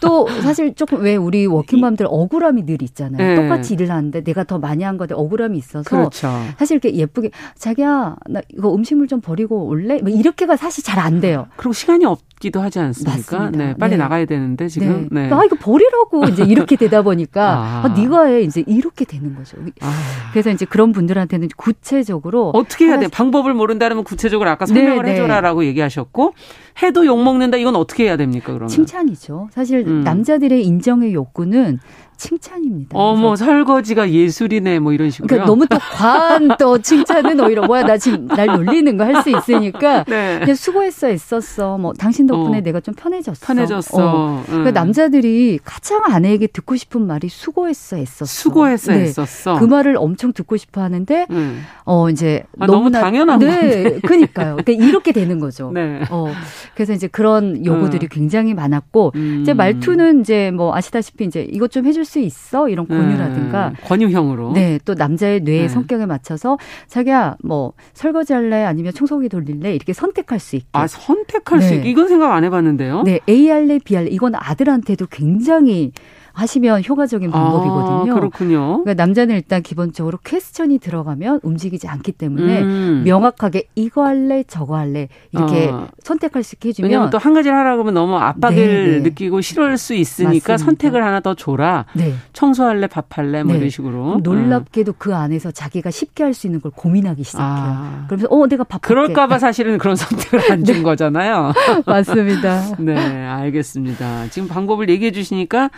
또 0.00 0.26
사실 0.42 0.74
조금 0.74 1.00
왜 1.02 1.16
우리 1.16 1.46
워킹맘들 1.46 2.06
억울함이 2.08 2.66
늘 2.66 2.82
있잖아요. 2.82 3.16
네. 3.26 3.34
똑같이 3.36 3.74
일을 3.74 3.90
하는데 3.90 4.22
내가 4.22 4.44
더 4.44 4.58
많이 4.58 4.84
한 4.84 4.96
거데 4.96 5.14
억울함이 5.14 5.56
있어서 5.58 5.88
그렇죠. 5.88 6.28
사실 6.58 6.76
이렇게 6.76 6.96
예쁘게 6.96 7.30
자기야 7.56 8.16
나 8.28 8.40
이거 8.52 8.74
음식물 8.74 9.08
좀 9.08 9.20
버리고 9.20 9.66
올래? 9.66 9.98
뭐 9.98 10.10
이렇게가 10.10 10.56
사실 10.56 10.82
잘 10.84 11.02
안 11.02 11.20
돼요. 11.20 11.48
그리고 11.56 11.72
시간이 11.72 12.04
없 12.04 12.20
기도 12.42 12.60
하지 12.60 12.80
않습니까? 12.80 13.38
맞습니다. 13.38 13.64
네, 13.64 13.74
빨리 13.78 13.92
네. 13.92 13.96
나가야 13.98 14.24
되는데 14.24 14.66
지금. 14.66 15.08
네. 15.12 15.28
네. 15.28 15.32
아 15.32 15.44
이거 15.44 15.54
버리라고 15.54 16.24
이제 16.24 16.42
이렇게 16.42 16.74
되다 16.74 17.02
보니까 17.02 17.52
아. 17.56 17.82
아 17.84 17.88
네가 17.88 18.24
해 18.24 18.40
이제 18.42 18.64
이렇게 18.66 19.04
되는 19.04 19.36
거죠. 19.36 19.58
아. 19.80 19.92
그래서 20.32 20.50
이제 20.50 20.64
그런 20.64 20.90
분들한테는 20.90 21.50
구체적으로 21.56 22.50
어떻게 22.52 22.86
해야 22.86 22.98
돼? 22.98 23.06
방법을 23.06 23.54
모른다면 23.54 24.02
구체적으로 24.02 24.50
아까 24.50 24.66
설명을 24.66 25.04
네, 25.04 25.10
네. 25.10 25.12
해줘라라고 25.12 25.64
얘기하셨고 25.66 26.34
해도 26.82 27.06
욕 27.06 27.22
먹는다 27.22 27.58
이건 27.58 27.76
어떻게 27.76 28.06
해야 28.06 28.16
됩니까 28.16 28.46
그러면? 28.48 28.68
칭찬이죠. 28.68 29.50
사실 29.52 29.84
음. 29.86 30.00
남자들의 30.02 30.66
인정의 30.66 31.14
욕구는 31.14 31.78
칭찬입니다. 32.22 32.96
어머 32.98 33.34
설거지가 33.36 34.10
예술이네 34.10 34.78
뭐 34.78 34.92
이런 34.92 35.10
식으로. 35.10 35.26
그러니까 35.26 35.46
너무 35.46 35.66
또 35.66 35.78
과한 35.78 36.56
또 36.58 36.78
칭찬은 36.78 37.40
오히려 37.40 37.66
뭐야 37.66 37.82
나 37.82 37.98
지금 37.98 38.26
날 38.28 38.46
놀리는 38.46 38.96
거 38.96 39.02
할 39.04 39.22
수 39.22 39.30
있으니까 39.30 40.04
네. 40.08 40.38
그냥 40.40 40.54
수고했어 40.54 41.08
했었어. 41.08 41.76
뭐 41.78 41.92
당신 41.92 42.26
덕분에 42.26 42.58
어. 42.58 42.60
내가 42.60 42.80
좀 42.80 42.94
편해졌어. 42.94 43.44
편해졌어. 43.46 43.96
어. 43.98 44.44
응. 44.48 44.52
그러니까 44.52 44.70
남자들이 44.70 45.58
가장 45.64 46.02
아내에게 46.04 46.46
듣고 46.46 46.76
싶은 46.76 47.06
말이 47.06 47.28
수고했어 47.28 47.96
했었어. 47.96 48.24
수고했어 48.24 48.92
네. 48.92 49.00
했었어. 49.00 49.58
그 49.58 49.64
말을 49.64 49.96
엄청 49.98 50.32
듣고 50.32 50.56
싶어 50.56 50.80
하는데 50.80 51.26
음. 51.30 51.62
어 51.84 52.08
이제 52.10 52.44
아, 52.60 52.66
너무 52.66 52.90
당연한 52.90 53.38
네, 53.40 53.98
그니까요. 54.06 54.56
그러니까 54.64 54.72
이렇게 54.86 55.12
되는 55.12 55.40
거죠. 55.40 55.70
네. 55.72 56.02
어 56.10 56.32
그래서 56.74 56.92
이제 56.92 57.06
그런 57.08 57.64
요구들이 57.64 58.06
음. 58.06 58.08
굉장히 58.10 58.54
많았고 58.54 59.12
음. 59.16 59.38
이제 59.42 59.54
말투는 59.54 60.20
이제 60.20 60.50
뭐 60.52 60.74
아시다시피 60.74 61.24
이제 61.24 61.46
이것 61.50 61.70
좀 61.72 61.86
해줄 61.86 62.04
수 62.04 62.11
있어 62.20 62.68
이런 62.68 62.86
권유라든가 62.88 63.68
음. 63.68 63.74
권유형으로 63.84 64.52
네 64.52 64.78
또 64.84 64.94
남자의 64.94 65.40
뇌의 65.40 65.62
네. 65.62 65.68
성격에 65.68 66.06
맞춰서 66.06 66.58
자기야 66.88 67.36
뭐 67.44 67.72
설거지 67.94 68.32
할래 68.32 68.64
아니면 68.64 68.92
청소기 68.92 69.28
돌릴래 69.28 69.74
이렇게 69.74 69.92
선택할 69.92 70.38
수 70.40 70.56
있게 70.56 70.68
아 70.72 70.86
선택할 70.86 71.60
네. 71.60 71.68
수 71.68 71.74
있게 71.74 71.90
이건 71.90 72.08
생각 72.08 72.32
안 72.32 72.42
해봤는데요. 72.44 73.02
네 73.02 73.20
A 73.28 73.48
할래 73.48 73.78
B 73.78 73.94
할래 73.94 74.08
이건 74.10 74.34
아들한테도 74.34 75.06
굉장히 75.10 75.92
하시면 76.32 76.84
효과적인 76.88 77.30
방법이거든요. 77.30 78.12
아, 78.12 78.14
그렇군요. 78.14 78.82
그러니까 78.82 78.94
남자는 78.94 79.34
일단 79.34 79.62
기본적으로 79.62 80.18
퀘스천이 80.24 80.78
들어가면 80.78 81.40
움직이지 81.42 81.88
않기 81.88 82.12
때문에 82.12 82.62
음. 82.62 83.02
명확하게 83.04 83.64
이거 83.74 84.04
할래 84.06 84.42
저거 84.44 84.76
할래 84.76 85.08
이렇게 85.32 85.68
어. 85.68 85.88
선택할 86.02 86.42
수 86.42 86.54
있게 86.56 86.70
해주면 86.70 86.90
왜냐면 86.90 87.10
또 87.10 87.18
한 87.22 87.34
가지를 87.34 87.56
하라고 87.56 87.82
하면 87.82 87.94
너무 87.94 88.16
압박을 88.16 88.56
네네. 88.56 88.86
네. 88.90 88.98
느끼고 89.00 89.40
싫어할 89.42 89.78
수 89.78 89.94
있으니까 89.94 90.52
맞습니다. 90.54 90.58
선택을 90.58 91.04
하나 91.04 91.20
더 91.20 91.34
줘라. 91.34 91.84
네. 91.94 92.14
청소할래 92.32 92.86
밥할래 92.88 93.42
뭐 93.44 93.52
네. 93.52 93.58
이런 93.58 93.70
식으로. 93.70 94.18
놀랍게도 94.22 94.92
음. 94.92 94.94
그 94.98 95.14
안에서 95.14 95.50
자기가 95.52 95.90
쉽게 95.90 96.24
할 96.24 96.32
수 96.32 96.46
있는 96.46 96.60
걸 96.62 96.72
고민하기 96.74 97.22
시작해요. 97.24 97.48
아. 97.50 98.04
그러면서 98.08 98.28
어 98.34 98.46
내가 98.46 98.64
밥 98.64 98.80
그럴까봐 98.80 99.38
사실은 99.38 99.76
그런 99.78 99.94
선택을 99.96 100.50
안준 100.50 100.76
네. 100.76 100.82
거잖아요. 100.82 101.52
맞습니다. 101.86 102.74
네 102.80 102.96
알겠습니다. 103.26 104.28
지금 104.30 104.48
방법을 104.48 104.88
얘기해 104.88 105.12
주시니까 105.12 105.70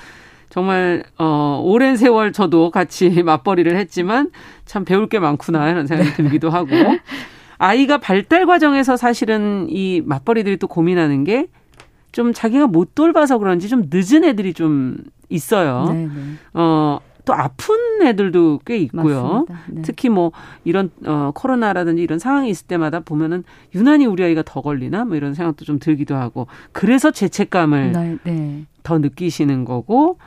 정말 0.49 1.05
어 1.19 1.61
오랜 1.65 1.97
세월 1.97 2.33
저도 2.33 2.71
같이 2.71 3.09
맞벌이를 3.23 3.77
했지만 3.77 4.31
참 4.65 4.85
배울 4.85 5.09
게 5.09 5.19
많구나 5.19 5.71
이런 5.71 5.87
생각이 5.87 6.11
네. 6.11 6.17
들기도 6.17 6.51
하고 6.51 6.69
아이가 7.59 7.99
발달 7.99 8.47
과정에서 8.47 8.97
사실은 8.97 9.67
이 9.71 10.03
맞벌이들이 10.05 10.57
또 10.59 10.67
고민하는 10.67 11.25
게 11.25 11.47
좀 12.15 12.33
자기가 12.33 12.69
못 12.69 12.95
돌봐서 12.95 13.39
그런지 13.39 13.69
좀 13.69 13.91
늦은 13.93 14.25
애들이 14.25 14.55
좀 14.55 14.97
있어요. 15.29 15.93
네, 15.93 16.07
네. 16.07 16.13
어. 16.55 17.01
또 17.27 17.33
아픈 17.33 17.75
애들도 18.03 18.61
꽤 18.67 18.77
있고요. 18.77 19.47
네. 19.67 19.81
특히 19.81 20.11
뭐 20.11 20.31
이런 20.63 20.91
어 21.07 21.31
코로나라든지 21.35 22.03
이런 22.03 22.19
상황이 22.19 22.51
있을 22.51 22.67
때마다 22.67 23.01
보면은 23.01 23.45
유난히 23.75 24.05
우리 24.05 24.23
아이가 24.23 24.43
더 24.45 24.61
걸리나 24.61 25.07
뭐 25.07 25.17
이런 25.17 25.33
생각도 25.33 25.65
좀 25.65 25.79
들기도 25.79 26.17
하고 26.17 26.49
그래서 26.73 27.11
죄책감을 27.11 27.93
네, 27.93 28.19
네. 28.25 28.65
더 28.83 28.99
느끼시는 28.99 29.65
거고 29.65 30.19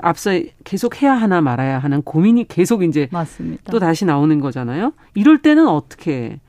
앞서 0.00 0.30
계속 0.64 1.02
해야 1.02 1.14
하나 1.14 1.40
말아야 1.40 1.78
하는 1.78 2.02
고민이 2.02 2.48
계속 2.48 2.82
이제 2.82 3.08
맞습니다. 3.10 3.70
또 3.70 3.78
다시 3.78 4.04
나오는 4.04 4.40
거잖아요. 4.40 4.92
이럴 5.14 5.38
때는 5.38 5.68
어떻게 5.68 6.40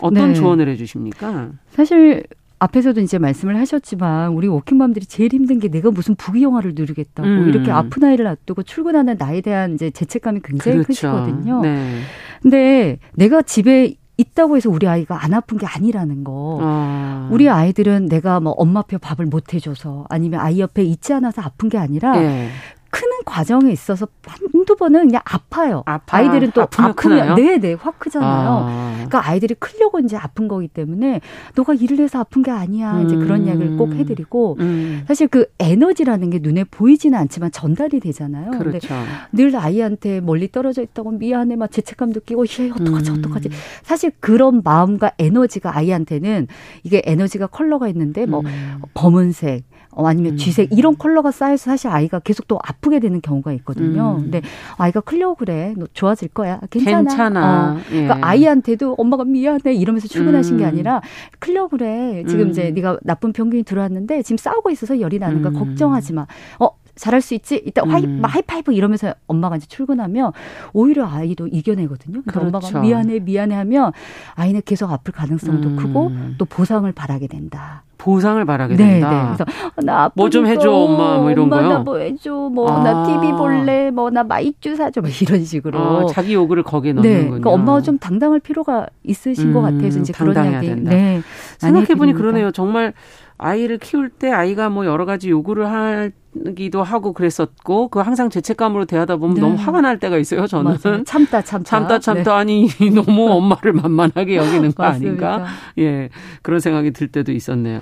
어떤 0.00 0.28
네. 0.28 0.34
조언을 0.34 0.68
해 0.68 0.76
주십니까? 0.76 1.50
사실 1.70 2.24
앞에서도 2.60 3.00
이제 3.00 3.18
말씀을 3.18 3.56
하셨지만 3.56 4.32
우리 4.32 4.48
워킹맘들이 4.48 5.06
제일 5.06 5.32
힘든 5.32 5.60
게 5.60 5.68
내가 5.68 5.90
무슨 5.90 6.14
부귀영화를 6.16 6.72
누리겠다고 6.74 7.28
음. 7.28 7.48
이렇게 7.48 7.70
아픈 7.70 8.02
아이를 8.04 8.24
놔두고 8.24 8.64
출근하는 8.64 9.16
나에 9.18 9.40
대한 9.40 9.74
이제 9.74 9.90
죄책감이 9.90 10.40
굉장히 10.42 10.78
그렇죠. 10.78 10.86
크시거든요. 10.86 11.60
네. 11.62 12.00
근데 12.42 12.98
내가 13.14 13.42
집에 13.42 13.94
있다고 14.18 14.56
해서 14.56 14.68
우리 14.68 14.86
아이가 14.86 15.22
안 15.22 15.32
아픈 15.32 15.56
게 15.58 15.66
아니라는 15.66 16.24
거. 16.24 16.58
아. 16.60 17.28
우리 17.30 17.48
아이들은 17.48 18.06
내가 18.06 18.40
뭐 18.40 18.52
엄마표 18.52 18.98
밥을 18.98 19.26
못 19.26 19.54
해줘서 19.54 20.04
아니면 20.10 20.40
아이 20.40 20.60
옆에 20.60 20.82
있지 20.82 21.12
않아서 21.12 21.40
아픈 21.42 21.68
게 21.68 21.78
아니라 21.78 22.18
네. 22.18 22.50
크는 22.98 23.18
과정에 23.24 23.70
있어서 23.70 24.08
한두 24.26 24.74
번은 24.74 25.06
그냥 25.06 25.22
아파요. 25.24 25.84
아파. 25.86 26.16
아이들은 26.16 26.50
또 26.50 26.62
아프면 26.62 27.36
네네 27.36 27.74
확 27.74 28.00
크잖아요. 28.00 28.66
아. 28.68 28.92
그러니까 28.94 29.28
아이들이 29.28 29.54
크려고 29.54 30.00
이제 30.00 30.16
아픈 30.16 30.48
거기 30.48 30.66
때문에 30.66 31.20
너가 31.54 31.74
일을 31.74 32.00
해서 32.00 32.18
아픈 32.18 32.42
게 32.42 32.50
아니야. 32.50 32.98
음. 32.98 33.06
이제 33.06 33.14
그런 33.14 33.46
이야기를 33.46 33.76
꼭 33.76 33.94
해드리고 33.94 34.56
음. 34.58 35.04
사실 35.06 35.28
그 35.28 35.46
에너지라는 35.60 36.30
게 36.30 36.40
눈에 36.40 36.64
보이지는 36.64 37.16
않지만 37.16 37.52
전달이 37.52 38.00
되잖아요. 38.00 38.50
그렇죠. 38.50 38.88
근데 38.88 38.90
늘 39.30 39.54
아이한테 39.54 40.20
멀리 40.20 40.50
떨어져 40.50 40.82
있다고 40.82 41.12
미안해 41.12 41.54
막 41.54 41.70
죄책감 41.70 42.10
느끼고 42.10 42.46
예 42.46 42.70
어떡하지 42.70 43.10
음. 43.12 43.18
어떡하지. 43.18 43.50
사실 43.84 44.10
그런 44.18 44.62
마음과 44.64 45.12
에너지가 45.20 45.76
아이한테는 45.76 46.48
이게 46.82 47.00
에너지가 47.04 47.46
컬러가 47.46 47.86
있는데 47.86 48.26
뭐 48.26 48.40
음. 48.40 48.82
검은색 48.94 49.62
어, 49.98 50.06
아니면 50.06 50.34
음. 50.34 50.36
쥐색 50.36 50.68
이런 50.70 50.96
컬러가 50.96 51.32
쌓여서 51.32 51.72
사실 51.72 51.88
아이가 51.88 52.20
계속 52.20 52.46
또 52.46 52.56
아프게 52.62 53.00
되는 53.00 53.20
경우가 53.20 53.52
있거든요. 53.54 54.14
음. 54.16 54.22
근데 54.22 54.42
아이가 54.76 55.00
클려고 55.00 55.34
그래. 55.34 55.74
너 55.76 55.86
좋아질 55.92 56.28
거야. 56.28 56.60
괜찮아. 56.70 56.98
괜찮아. 56.98 57.72
어. 57.72 57.80
예. 57.90 58.04
그러니까 58.04 58.18
아이한테도 58.24 58.94
엄마가 58.94 59.24
미안해 59.24 59.74
이러면서 59.74 60.06
출근하신 60.06 60.54
음. 60.54 60.58
게 60.58 60.64
아니라 60.64 61.02
클려 61.40 61.66
그래. 61.66 62.22
지금 62.28 62.46
음. 62.46 62.50
이제 62.50 62.70
네가 62.70 63.00
나쁜 63.02 63.32
병균이 63.32 63.64
들어왔는데 63.64 64.22
지금 64.22 64.36
싸우고 64.36 64.70
있어서 64.70 65.00
열이 65.00 65.18
나는 65.18 65.42
거 65.42 65.48
음. 65.48 65.54
걱정하지 65.54 66.12
마. 66.12 66.28
어 66.60 66.70
잘할 66.94 67.20
수 67.20 67.34
있지. 67.34 67.60
이따 67.66 67.82
하이, 67.84 68.04
음. 68.04 68.20
하이파이브 68.22 68.72
이러면서 68.72 69.14
엄마가 69.26 69.56
이제 69.56 69.66
출근하면 69.66 70.30
오히려 70.74 71.08
아이도 71.08 71.48
이겨내거든요. 71.48 72.22
그러니까 72.22 72.32
그렇죠. 72.38 72.68
엄마가 72.68 72.80
미안해, 72.82 73.18
미안해 73.18 73.52
하면 73.56 73.90
아이는 74.36 74.62
계속 74.64 74.92
아플 74.92 75.12
가능성도 75.12 75.70
음. 75.70 75.76
크고 75.76 76.12
또 76.38 76.44
보상을 76.44 76.90
바라게 76.92 77.26
된다. 77.26 77.82
보상을 77.98 78.42
바라게 78.44 78.76
네, 78.76 78.86
된다. 78.92 79.36
네. 79.36 79.44
그래서 79.44 79.44
나 79.84 79.98
뭐 79.98 80.25
좀 80.25 80.46
해줘 80.46 80.70
엄마 80.72 81.18
뭐 81.18 81.30
이런 81.30 81.44
엄마 81.44 81.56
거요. 81.60 81.68
나뭐 81.78 81.98
해줘 81.98 82.32
뭐 82.52 82.77
나 82.77 82.90
아. 82.90 83.02
TV 83.04 83.32
볼래 83.32 83.90
뭐 83.90 84.08
나 84.10 84.22
마이쮸 84.24 84.76
사줘 84.76 85.00
뭐 85.02 85.10
이런 85.20 85.44
식으로 85.44 85.78
아, 85.78 86.06
자기 86.06 86.32
요구를 86.34 86.62
거기에 86.62 86.92
넣는군요. 86.94 87.20
네, 87.20 87.26
그러니까 87.26 87.50
엄마가 87.50 87.82
좀 87.82 87.98
당당할 87.98 88.40
필요가 88.40 88.86
있으신 89.04 89.48
음, 89.48 89.52
것 89.54 89.60
같아서 89.62 89.98
이제 89.98 90.12
그런 90.12 90.50
이야기. 90.50 90.66
된다. 90.68 90.90
네, 90.90 91.20
생각해 91.58 91.94
보니 91.96 92.14
그러네요. 92.14 92.50
정말 92.52 92.94
아이를 93.36 93.78
키울 93.78 94.08
때 94.08 94.30
아이가 94.30 94.68
뭐 94.70 94.86
여러 94.86 95.04
가지 95.04 95.30
요구를 95.30 95.66
하 95.66 96.08
기도 96.56 96.82
하고 96.82 97.12
그랬었고 97.12 97.88
그 97.88 98.00
항상 98.00 98.30
죄책감으로 98.30 98.84
대하다 98.84 99.16
보면 99.16 99.34
네. 99.34 99.40
너무 99.40 99.56
화가 99.56 99.80
날 99.80 99.98
때가 99.98 100.18
있어요. 100.18 100.46
저는 100.46 100.78
맞아요. 100.82 101.04
참다 101.04 101.42
참다 101.42 101.64
참다 101.64 101.98
참다 101.98 102.22
네. 102.22 102.30
아니 102.30 102.68
너무 102.94 103.30
엄마를 103.30 103.72
만만하게 103.72 104.36
여기는 104.36 104.72
거 104.72 104.84
아닌가? 104.84 105.46
예 105.78 106.08
그런 106.42 106.60
생각이 106.60 106.92
들 106.92 107.08
때도 107.08 107.32
있었네요. 107.32 107.80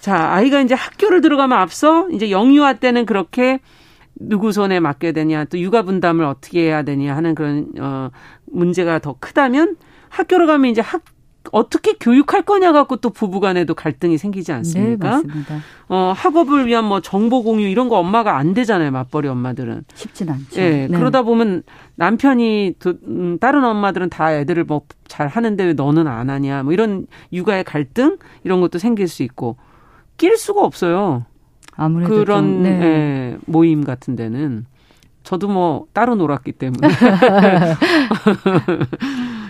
자 0.00 0.32
아이가 0.32 0.60
이제 0.60 0.74
학교를 0.74 1.20
들어가면 1.20 1.56
앞서 1.58 2.08
이제 2.10 2.30
영유아 2.30 2.74
때는 2.74 3.06
그렇게 3.06 3.60
누구 4.14 4.52
손에 4.52 4.80
맡게 4.80 5.12
되냐 5.12 5.44
또 5.44 5.58
육아 5.58 5.82
분담을 5.82 6.24
어떻게 6.24 6.62
해야 6.62 6.82
되냐 6.82 7.16
하는 7.16 7.34
그런 7.34 7.72
어 7.80 8.10
문제가 8.46 8.98
더 8.98 9.16
크다면 9.18 9.76
학교로 10.08 10.46
가면 10.46 10.70
이제 10.70 10.80
학 10.80 11.02
어떻게 11.50 11.94
교육할 11.94 12.42
거냐 12.42 12.72
갖고 12.72 12.96
또 12.96 13.10
부부간에도 13.10 13.74
갈등이 13.74 14.16
생기지 14.18 14.52
않습니까? 14.52 14.90
네, 14.90 14.96
맞습니다. 15.26 15.58
어, 15.88 16.12
학업을 16.16 16.66
위한 16.66 16.84
뭐 16.84 17.00
정보 17.00 17.42
공유 17.42 17.66
이런 17.66 17.88
거 17.88 17.98
엄마가 17.98 18.36
안 18.36 18.54
되잖아요, 18.54 18.90
맞벌이 18.92 19.26
엄마들은. 19.28 19.84
쉽진 19.94 20.30
않죠. 20.30 20.60
예. 20.60 20.86
네. 20.86 20.96
그러다 20.98 21.22
보면 21.22 21.62
남편이 21.96 22.74
음, 23.08 23.38
다른 23.40 23.64
엄마들은 23.64 24.08
다 24.10 24.32
애들을 24.34 24.64
뭐 24.64 24.82
잘 25.12 25.28
하는데 25.28 25.62
왜 25.62 25.72
너는 25.74 26.06
안 26.08 26.30
하냐, 26.30 26.62
뭐 26.62 26.72
이런 26.72 27.06
육아의 27.34 27.64
갈등 27.64 28.16
이런 28.44 28.62
것도 28.62 28.78
생길 28.78 29.08
수 29.08 29.22
있고 29.22 29.58
낄 30.16 30.38
수가 30.38 30.62
없어요. 30.64 31.26
아무래도 31.76 32.14
그런 32.14 32.44
좀, 32.44 32.62
네. 32.62 32.70
예, 32.82 33.36
모임 33.44 33.84
같은 33.84 34.16
데는 34.16 34.64
저도 35.22 35.48
뭐 35.48 35.84
따로 35.92 36.14
놀았기 36.14 36.52
때문에 36.52 36.88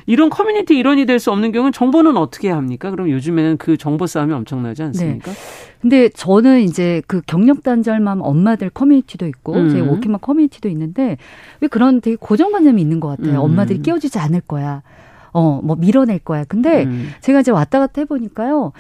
이런 0.07 0.31
커뮤니티 0.31 0.77
일원이 0.77 1.07
될 1.07 1.19
수 1.19 1.31
없는 1.31 1.53
경우는 1.53 1.73
정보는 1.73 2.17
어떻게 2.17 2.51
합니까? 2.51 2.91
그럼 2.91 3.11
요즘에는 3.11 3.57
그 3.59 3.77
정보 3.77 4.07
싸움이 4.07 4.33
엄청나지 4.33 4.83
않습니까? 4.83 5.31
네. 5.31 5.37
근데 5.81 6.09
저는 6.09 6.61
이제 6.63 7.03
그 7.07 7.21
경력 7.27 7.63
단절맘 7.63 8.21
엄마들 8.23 8.71
커뮤니티도 8.71 9.27
있고 9.27 9.55
음. 9.55 9.71
제 9.71 9.81
워킹맘 9.81 10.21
커뮤니티도 10.21 10.69
있는데 10.69 11.17
왜 11.61 11.69
그런 11.69 12.01
되게 12.01 12.17
고정관념이 12.17 12.81
있는 12.81 12.99
것 13.01 13.09
같아요. 13.09 13.41
음. 13.41 13.45
엄마들이 13.45 13.81
끼워주지 13.83 14.19
않을 14.19 14.41
거야. 14.43 14.83
어, 15.33 15.61
뭐 15.63 15.77
밀어낼 15.77 16.19
거야. 16.19 16.45
근데 16.45 16.85
음. 16.85 17.11
제가 17.21 17.41
이제 17.41 17.51
왔다 17.51 17.79
갔다 17.79 18.01
해보니까요. 18.03 18.73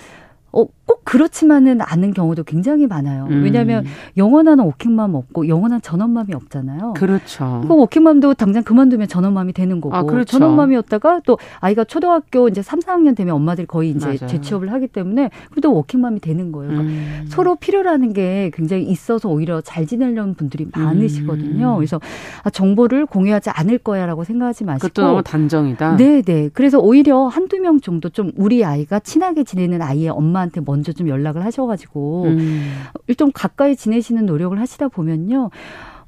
어, 0.93 1.03
꼭꼭 1.03 1.05
그렇지만은 1.05 1.80
않은 1.80 2.12
경우도 2.12 2.45
굉장히 2.45 2.86
많아요. 2.86 3.26
음. 3.30 3.43
왜냐하면 3.43 3.84
영원한 4.16 4.59
워킹맘 4.59 5.14
없고 5.14 5.49
영원한 5.49 5.80
전원맘이 5.80 6.34
없잖아요. 6.34 6.95
그렇죠. 6.95 7.64
그 7.66 7.74
워킹맘도 7.74 8.34
당장 8.34 8.62
그만두면 8.62 9.09
전원맘이 9.09 9.53
되는 9.53 9.80
거고 9.80 9.95
아, 9.95 10.03
그렇죠. 10.03 10.38
전원맘이었다가 10.38 11.20
또 11.26 11.38
아이가 11.61 11.84
초등학교 11.84 12.49
이제 12.49 12.62
3, 12.62 12.80
4학년 12.80 13.16
되면 13.16 13.34
엄마들이 13.34 13.66
거의 13.66 13.90
이제 13.90 14.07
맞아요. 14.07 14.26
재취업을 14.26 14.72
하기 14.72 14.88
때문에 14.88 15.30
또 15.62 15.74
워킹맘이 15.74 16.20
되는 16.20 16.53
거예요. 16.53 16.72
그러니까 16.72 16.93
음. 16.93 17.24
서로 17.28 17.57
필요라는 17.57 18.12
게 18.12 18.51
굉장히 18.55 18.84
있어서 18.84 19.28
오히려 19.28 19.61
잘 19.61 19.86
지내려는 19.86 20.34
분들이 20.34 20.66
많으시거든요. 20.72 21.74
음. 21.74 21.76
그래서 21.76 22.01
아, 22.43 22.51
정보를 22.51 23.07
공유하지 23.07 23.51
않을 23.51 23.78
거야라고 23.78 24.24
생각하지 24.24 24.64
마시고 24.64 24.88
그것도 24.88 25.07
너무 25.07 25.22
단정이다. 25.22 25.97
네, 25.97 26.22
네. 26.22 26.51
그래서 26.53 26.78
오히려 26.78 27.26
한두 27.26 27.59
명 27.59 27.80
정도 27.80 28.09
좀 28.09 28.32
우리 28.36 28.64
아이가 28.64 28.99
친하게 28.99 29.45
지내는 29.45 29.80
아이의 29.82 30.09
엄마한테 30.09 30.61
먼저 30.64 30.82
좀 30.91 31.09
연락을 31.09 31.45
하셔가지고 31.45 32.24
음. 32.24 32.72
좀 33.16 33.30
가까이 33.33 33.76
지내시는 33.76 34.26
노력을 34.26 34.59
하시다 34.59 34.89
보면요. 34.89 35.51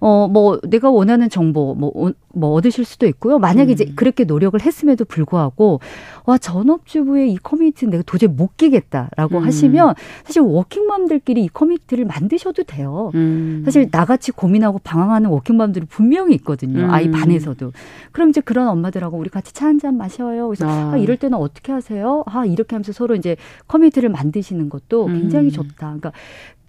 어, 0.01 0.29
뭐, 0.29 0.59
내가 0.69 0.91
원하는 0.91 1.29
정보, 1.31 1.75
뭐, 1.75 2.13
뭐, 2.35 2.51
얻으실 2.53 2.85
수도 2.85 3.07
있고요. 3.07 3.39
만약에 3.39 3.71
음. 3.71 3.73
이제 3.73 3.93
그렇게 3.97 4.25
노력을 4.25 4.61
했음에도 4.61 5.05
불구하고, 5.05 5.81
와, 6.27 6.37
전업주부의 6.39 7.33
이 7.33 7.37
커뮤니티는 7.37 7.91
내가 7.93 8.03
도저히 8.07 8.29
못 8.31 8.57
끼겠다라고 8.57 9.39
음. 9.39 9.45
하시면, 9.45 9.95
사실 10.25 10.43
워킹맘들끼리 10.43 11.45
이 11.45 11.49
커뮤니티를 11.49 12.05
만드셔도 12.05 12.65
돼요. 12.65 13.11
음. 13.15 13.63
사실 13.65 13.89
나같이 13.91 14.33
고민하고 14.33 14.81
방황하는 14.81 15.31
워킹맘들이 15.31 15.87
분명히 15.87 16.35
있거든요. 16.37 16.91
아이 16.93 17.07
음. 17.07 17.13
반에서도. 17.13 17.73
그럼 18.13 18.31
이제 18.31 18.41
그런 18.41 18.69
엄마들하고 18.69 19.17
우리 19.17 19.31
같이 19.31 19.53
차 19.53 19.67
한 19.67 19.79
잔 19.79 19.97
마셔요. 19.97 20.49
그래서, 20.49 20.69
아. 20.69 20.93
아, 20.93 20.97
이럴 20.97 21.17
때는 21.17 21.39
어떻게 21.39 21.73
하세요? 21.73 22.23
아, 22.27 22.45
이렇게 22.45 22.75
하면서 22.77 22.93
서로 22.93 23.15
이제 23.15 23.37
커뮤니티를 23.67 24.09
만드시는 24.11 24.69
것도 24.69 25.07
굉장히 25.07 25.47
음. 25.49 25.51
좋다. 25.51 25.77
그러니까 25.79 26.13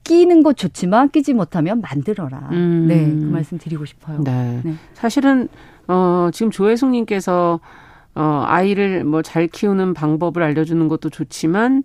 끼는 0.06 0.44
것 0.44 0.56
좋지만 0.56 1.10
끼지 1.10 1.34
못하면 1.34 1.82
만들어라. 1.82 2.50
음. 2.54 2.86
네, 2.88 3.04
그 3.10 3.26
말씀 3.26 3.58
드리고 3.58 3.84
싶어요. 3.84 4.22
네. 4.24 4.62
네. 4.64 4.76
사실은 4.94 5.50
어 5.88 6.30
지금 6.32 6.52
조혜숙 6.52 6.90
님께서 6.92 7.60
어 8.16 8.44
아이를 8.48 9.04
뭐 9.04 9.22
잘 9.22 9.48
키우는 9.48 9.94
방법을 9.94 10.42
알려 10.42 10.64
주는 10.64 10.88
것도 10.88 11.10
좋지만 11.10 11.84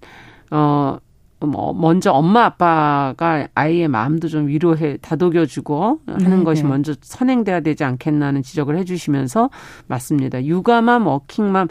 어뭐 0.51 1.73
먼저 1.75 2.13
엄마 2.13 2.45
아빠가 2.45 3.49
아이의 3.55 3.89
마음도 3.89 4.29
좀 4.29 4.47
위로해 4.47 4.99
다독여 5.01 5.47
주고 5.47 6.01
하는 6.07 6.39
네, 6.39 6.45
것이 6.45 6.63
네. 6.63 6.69
먼저 6.69 6.95
선행돼야 7.01 7.61
되지 7.61 7.83
않겠나는 7.85 8.43
지적을 8.43 8.77
해 8.77 8.85
주시면서 8.85 9.51
맞습니다. 9.89 10.45
육아맘, 10.45 11.07
워킹맘 11.07 11.69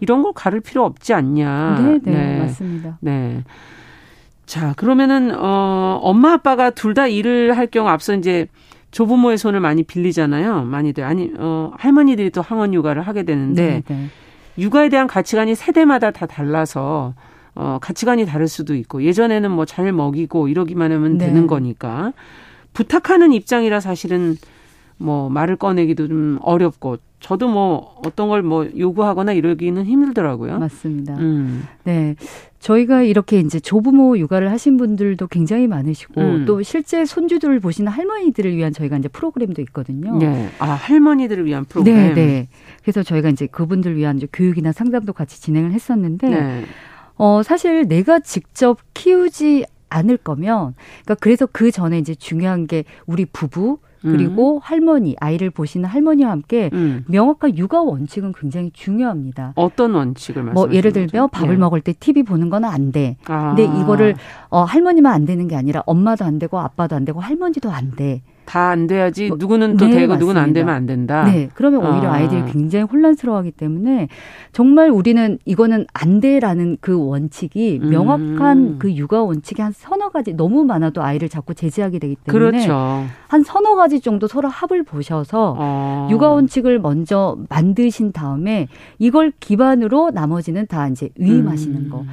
이런 0.00 0.22
걸 0.22 0.32
가를 0.34 0.60
필요 0.60 0.84
없지 0.84 1.14
않냐. 1.14 1.78
네, 1.80 2.00
네, 2.02 2.12
네. 2.12 2.38
맞습니다. 2.40 2.98
네. 3.00 3.44
자, 4.46 4.74
그러면은 4.76 5.32
어 5.38 5.98
엄마 6.02 6.32
아빠가 6.32 6.70
둘 6.70 6.94
다 6.94 7.06
일을 7.06 7.56
할 7.56 7.66
경우 7.68 7.88
앞서 7.88 8.14
이제 8.14 8.46
조부모의 8.90 9.38
손을 9.38 9.60
많이 9.60 9.82
빌리잖아요. 9.82 10.64
많이들 10.64 11.04
아니 11.04 11.30
어 11.38 11.72
할머니들이 11.78 12.30
또 12.30 12.42
항원 12.42 12.74
육아를 12.74 13.02
하게 13.02 13.22
되는데 13.22 13.82
네, 13.86 13.94
네. 13.94 14.06
육아에 14.58 14.90
대한 14.90 15.06
가치관이 15.06 15.54
세대마다 15.54 16.10
다 16.10 16.26
달라서 16.26 17.14
어 17.54 17.78
가치관이 17.80 18.26
다를 18.26 18.48
수도 18.48 18.74
있고 18.74 19.02
예전에는 19.02 19.50
뭐 19.50 19.64
잘 19.64 19.90
먹이고 19.92 20.48
이러기만 20.48 20.92
하면 20.92 21.16
네. 21.16 21.26
되는 21.26 21.46
거니까 21.46 22.12
부탁하는 22.74 23.32
입장이라 23.32 23.80
사실은 23.80 24.36
뭐 25.02 25.28
말을 25.28 25.56
꺼내기도 25.56 26.08
좀 26.08 26.38
어렵고 26.42 26.96
저도 27.20 27.48
뭐 27.48 28.00
어떤 28.04 28.28
걸 28.28 28.42
뭐 28.42 28.66
요구하거나 28.76 29.32
이러기는 29.32 29.84
힘들더라고요. 29.84 30.58
맞습니다. 30.58 31.16
음. 31.18 31.64
네. 31.84 32.16
저희가 32.58 33.02
이렇게 33.02 33.40
이제 33.40 33.58
조부모 33.58 34.16
육아를 34.18 34.50
하신 34.52 34.76
분들도 34.76 35.26
굉장히 35.28 35.66
많으시고 35.66 36.20
음. 36.20 36.44
또 36.46 36.62
실제 36.62 37.04
손주들을 37.04 37.58
보시는 37.60 37.90
할머니들을 37.90 38.56
위한 38.56 38.72
저희가 38.72 38.96
이제 38.98 39.08
프로그램도 39.08 39.60
있거든요. 39.62 40.16
네. 40.18 40.48
아, 40.60 40.66
할머니들을 40.70 41.44
위한 41.44 41.64
프로그램. 41.64 41.96
네, 41.96 42.14
네. 42.14 42.48
그래서 42.82 43.02
저희가 43.02 43.30
이제 43.30 43.46
그분들 43.46 43.96
위한 43.96 44.16
이제 44.16 44.28
교육이나 44.32 44.70
상담도 44.72 45.12
같이 45.12 45.40
진행을 45.40 45.72
했었는데 45.72 46.28
네. 46.28 46.64
어, 47.16 47.42
사실 47.44 47.86
내가 47.88 48.20
직접 48.20 48.78
키우지 48.94 49.64
않을 49.90 50.16
거면 50.18 50.74
그러니까 51.04 51.14
그래서 51.20 51.46
그 51.50 51.70
전에 51.70 51.98
이제 51.98 52.14
중요한 52.14 52.66
게 52.66 52.84
우리 53.06 53.24
부부 53.26 53.78
그리고 54.02 54.56
음. 54.56 54.60
할머니, 54.62 55.16
아이를 55.20 55.50
보시는 55.50 55.88
할머니와 55.88 56.30
함께 56.30 56.70
음. 56.72 57.04
명확한 57.08 57.56
육아 57.56 57.82
원칙은 57.82 58.32
굉장히 58.38 58.70
중요합니다. 58.72 59.52
어떤 59.56 59.94
원칙을 59.94 60.42
말씀하시는 60.42 60.68
뭐 60.68 60.76
예를 60.76 60.92
들면 60.92 61.28
밥을 61.30 61.54
예. 61.54 61.58
먹을 61.58 61.80
때 61.80 61.92
TV 61.92 62.22
보는 62.22 62.50
건 62.50 62.62
안 62.64 62.92
돼. 62.92 63.16
아. 63.26 63.54
근데 63.54 63.64
이거를 63.64 64.14
어 64.48 64.62
할머니만 64.62 65.12
안 65.12 65.24
되는 65.24 65.48
게 65.48 65.56
아니라 65.56 65.82
엄마도 65.84 66.24
안 66.24 66.38
되고 66.38 66.58
아빠도 66.60 66.94
안 66.94 67.04
되고 67.04 67.20
할머니도 67.20 67.70
안 67.70 67.90
돼. 67.96 68.22
다 68.44 68.72
안 68.72 68.86
돼야지 68.86 69.28
뭐, 69.28 69.36
누구는 69.38 69.76
또 69.76 69.86
네, 69.86 69.92
되고 69.92 70.08
맞습니다. 70.08 70.18
누구는 70.18 70.40
안 70.40 70.52
되면 70.52 70.74
안 70.74 70.86
된다. 70.86 71.24
네. 71.24 71.48
그러면 71.54 71.80
오히려 71.80 72.10
아. 72.10 72.14
아이들이 72.14 72.42
굉장히 72.50 72.84
혼란스러워하기 72.84 73.52
때문에 73.52 74.08
정말 74.52 74.90
우리는 74.90 75.38
이거는 75.44 75.86
안 75.92 76.20
돼라는 76.20 76.78
그 76.80 76.98
원칙이 76.98 77.80
음. 77.82 77.90
명확한 77.90 78.78
그 78.78 78.92
육아 78.94 79.22
원칙이 79.22 79.60
한 79.60 79.72
서너 79.72 80.08
가지 80.10 80.32
너무 80.34 80.64
많아도 80.64 81.02
아이를 81.02 81.28
자꾸 81.28 81.54
제지하게 81.54 81.98
되기 81.98 82.16
때문에 82.24 82.50
그렇죠. 82.50 83.04
한 83.28 83.42
서너 83.42 83.74
가지 83.76 84.00
정도 84.00 84.26
서로 84.26 84.48
합을 84.48 84.82
보셔서 84.84 85.56
아. 85.58 86.08
육아 86.10 86.30
원칙을 86.30 86.78
먼저 86.78 87.36
만드신 87.48 88.12
다음에 88.12 88.68
이걸 88.98 89.32
기반으로 89.40 90.10
나머지는 90.10 90.66
다 90.66 90.88
이제 90.88 91.10
위임하시는 91.18 91.76
음. 91.76 91.90
거. 91.90 92.04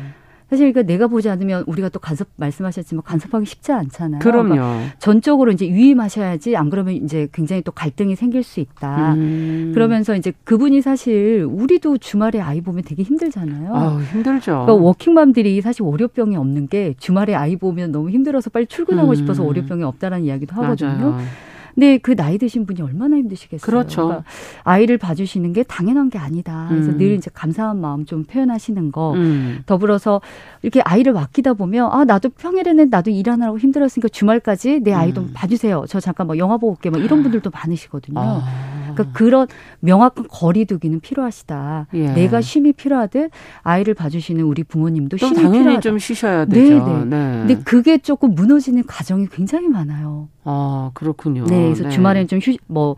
사실 0.50 0.74
그러니까 0.74 0.92
내가 0.92 1.08
보지 1.08 1.30
않으면 1.30 1.64
우리가 1.68 1.90
또 1.90 2.00
간섭 2.00 2.28
말씀하셨지만 2.38 3.04
간섭하기 3.04 3.46
쉽지 3.46 3.72
않잖아요. 3.72 4.20
그럼요. 4.20 4.50
그러니까 4.50 4.96
전적으로 4.98 5.52
이제 5.52 5.66
위임하셔야지 5.66 6.56
안 6.56 6.70
그러면 6.72 6.96
이제 6.96 7.28
굉장히 7.32 7.62
또 7.62 7.72
갈등이 7.72 8.16
생길 8.16 8.42
수 8.42 8.60
있다. 8.60 9.14
음. 9.14 9.72
그러면서 9.76 10.16
이제 10.16 10.34
그분이 10.46 10.82
사실 10.82 11.46
우리도 11.48 12.00
주말에 12.00 12.40
아이 12.40 12.62
보면 12.62 12.84
되게 12.84 13.04
힘들잖아요. 13.04 13.76
아, 13.76 14.00
힘들죠. 14.12 14.52
그러니까 14.52 14.74
워킹맘들이 14.74 15.62
사실 15.62 15.84
월요병이 15.84 16.36
없는 16.36 16.68
게 16.68 16.96
주말에 16.98 17.36
아이 17.36 17.56
보면 17.56 17.92
너무 17.92 18.10
힘들어서 18.10 18.50
빨리 18.50 18.66
출근하고 18.66 19.12
음. 19.12 19.16
싶어서 19.16 19.44
월요병이 19.44 19.84
없다라는 19.84 20.26
이야기도 20.26 20.56
하거든요. 20.56 21.12
맞아요. 21.12 21.49
근데 21.80 21.98
그 21.98 22.14
나이 22.14 22.38
드신 22.38 22.66
분이 22.66 22.82
얼마나 22.82 23.16
힘드시겠어요. 23.16 23.66
그렇죠. 23.66 24.08
그러니까 24.08 24.30
아이를 24.66 24.98
봐주시는 24.98 25.54
게 25.54 25.64
당연한 25.64 26.10
게 26.10 26.20
아니다. 26.20 26.66
그래서 26.68 26.92
음. 26.92 26.98
늘 26.98 27.12
이제 27.14 27.32
감사한 27.34 27.80
마음 27.80 28.04
좀 28.04 28.26
표현하시는 28.26 28.92
거. 28.92 29.14
음. 29.14 29.64
더불어서 29.66 30.20
이렇게 30.62 30.82
아이를 30.82 31.14
맡기다 31.14 31.54
보면 31.54 31.90
아 31.90 32.04
나도 32.04 32.32
평일에는 32.32 32.90
나도 32.90 33.12
일하느라고 33.12 33.58
힘들었으니까 33.60 34.10
주말까지 34.10 34.82
내 34.82 34.92
아이 34.92 35.14
좀 35.14 35.28
음. 35.28 35.32
봐주세요. 35.34 35.86
저 35.88 36.02
잠깐 36.02 36.28
뭐 36.28 36.38
영화 36.38 36.58
보고 36.58 36.74
올게. 36.74 36.90
뭐 36.90 37.00
이런 37.00 37.24
분들도 37.24 37.50
많으시거든요. 37.50 38.20
아. 38.20 38.69
그러니까 39.04 39.18
그런 39.18 39.48
명확한 39.80 40.26
거리두기는 40.30 41.00
필요하시다. 41.00 41.88
예. 41.94 42.14
내가 42.14 42.42
쉼이 42.42 42.74
필요하듯 42.74 43.32
아이를 43.64 43.94
봐주시는 43.94 44.44
우리 44.44 44.64
부모님도 44.64 45.18
쉼이 45.18 45.34
필요하다. 45.34 45.80
좀 45.80 46.00
쉬셔야 46.00 46.46
되죠. 46.46 46.86
네네. 46.86 47.06
네. 47.06 47.38
근데 47.48 47.64
그게 47.64 47.98
조금 47.98 48.36
무너지는 48.36 48.84
가정이 48.86 49.28
굉장히 49.28 49.68
많아요. 49.68 50.30
아 50.44 50.92
그렇군요. 50.94 51.46
네, 51.46 51.66
그래서 51.66 51.84
네. 51.84 51.90
주말에는 51.90 52.28
좀 52.28 52.40
휴, 52.40 52.56
뭐 52.68 52.96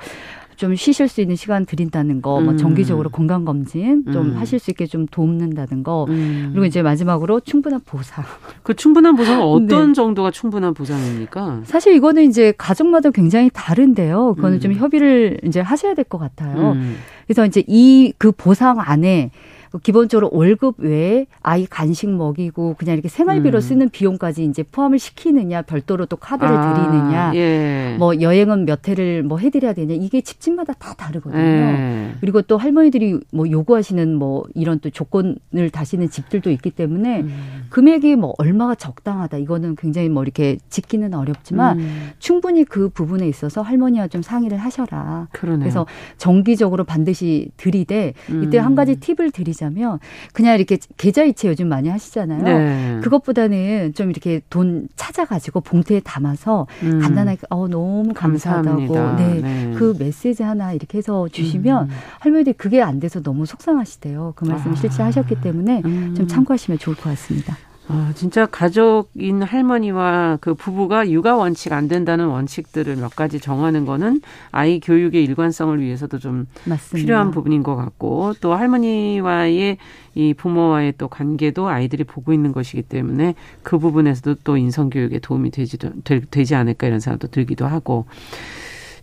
좀 0.62 0.76
쉬실 0.76 1.08
수 1.08 1.22
있는 1.22 1.36
시간 1.36 1.66
드린다는 1.66 2.22
거, 2.22 2.40
뭐 2.40 2.54
음. 2.54 2.58
정기적으로 2.58 3.10
건강 3.10 3.46
검진 3.46 4.04
좀 4.14 4.34
음. 4.34 4.38
하실 4.38 4.60
수 4.60 4.70
있게 4.70 4.86
좀 4.86 5.08
돕는다는 5.08 5.82
거, 5.82 6.06
음. 6.08 6.50
그리고 6.52 6.66
이제 6.68 6.84
마지막으로 6.84 7.40
충분한 7.40 7.82
보상. 7.84 8.24
그 8.62 8.76
충분한 8.76 9.16
보상은 9.16 9.42
어떤 9.44 9.88
네. 9.88 9.94
정도가 9.94 10.30
충분한 10.30 10.76
보상입니까? 10.76 11.62
사실 11.64 11.96
이거는 11.96 12.26
이제 12.30 12.54
가족마다 12.60 13.10
굉장히 13.10 13.50
다른데요. 13.52 14.36
그거는 14.36 14.60
좀 14.60 14.72
음. 14.74 14.76
협의를 14.78 15.40
이제 15.48 15.60
하셔야 15.62 15.96
될 15.96 16.06
것 16.06 16.20
같아요. 16.20 16.74
음. 16.74 16.98
그래서 17.26 17.44
이제 17.48 17.64
이 17.68 18.14
그 18.20 18.32
보상 18.32 18.78
안에 18.80 19.32
기본적으로 19.80 20.30
월급 20.34 20.76
외에 20.80 21.28
아이 21.42 21.66
간식 21.66 22.10
먹이고 22.10 22.76
그냥 22.78 22.94
이렇게 22.94 23.08
생활비로 23.08 23.60
음. 23.60 23.62
쓰는 23.62 23.90
비용까지 23.90 24.44
이제 24.44 24.64
포함을 24.64 25.00
시키느냐 25.00 25.62
별도로 25.62 26.06
또 26.06 26.18
카드를 26.18 26.54
아, 26.54 26.74
드리느냐 26.74 27.32
예. 27.36 27.96
뭐 27.98 28.20
여행은 28.20 28.66
몇 28.66 28.88
회를 28.88 29.24
뭐 29.24 29.38
해드려야 29.38 29.74
되냐 29.74 29.94
이게 29.94 30.20
집집마다 30.22 30.74
다 30.74 30.94
다르거든요. 30.94 31.42
예. 31.42 32.12
그리고 32.20 32.42
또 32.42 32.58
할머니들이 32.58 33.20
뭐 33.32 33.50
요구하시는 33.50 34.14
뭐 34.16 34.44
이런 34.56 34.80
또 34.80 34.90
조건을 34.90 35.70
다시는 35.72 36.10
집들도 36.10 36.52
있기 36.52 36.72
때문에 36.72 37.22
음. 37.22 37.64
금액이 37.70 38.18
뭐 38.18 38.34
얼마가 38.38 38.76
적당하다 38.76 39.38
이거는 39.38 39.76
굉장히 39.78 40.10
뭐 40.10 40.24
이렇게 40.24 40.58
짓기는 40.70 41.14
어렵지만 41.14 41.80
음. 41.80 42.10
충분히 42.20 42.66
그 42.66 42.90
부분에 42.90 43.28
있어서 43.28 43.62
할머니와 43.62 44.10
좀 44.10 44.22
상의를 44.22 44.58
하셔라. 44.58 45.30
그러네요. 45.32 45.60
그래서 45.60 45.86
정기적으로 46.18 46.84
반드시 46.84 47.52
드리되 47.56 48.14
이때 48.44 48.58
한 48.58 48.76
가지 48.76 49.00
팁을 49.00 49.32
드리자. 49.32 49.61
드리자면 49.62 50.00
그냥 50.34 50.56
이렇게 50.56 50.78
계좌 50.98 51.24
이체 51.24 51.48
요즘 51.48 51.70
많이 51.70 51.88
하시잖아요. 51.88 52.44
네. 52.44 53.00
그것보다는 53.04 53.94
좀 53.94 54.10
이렇게 54.10 54.42
돈 54.50 54.88
찾아가지고 54.96 55.62
봉투에 55.62 56.00
담아서 56.00 56.66
음. 56.82 57.00
간단하게 57.00 57.42
어 57.50 57.68
너무 57.68 58.14
감사하다고 58.14 59.16
네. 59.18 59.42
네. 59.42 59.74
그 59.78 59.96
메시지 59.98 60.42
하나 60.42 60.74
이렇게 60.74 60.98
해서 60.98 61.28
주시면 61.30 61.86
음. 61.86 61.90
할머니들 62.20 62.54
그게 62.54 62.82
안 62.82 63.00
돼서 63.00 63.22
너무 63.22 63.46
속상하시대요. 63.46 64.34
그 64.36 64.46
말씀 64.46 64.72
아. 64.72 64.76
실제 64.76 65.04
하셨기 65.04 65.42
때문에 65.42 65.84
음. 65.86 66.16
좀 66.16 66.28
참고하시면 66.28 66.80
좋을 66.80 66.96
것 66.96 67.04
같습니다. 67.04 67.56
아, 67.92 68.14
진짜 68.16 68.46
가족인 68.46 69.44
할머니와 69.44 70.38
그 70.40 70.54
부부가 70.54 71.10
육아 71.10 71.36
원칙 71.36 71.74
안 71.74 71.88
된다는 71.88 72.28
원칙들을 72.28 72.96
몇 72.96 73.16
가지 73.16 73.40
정하는 73.40 73.86
거는 73.86 74.22
아이 74.52 74.80
교육의 74.80 75.24
일관성을 75.26 75.80
위해서도 75.80 76.20
좀 76.20 76.48
맞습니다. 76.66 76.96
필요한 76.96 77.32
부분인 77.32 77.64
것 77.64 77.76
같고 77.76 78.34
또 78.40 78.54
할머니와의 78.54 79.78
이 80.16 80.34
부모와의 80.34 80.94
또 80.98 81.08
관계도 81.08 81.68
아이들이 81.68 82.04
보고 82.04 82.32
있는 82.34 82.52
것이기 82.52 82.84
때문에 82.84 83.36
그 83.64 83.78
부분에서도 83.78 84.36
또 84.44 84.58
인성 84.58 84.90
교육에 84.90 85.20
도움이 85.20 85.52
되지도 85.52 85.92
되지 86.04 86.56
않을까 86.56 86.88
이런 86.88 87.00
생각도 87.00 87.28
들기도 87.28 87.66
하고 87.66 88.06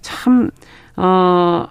참 0.01 0.51
어. 0.97 1.69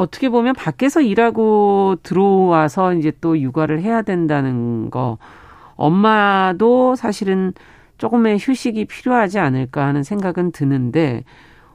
어떻게 0.00 0.30
보면 0.30 0.54
밖에서 0.54 1.02
일하고 1.02 1.96
들어와서 2.02 2.94
이제 2.94 3.12
또 3.20 3.38
육아를 3.38 3.82
해야 3.82 4.00
된다는 4.00 4.88
거 4.88 5.18
엄마도 5.80 6.94
사실은 6.94 7.54
조금의 7.96 8.38
휴식이 8.38 8.84
필요하지 8.84 9.38
않을까 9.38 9.86
하는 9.86 10.02
생각은 10.02 10.52
드는데 10.52 11.24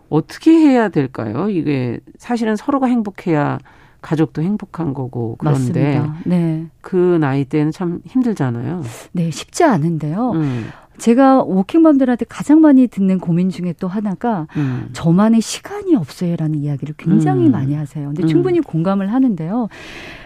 어떻게 0.09 0.51
해야 0.51 0.89
될까요? 0.89 1.49
이게 1.49 1.99
사실은 2.17 2.55
서로가 2.55 2.85
행복해야 2.87 3.57
가족도 4.01 4.43
행복한 4.43 4.93
거고 4.93 5.35
그런데 5.39 6.03
네. 6.25 6.67
그 6.81 7.17
나이 7.19 7.45
때는 7.45 7.71
참 7.71 8.01
힘들잖아요. 8.05 8.83
네, 9.13 9.31
쉽지 9.31 9.63
않은데요. 9.63 10.31
음. 10.33 10.65
제가 10.99 11.43
워킹맘들한테 11.43 12.25
가장 12.29 12.61
많이 12.61 12.87
듣는 12.87 13.19
고민 13.19 13.49
중에 13.49 13.73
또 13.79 13.87
하나가 13.87 14.47
음. 14.55 14.89
저만의 14.93 15.41
시간이 15.41 15.95
없어요라는 15.95 16.59
이야기를 16.59 16.95
굉장히 16.97 17.47
음. 17.47 17.51
많이 17.51 17.73
하세요. 17.73 18.05
근데 18.07 18.25
충분히 18.27 18.61
공감을 18.61 19.11
하는데요. 19.11 19.67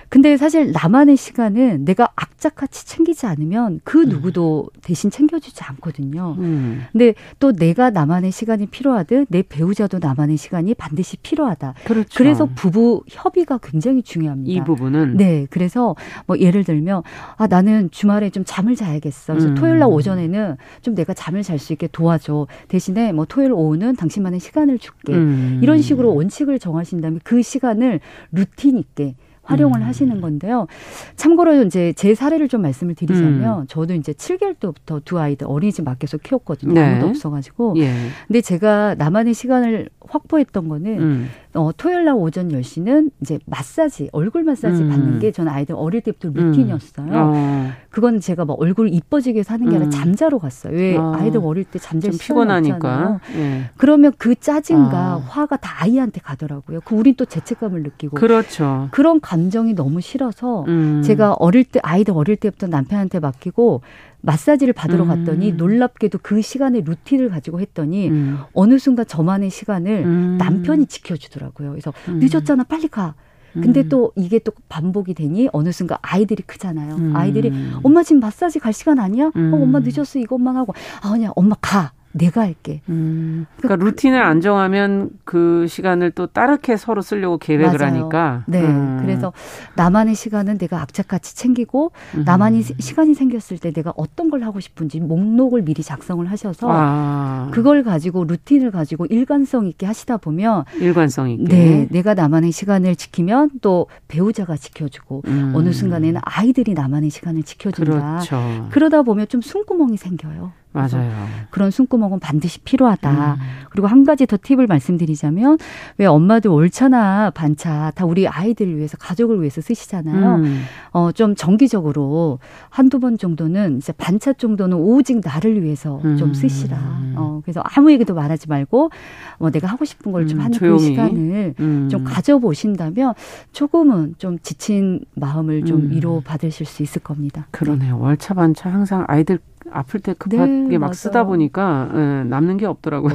근데 0.10 0.38
사실 0.38 0.72
나만의 0.72 1.16
시간은 1.18 1.86
내가 1.86 2.10
악착같이 2.16 2.88
챙기지 2.88 3.28
않으면 3.28 3.80
그 3.84 4.01
음. 4.01 4.10
누구도 4.10 4.70
음. 4.74 4.80
대신 4.82 5.12
챙겨주지 5.12 5.64
않거든요. 5.64 6.36
음. 6.39 6.84
근데 6.91 7.14
또 7.39 7.51
내가 7.51 7.91
나만의 7.91 8.32
시간이 8.32 8.68
필요하듯 8.68 9.28
내 9.30 9.43
배우자도 9.43 9.99
나만의 9.99 10.38
시간이 10.38 10.74
반드시 10.74 11.18
필요하다. 11.18 11.76
그렇죠. 11.86 12.10
그래서 12.18 12.47
부부 12.55 13.03
협의가 13.07 13.60
굉장히 13.62 14.01
중요합니다. 14.01 14.51
이 14.51 14.64
부분은 14.64 15.18
네. 15.18 15.45
그래서 15.51 15.95
뭐 16.26 16.38
예를 16.39 16.64
들면 16.64 17.03
아 17.38 17.47
나는 17.47 17.91
주말에 17.91 18.32
좀 18.32 18.43
잠을 18.45 18.76
자야겠어. 18.76 19.34
그래서 19.34 19.49
음. 19.49 19.55
토요일 19.55 19.80
날 19.80 19.89
오전에는 19.89 20.57
좀 20.82 20.95
내가 20.95 21.14
잠을 21.14 21.43
잘 21.43 21.60
수 21.60 21.74
있게 21.74 21.88
도와줘. 21.88 22.47
대신에 22.70 23.12
뭐 23.12 23.26
토요일 23.26 23.51
오후는 23.51 23.95
당신만의 23.97 24.39
시간을 24.39 24.80
줄게. 24.80 25.14
음. 25.14 25.60
이런 25.62 25.82
식으로 25.82 26.16
원칙을 26.16 26.57
정하신다면 26.57 27.20
그 27.24 27.41
시간을 27.41 27.99
루틴 28.32 28.78
있게 28.78 29.16
활용을 29.49 29.81
음. 29.81 29.85
하시는 29.85 30.21
건데요. 30.21 30.67
참고로 31.15 31.63
이제 31.63 31.93
제 31.93 32.13
사례를 32.15 32.47
좀 32.47 32.61
말씀을 32.61 32.95
드리자면 32.95 33.61
음. 33.61 33.67
저도 33.67 33.93
이제 33.95 34.13
7개월 34.13 34.59
때부터 34.59 35.01
두 35.03 35.19
아이들 35.19 35.47
어린이집 35.47 35.83
맡겨서 35.83 36.17
키웠거든요. 36.17 36.73
네. 36.73 36.81
아무도 36.81 37.07
없어가지고. 37.07 37.73
예. 37.77 37.91
근데 38.27 38.41
제가 38.41 38.95
나만의 38.95 39.33
시간을 39.33 39.89
확보했던 40.10 40.68
거는 40.68 40.99
음. 40.99 41.30
어, 41.53 41.72
토요일 41.76 42.05
날 42.05 42.16
오전 42.16 42.49
10시는 42.49 43.12
이제 43.22 43.39
마사지, 43.45 44.10
얼굴 44.12 44.43
마사지 44.43 44.84
음. 44.84 44.89
받는 44.89 45.20
게 45.20 45.32
저는 45.32 45.51
아이들 45.51 45.76
어릴 45.76 46.01
때부터 46.01 46.30
음. 46.30 46.34
루틴이었어요. 46.34 47.07
어. 47.12 47.72
그건 47.89 48.20
제가 48.20 48.45
막 48.45 48.60
얼굴 48.60 48.93
이뻐지게 48.93 49.43
사는 49.43 49.66
게 49.68 49.76
아니라 49.76 49.86
음. 49.86 49.91
잠자러 49.91 50.38
갔어요. 50.38 50.74
왜 50.76 50.95
어. 50.97 51.14
아이들 51.16 51.39
어릴 51.43 51.64
때 51.64 51.80
잠잘 51.80 52.14
시간이 52.14 52.28
피곤하니까. 52.28 53.20
예. 53.36 53.70
그러면 53.78 54.14
그 54.18 54.36
짜증과 54.36 55.16
어. 55.16 55.20
화가 55.28 55.57
다 55.57 55.84
아이한테 55.84 56.22
가더라고요. 56.22 56.82
그 56.86 56.95
우린 56.95 57.16
또 57.16 57.26
죄책감을 57.26 57.84
느끼고. 57.84 58.16
그렇죠. 58.16 58.89
그런 58.91 59.20
감정이 59.20 59.74
너무 59.74 60.01
싫어서 60.01 60.66
음. 60.68 61.01
제가 61.03 61.34
어릴 61.34 61.64
때 61.64 61.80
아이들 61.84 62.14
어릴 62.16 62.36
때부터 62.36 62.68
남편한테 62.68 63.20
맡기고 63.20 63.82
마사지를 64.22 64.74
받으러 64.74 65.03
음. 65.03 65.07
갔더니 65.07 65.53
놀랍게도 65.53 66.20
그 66.22 66.41
시간에 66.41 66.82
루틴을 66.82 67.30
가지고 67.30 67.59
했더니 67.59 68.09
음. 68.09 68.39
어느 68.53 68.78
순간 68.78 69.05
저만의 69.05 69.49
시간을 69.49 70.05
음. 70.05 70.38
남편이 70.38 70.88
지켜주더라고요. 70.88 71.72
그래서 71.72 71.93
음. 72.09 72.20
늦었잖아, 72.20 72.63
빨리 72.63 72.88
가. 72.88 73.15
근데 73.53 73.82
음. 73.82 73.89
또 73.89 74.11
이게 74.15 74.38
또 74.39 74.51
반복이 74.70 75.15
되니 75.15 75.49
어느 75.53 75.72
순간 75.72 75.97
아이들이 76.01 76.43
크잖아요. 76.43 76.95
음. 76.95 77.15
아이들이 77.15 77.51
엄마 77.82 78.03
지금 78.03 78.20
마사지 78.20 78.59
갈 78.59 78.74
시간 78.74 78.99
아니야? 78.99 79.28
어, 79.28 79.32
엄마 79.36 79.80
늦었어 79.80 80.20
이것만 80.20 80.55
하고 80.55 80.74
아 81.01 81.13
아니야 81.13 81.32
엄마 81.36 81.55
가. 81.59 81.91
내가 82.12 82.41
할게. 82.41 82.82
음, 82.89 83.45
그러니까 83.57 83.84
루틴을 83.86 84.22
안 84.22 84.41
정하면 84.41 85.12
그 85.26 85.68
시간을 85.68 86.12
또 86.12 86.26
따르게 86.28 86.76
서로 86.76 87.01
쓰려고 87.01 87.38
계획을 87.38 87.78
맞아요. 87.78 87.93
하니까. 87.93 88.43
네. 88.47 88.62
음. 88.62 88.99
그래서 89.01 89.32
나만의 89.76 90.16
시간은 90.16 90.57
내가 90.57 90.82
악착같이 90.82 91.36
챙기고 91.36 91.91
음. 92.16 92.24
나만이 92.26 92.64
시간이 92.64 93.14
생겼을 93.14 93.60
때 93.60 93.72
내가 93.72 93.93
어떤 93.95 94.30
걸 94.30 94.43
하고 94.43 94.60
싶은지 94.60 94.99
목록을 94.99 95.62
미리 95.62 95.84
작성을 95.84 96.26
하셔서 96.26 96.68
아. 96.70 97.49
그걸 97.51 97.84
가지고 97.84 98.24
루틴을 98.26 98.72
가지고 98.72 99.05
일관성 99.05 99.68
있게 99.68 99.86
하시다 99.86 100.18
보면 100.18 100.66
일관성 100.80 101.30
있게. 101.30 101.43
네. 101.47 101.88
내가 101.91 102.16
나만의 102.16 102.51
시간을 102.51 102.95
지키면 102.95 103.51
또 103.62 103.88
배우자가 104.07 104.57
지켜주고 104.57 105.24
음. 105.28 105.51
어느 105.55 105.72
순간에는 105.72 106.22
아이들이 106.24 106.74
나만의 106.74 107.12
시간을 107.12 107.43
지켜준다. 107.43 107.91
그렇죠. 107.91 108.68
그러다 108.72 109.03
보면 109.03 109.28
좀 109.28 109.41
숨구멍이 109.41 109.97
생겨요. 109.97 110.53
맞아요. 110.72 111.11
그런 111.49 111.72
숨구멍은 111.72 112.20
반드시 112.20 112.59
필요하다. 112.59 113.34
음. 113.34 113.39
그리고 113.72 113.88
한 113.88 114.03
가지 114.03 114.28
더 114.28 114.38
팁을 114.41 114.67
말씀드리자면 114.67 115.57
왜 115.97 116.05
엄마들 116.05 116.51
올차나 116.51 117.32
반차 117.32 117.91
다 117.95 118.05
우리 118.05 118.28
아이들을 118.28 118.78
위해서 118.78 118.95
가족을 118.97 119.39
위해서 119.39 119.61
쓰시잖아요. 119.61 120.36
음. 120.36 120.63
어, 120.91 121.11
좀 121.11 121.36
정기적으로 121.36 122.39
한두 122.70 122.99
번 122.99 123.17
정도는 123.17 123.78
이제 123.78 123.93
반차 123.93 124.34
정도는 124.34 124.78
오직 124.78 125.22
나를 125.24 125.63
위해서 125.63 125.99
음. 126.05 126.17
좀 126.17 126.34
쓰시라. 126.34 126.78
어, 127.15 127.41
그래서 127.43 127.61
아무 127.63 127.91
얘기도 127.91 128.13
말하지 128.13 128.47
말고 128.47 128.91
뭐 129.39 129.49
내가 129.49 129.67
하고 129.67 129.86
싶은 129.86 130.11
걸좀 130.11 130.39
음, 130.39 130.43
하는 130.43 130.57
그 130.57 130.78
시간을 130.78 131.55
음. 131.59 131.89
좀 131.89 132.03
가져보신다면 132.03 133.13
조금은 133.51 134.15
좀 134.17 134.38
지친 134.39 135.01
마음을 135.15 135.65
좀 135.65 135.82
음. 135.82 135.91
위로 135.91 136.22
받으실 136.24 136.65
수 136.65 136.84
있을 136.84 137.01
겁니다. 137.01 137.47
그러네요. 137.51 137.99
월차 137.99 138.36
반차 138.36 138.72
항상 138.72 139.05
아이들 139.07 139.39
아플 139.72 139.99
때 139.99 140.13
급하게 140.17 140.51
네, 140.51 140.78
막 140.78 140.88
맞아요. 140.88 140.93
쓰다 140.93 141.24
보니까 141.26 141.89
예, 141.93 141.99
남는 142.26 142.57
게 142.57 142.65
없더라고요. 142.65 143.13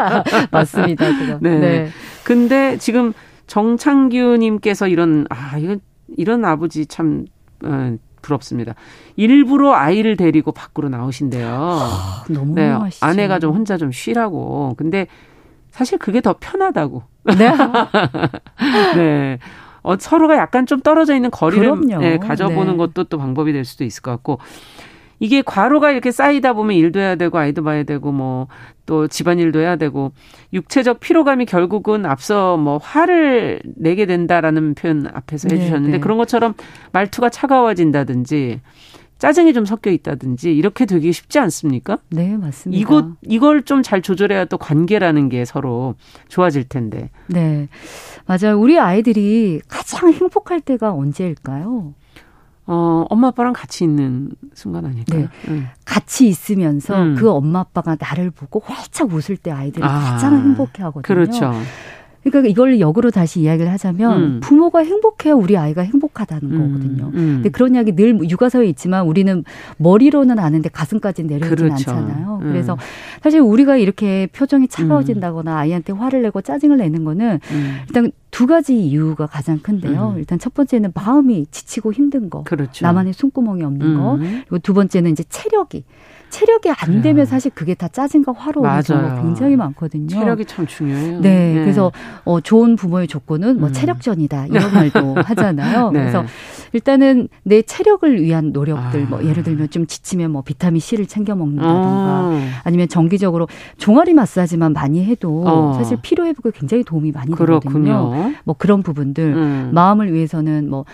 맞습니다. 0.50 1.06
네. 1.40 1.58
네. 1.58 1.88
근데 2.24 2.76
지금 2.78 3.12
정창규님께서 3.46 4.88
이런 4.88 5.26
아 5.30 5.58
이건 5.58 5.80
이런 6.16 6.44
아버지 6.44 6.86
참 6.86 7.26
어, 7.64 7.96
부럽습니다. 8.22 8.74
일부러 9.16 9.72
아이를 9.74 10.16
데리고 10.16 10.52
밖으로 10.52 10.88
나오신대요. 10.88 11.46
아, 11.48 12.24
너무 12.28 12.54
네, 12.54 12.68
하시죠. 12.68 13.04
아내가 13.04 13.38
좀 13.38 13.54
혼자 13.54 13.76
좀 13.76 13.92
쉬라고. 13.92 14.74
근데 14.76 15.06
사실 15.70 15.98
그게 15.98 16.20
더 16.20 16.34
편하다고. 16.38 17.02
네. 17.38 17.50
네. 18.96 19.38
어, 19.82 19.96
서로가 19.98 20.38
약간 20.38 20.64
좀 20.64 20.80
떨어져 20.80 21.14
있는 21.14 21.30
거리를 21.30 21.80
네, 21.98 22.18
가져보는 22.18 22.72
네. 22.72 22.76
것도 22.78 23.04
또 23.04 23.18
방법이 23.18 23.52
될 23.52 23.66
수도 23.66 23.84
있을 23.84 24.02
것 24.02 24.10
같고 24.12 24.38
이게 25.24 25.42
과로가 25.42 25.90
이렇게 25.90 26.10
쌓이다 26.10 26.52
보면 26.52 26.76
일도 26.76 27.00
해야 27.00 27.16
되고 27.16 27.38
아이도 27.38 27.62
봐야 27.64 27.82
되고 27.82 28.12
뭐 28.12 28.46
또 28.86 29.08
집안일도 29.08 29.60
해야 29.60 29.76
되고 29.76 30.12
육체적 30.52 31.00
피로감이 31.00 31.46
결국은 31.46 32.06
앞서 32.06 32.56
뭐 32.56 32.78
화를 32.78 33.60
내게 33.76 34.06
된다라는 34.06 34.74
표현 34.74 35.06
앞에서 35.06 35.48
해 35.50 35.58
주셨는데 35.58 35.92
네, 35.92 35.96
네. 35.98 36.00
그런 36.00 36.18
것처럼 36.18 36.54
말투가 36.92 37.30
차가워진다든지 37.30 38.60
짜증이 39.18 39.54
좀 39.54 39.64
섞여 39.64 39.90
있다든지 39.90 40.54
이렇게 40.54 40.84
되기 40.86 41.12
쉽지 41.12 41.38
않습니까? 41.38 41.98
네, 42.10 42.36
맞습니다. 42.36 42.78
이거 42.78 43.12
이걸 43.22 43.62
좀 43.62 43.82
잘 43.82 44.02
조절해야 44.02 44.46
또 44.46 44.58
관계라는 44.58 45.28
게 45.28 45.44
서로 45.44 45.94
좋아질 46.28 46.68
텐데. 46.68 47.10
네. 47.28 47.68
맞아요. 48.26 48.58
우리 48.58 48.78
아이들이 48.78 49.60
가장 49.68 50.12
행복할 50.12 50.60
때가 50.60 50.92
언제일까요? 50.92 51.94
어, 52.66 53.04
엄마 53.10 53.28
아빠랑 53.28 53.52
같이 53.52 53.84
있는 53.84 54.30
순간 54.54 54.86
아닐까요? 54.86 55.20
네. 55.20 55.28
응. 55.48 55.68
같이 55.84 56.26
있으면서 56.28 56.94
음. 57.02 57.14
그 57.14 57.30
엄마 57.30 57.60
아빠가 57.60 57.96
나를 57.98 58.30
보고 58.30 58.60
활짝 58.64 59.12
웃을 59.12 59.36
때 59.36 59.50
아이들이 59.50 59.84
아, 59.84 59.88
가장 59.88 60.38
행복해 60.38 60.82
하거든요. 60.84 61.02
그렇죠. 61.02 61.52
그러니까 62.24 62.50
이걸 62.50 62.80
역으로 62.80 63.10
다시 63.10 63.40
이야기를 63.40 63.70
하자면 63.72 64.22
음. 64.22 64.40
부모가 64.40 64.80
행복해야 64.80 65.34
우리 65.34 65.56
아이가 65.56 65.82
행복하다는 65.82 66.50
음. 66.50 66.58
거거든요. 66.72 67.10
음. 67.14 67.34
근데 67.36 67.50
그런 67.50 67.74
이야기 67.74 67.94
늘 67.94 68.18
육아서에 68.28 68.66
있지만 68.68 69.06
우리는 69.06 69.44
머리로는 69.76 70.38
아는데 70.38 70.70
가슴까지 70.70 71.24
내려오진 71.24 71.56
그렇죠. 71.56 71.90
않잖아요. 71.90 72.40
음. 72.42 72.48
그래서 72.50 72.78
사실 73.22 73.40
우리가 73.40 73.76
이렇게 73.76 74.26
표정이 74.32 74.68
차가워진다거나 74.68 75.52
음. 75.52 75.56
아이한테 75.56 75.92
화를 75.92 76.22
내고 76.22 76.40
짜증을 76.40 76.78
내는 76.78 77.04
거는 77.04 77.40
음. 77.50 77.76
일단 77.86 78.10
두 78.30 78.46
가지 78.46 78.80
이유가 78.80 79.26
가장 79.26 79.58
큰데요. 79.58 80.14
일단 80.18 80.38
첫 80.38 80.54
번째는 80.54 80.92
마음이 80.94 81.46
지치고 81.50 81.92
힘든 81.92 82.30
거. 82.30 82.42
그렇죠. 82.42 82.84
나만의 82.84 83.12
숨구멍이 83.12 83.62
없는 83.62 83.96
거. 83.96 84.18
그리고 84.18 84.58
두 84.58 84.74
번째는 84.74 85.12
이제 85.12 85.22
체력이 85.28 85.84
체력이 86.34 86.68
안 86.68 87.00
되면 87.00 87.26
사실 87.26 87.52
그게 87.54 87.74
다 87.74 87.86
짜증과 87.86 88.32
화로 88.32 88.62
오는 88.62 88.80
경우가 88.82 89.22
굉장히 89.22 89.54
많거든요. 89.54 90.08
체력이 90.08 90.44
참 90.46 90.66
중요해요. 90.66 91.20
네, 91.20 91.54
네. 91.54 91.60
그래서 91.60 91.92
어, 92.24 92.40
좋은 92.40 92.74
부모의 92.74 93.06
조건은 93.06 93.60
뭐 93.60 93.68
음. 93.68 93.72
체력전이다 93.72 94.46
이런 94.46 94.74
말도 94.74 95.14
하잖아요. 95.22 95.92
네. 95.92 96.00
그래서 96.00 96.24
일단은 96.74 97.28
내 97.44 97.62
체력을 97.62 98.20
위한 98.20 98.52
노력들 98.52 99.06
뭐 99.06 99.18
아. 99.18 99.22
뭐 99.22 99.30
예를 99.30 99.44
들면 99.44 99.70
좀 99.70 99.86
지치면 99.86 100.32
뭐 100.32 100.42
비타민 100.42 100.80
C를 100.80 101.06
챙겨 101.06 101.36
먹는다던가 101.36 101.80
아. 101.80 102.48
아니면 102.64 102.88
정기적으로 102.88 103.46
종아리 103.78 104.12
마사지만 104.12 104.72
많이 104.72 105.04
해도 105.04 105.44
어. 105.46 105.72
사실 105.74 105.98
피로 106.02 106.26
회복에 106.26 106.50
굉장히 106.52 106.82
도움이 106.82 107.12
많이 107.12 107.34
되거든요. 107.34 108.32
뭐 108.42 108.56
그런 108.58 108.82
부분들 108.82 109.24
음. 109.24 109.70
마음을 109.72 110.12
위해서는 110.12 110.68
뭐 110.68 110.84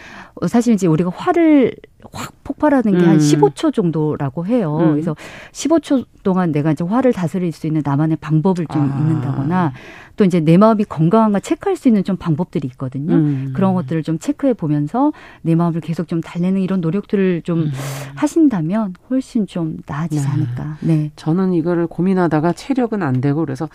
사실 0.47 0.75
이제 0.75 0.87
우리가 0.87 1.11
화를 1.15 1.73
확 2.13 2.33
폭발하는 2.45 2.99
게한 2.99 3.15
음. 3.15 3.19
15초 3.19 3.73
정도라고 3.73 4.47
해요. 4.47 4.79
음. 4.81 4.93
그래서 4.93 5.17
15초 5.53 6.05
동안 6.23 6.53
내가 6.53 6.73
이제 6.73 6.85
화를 6.85 7.13
다스릴 7.13 7.53
수 7.53 7.67
있는 7.67 7.83
나만의 7.85 8.19
방법을 8.21 8.67
좀 8.67 8.91
아. 8.93 8.99
있는다거나 8.99 9.73
또 10.21 10.27
이제 10.27 10.39
내 10.39 10.59
마음이 10.59 10.85
건강한가 10.85 11.41
체크할 11.41 11.77
수 11.77 11.89
있는 11.89 12.05
좀 12.05 12.19
방법들이 12.19 12.69
있거든요. 12.73 13.15
음. 13.15 13.53
그런 13.55 13.73
것들을 13.73 14.03
좀 14.03 14.19
체크해 14.19 14.53
보면서 14.53 15.15
내 15.41 15.55
마음을 15.55 15.81
계속 15.81 16.09
좀 16.09 16.21
달래는 16.21 16.61
이런 16.61 16.83
노력들을 16.83 17.41
좀 17.41 17.61
음. 17.61 17.73
하신다면 18.17 18.97
훨씬 19.09 19.47
좀 19.47 19.79
나아지지 19.87 20.23
네. 20.23 20.29
않을까. 20.31 20.77
네. 20.81 21.11
저는 21.17 21.55
이거를 21.55 21.87
고민하다가 21.87 22.53
체력은 22.53 23.03
안 23.03 23.23
되고 23.23 23.41
그래서 23.41 23.71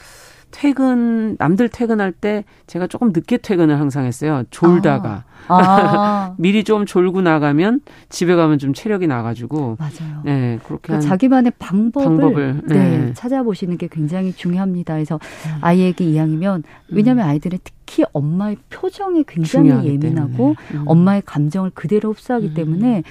퇴근 0.56 1.36
남들 1.38 1.68
퇴근할 1.68 2.14
때 2.14 2.45
제가 2.66 2.88
조금 2.88 3.12
늦게 3.14 3.38
퇴근을 3.38 3.78
항상 3.78 4.06
했어요. 4.06 4.43
졸다가 4.51 5.26
아. 5.49 5.56
아. 5.58 6.36
미리 6.39 6.64
좀 6.64 6.86
졸고 6.86 7.22
나가면 7.22 7.82
집에 8.08 8.36
가면 8.36 8.58
좀 8.58 8.74
체력이 8.74 9.06
나가지고 9.06 9.76
맞아요. 9.78 10.22
네 10.24 10.58
그렇게 10.64 10.88
그러니까 10.88 11.10
자기만의 11.10 11.51
방법을, 11.60 12.08
방법을 12.08 12.62
네. 12.68 12.76
네. 12.76 13.14
찾아보시는 13.14 13.78
게 13.78 13.89
굉장히 13.91 14.32
중요합니다. 14.32 14.93
그래서 14.93 15.16
음. 15.45 15.58
아이에게 15.60 16.06
이왕이면 16.06 16.64
왜냐하면 16.88 17.26
음. 17.26 17.30
아이들은 17.32 17.60
특히 17.62 17.75
엄마의 18.14 18.58
표정이 18.70 19.24
굉장히 19.28 19.70
예민하고 19.88 20.56
음. 20.74 20.84
엄마의 20.86 21.22
감정을 21.26 21.72
그대로 21.74 22.12
흡수하기 22.12 22.48
음. 22.48 22.54
때문에 22.54 23.04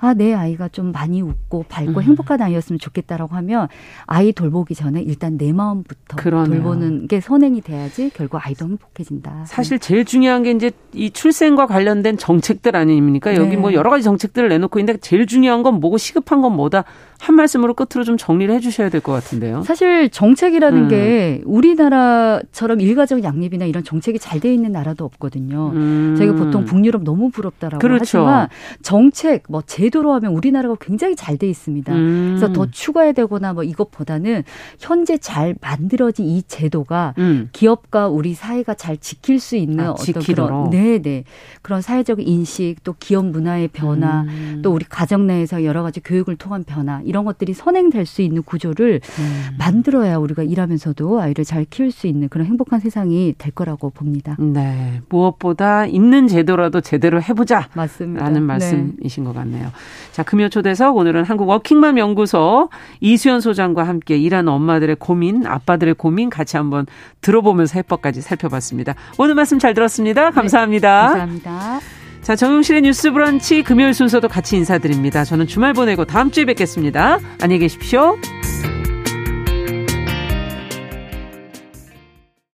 아, 0.00 0.14
내 0.14 0.32
아이가 0.32 0.68
좀 0.68 0.92
많이 0.92 1.20
웃고 1.22 1.64
밝고 1.68 1.92
음. 1.92 2.02
행복한 2.02 2.40
아이였으면 2.40 2.78
좋겠다라고 2.78 3.34
하면 3.36 3.68
아이 4.06 4.32
돌보기 4.32 4.74
전에 4.74 5.02
일단 5.02 5.36
내 5.36 5.52
마음부터 5.52 6.16
그러네요. 6.16 6.54
돌보는 6.54 7.08
게 7.08 7.20
선행이 7.20 7.62
돼야지 7.62 8.10
결국 8.14 8.38
아이도 8.46 8.66
행복해진다. 8.66 9.44
사실 9.46 9.78
제일 9.78 10.04
중요한 10.04 10.44
게 10.44 10.52
이제 10.52 10.70
이 10.92 11.10
출생과 11.10 11.66
관련된 11.66 12.16
정책들 12.16 12.76
아닙니까? 12.76 13.34
여기 13.34 13.50
네. 13.50 13.56
뭐 13.56 13.72
여러 13.72 13.90
가지 13.90 14.04
정책들을 14.04 14.48
내놓고 14.48 14.78
있는데 14.78 15.00
제일 15.00 15.26
중요한 15.26 15.62
건 15.62 15.80
뭐고 15.80 15.98
시급한 15.98 16.42
건 16.42 16.54
뭐다. 16.54 16.84
한 17.20 17.34
말씀으로 17.34 17.74
끝으로 17.74 18.04
좀 18.04 18.16
정리를 18.16 18.54
해 18.54 18.60
주셔야 18.60 18.88
될 18.90 19.00
것 19.00 19.12
같은데요. 19.12 19.62
사실 19.62 20.08
정책이라는 20.10 20.82
음. 20.84 20.88
게 20.88 21.40
우리나라처럼 21.44 22.80
일가족 22.80 23.22
양립이나 23.24 23.64
이런 23.64 23.84
정책이 23.84 24.18
잘 24.18 24.38
돼 24.38 24.54
있는 24.54 24.70
나라도 24.70 25.04
없거든요. 25.04 25.72
음. 25.74 26.14
저희가 26.16 26.34
보통 26.34 26.64
북유럽 26.64 27.02
너무 27.02 27.30
부럽다라고 27.30 27.80
그렇죠. 27.80 28.18
하지만 28.20 28.48
정책 28.82 29.42
뭐 29.48 29.62
제도로 29.66 30.12
하면 30.14 30.32
우리나라가 30.32 30.76
굉장히 30.80 31.16
잘 31.16 31.38
돼 31.38 31.48
있습니다. 31.48 31.92
음. 31.92 32.36
그래서 32.38 32.52
더 32.52 32.66
추가해야 32.70 33.12
되거나 33.12 33.52
뭐 33.52 33.62
이것보다는 33.64 34.44
현재 34.78 35.16
잘 35.18 35.54
만들어진 35.60 36.26
이 36.26 36.42
제도가 36.46 37.14
음. 37.18 37.48
기업과 37.52 38.08
우리 38.08 38.34
사회가 38.34 38.74
잘 38.74 38.96
지킬 38.96 39.40
수 39.40 39.56
있는 39.56 39.84
아, 39.86 39.90
어떤 39.92 40.04
지키도록. 40.04 40.48
그런 40.50 40.70
네네 40.70 40.98
네. 41.02 41.24
그런 41.62 41.80
사회적 41.82 42.20
인식 42.26 42.76
또 42.84 42.94
기업 42.98 43.26
문화의 43.26 43.68
변화 43.68 44.22
음. 44.22 44.60
또 44.62 44.72
우리 44.72 44.84
가정 44.84 45.26
내에서 45.26 45.64
여러 45.64 45.82
가지 45.82 46.00
교육을 46.00 46.36
통한 46.36 46.62
변화 46.64 47.00
이런 47.08 47.24
것들이 47.24 47.54
선행될 47.54 48.06
수 48.06 48.22
있는 48.22 48.42
구조를 48.42 49.00
음. 49.18 49.56
만들어야 49.58 50.18
우리가 50.18 50.42
일하면서도 50.42 51.20
아이를 51.20 51.44
잘 51.44 51.64
키울 51.64 51.90
수 51.90 52.06
있는 52.06 52.28
그런 52.28 52.46
행복한 52.46 52.80
세상이 52.80 53.34
될 53.38 53.52
거라고 53.52 53.90
봅니다. 53.90 54.36
네. 54.38 55.00
무엇보다 55.08 55.86
있는 55.86 56.28
제도라도 56.28 56.80
제대로 56.80 57.20
해보자. 57.20 57.68
맞습니다. 57.74 58.24
라는 58.24 58.42
네. 58.42 58.46
말씀이신 58.46 59.24
네. 59.24 59.28
것 59.28 59.34
같네요. 59.34 59.72
자, 60.12 60.22
금요 60.22 60.50
초대석 60.50 60.96
오늘은 60.96 61.24
한국 61.24 61.48
워킹맘 61.48 61.98
연구소 61.98 62.68
이수연 63.00 63.40
소장과 63.40 63.84
함께 63.84 64.18
일하는 64.18 64.52
엄마들의 64.52 64.96
고민, 64.96 65.46
아빠들의 65.46 65.94
고민 65.94 66.28
같이 66.28 66.56
한번 66.56 66.86
들어보면서 67.22 67.74
해법까지 67.78 68.20
살펴봤습니다. 68.20 68.94
오늘 69.18 69.34
말씀 69.34 69.58
잘 69.58 69.72
들었습니다. 69.72 70.30
감사합니다. 70.30 71.02
네, 71.02 71.18
감사합니다. 71.18 71.97
자, 72.28 72.36
정용실의 72.36 72.82
뉴스 72.82 73.10
브런치 73.10 73.62
금요일 73.62 73.94
순서도 73.94 74.28
같이 74.28 74.54
인사드립니다. 74.58 75.24
저는 75.24 75.46
주말 75.46 75.72
보내고 75.72 76.04
다음 76.04 76.30
주에 76.30 76.44
뵙겠습니다. 76.44 77.20
안녕히 77.40 77.60
계십시오. 77.60 78.18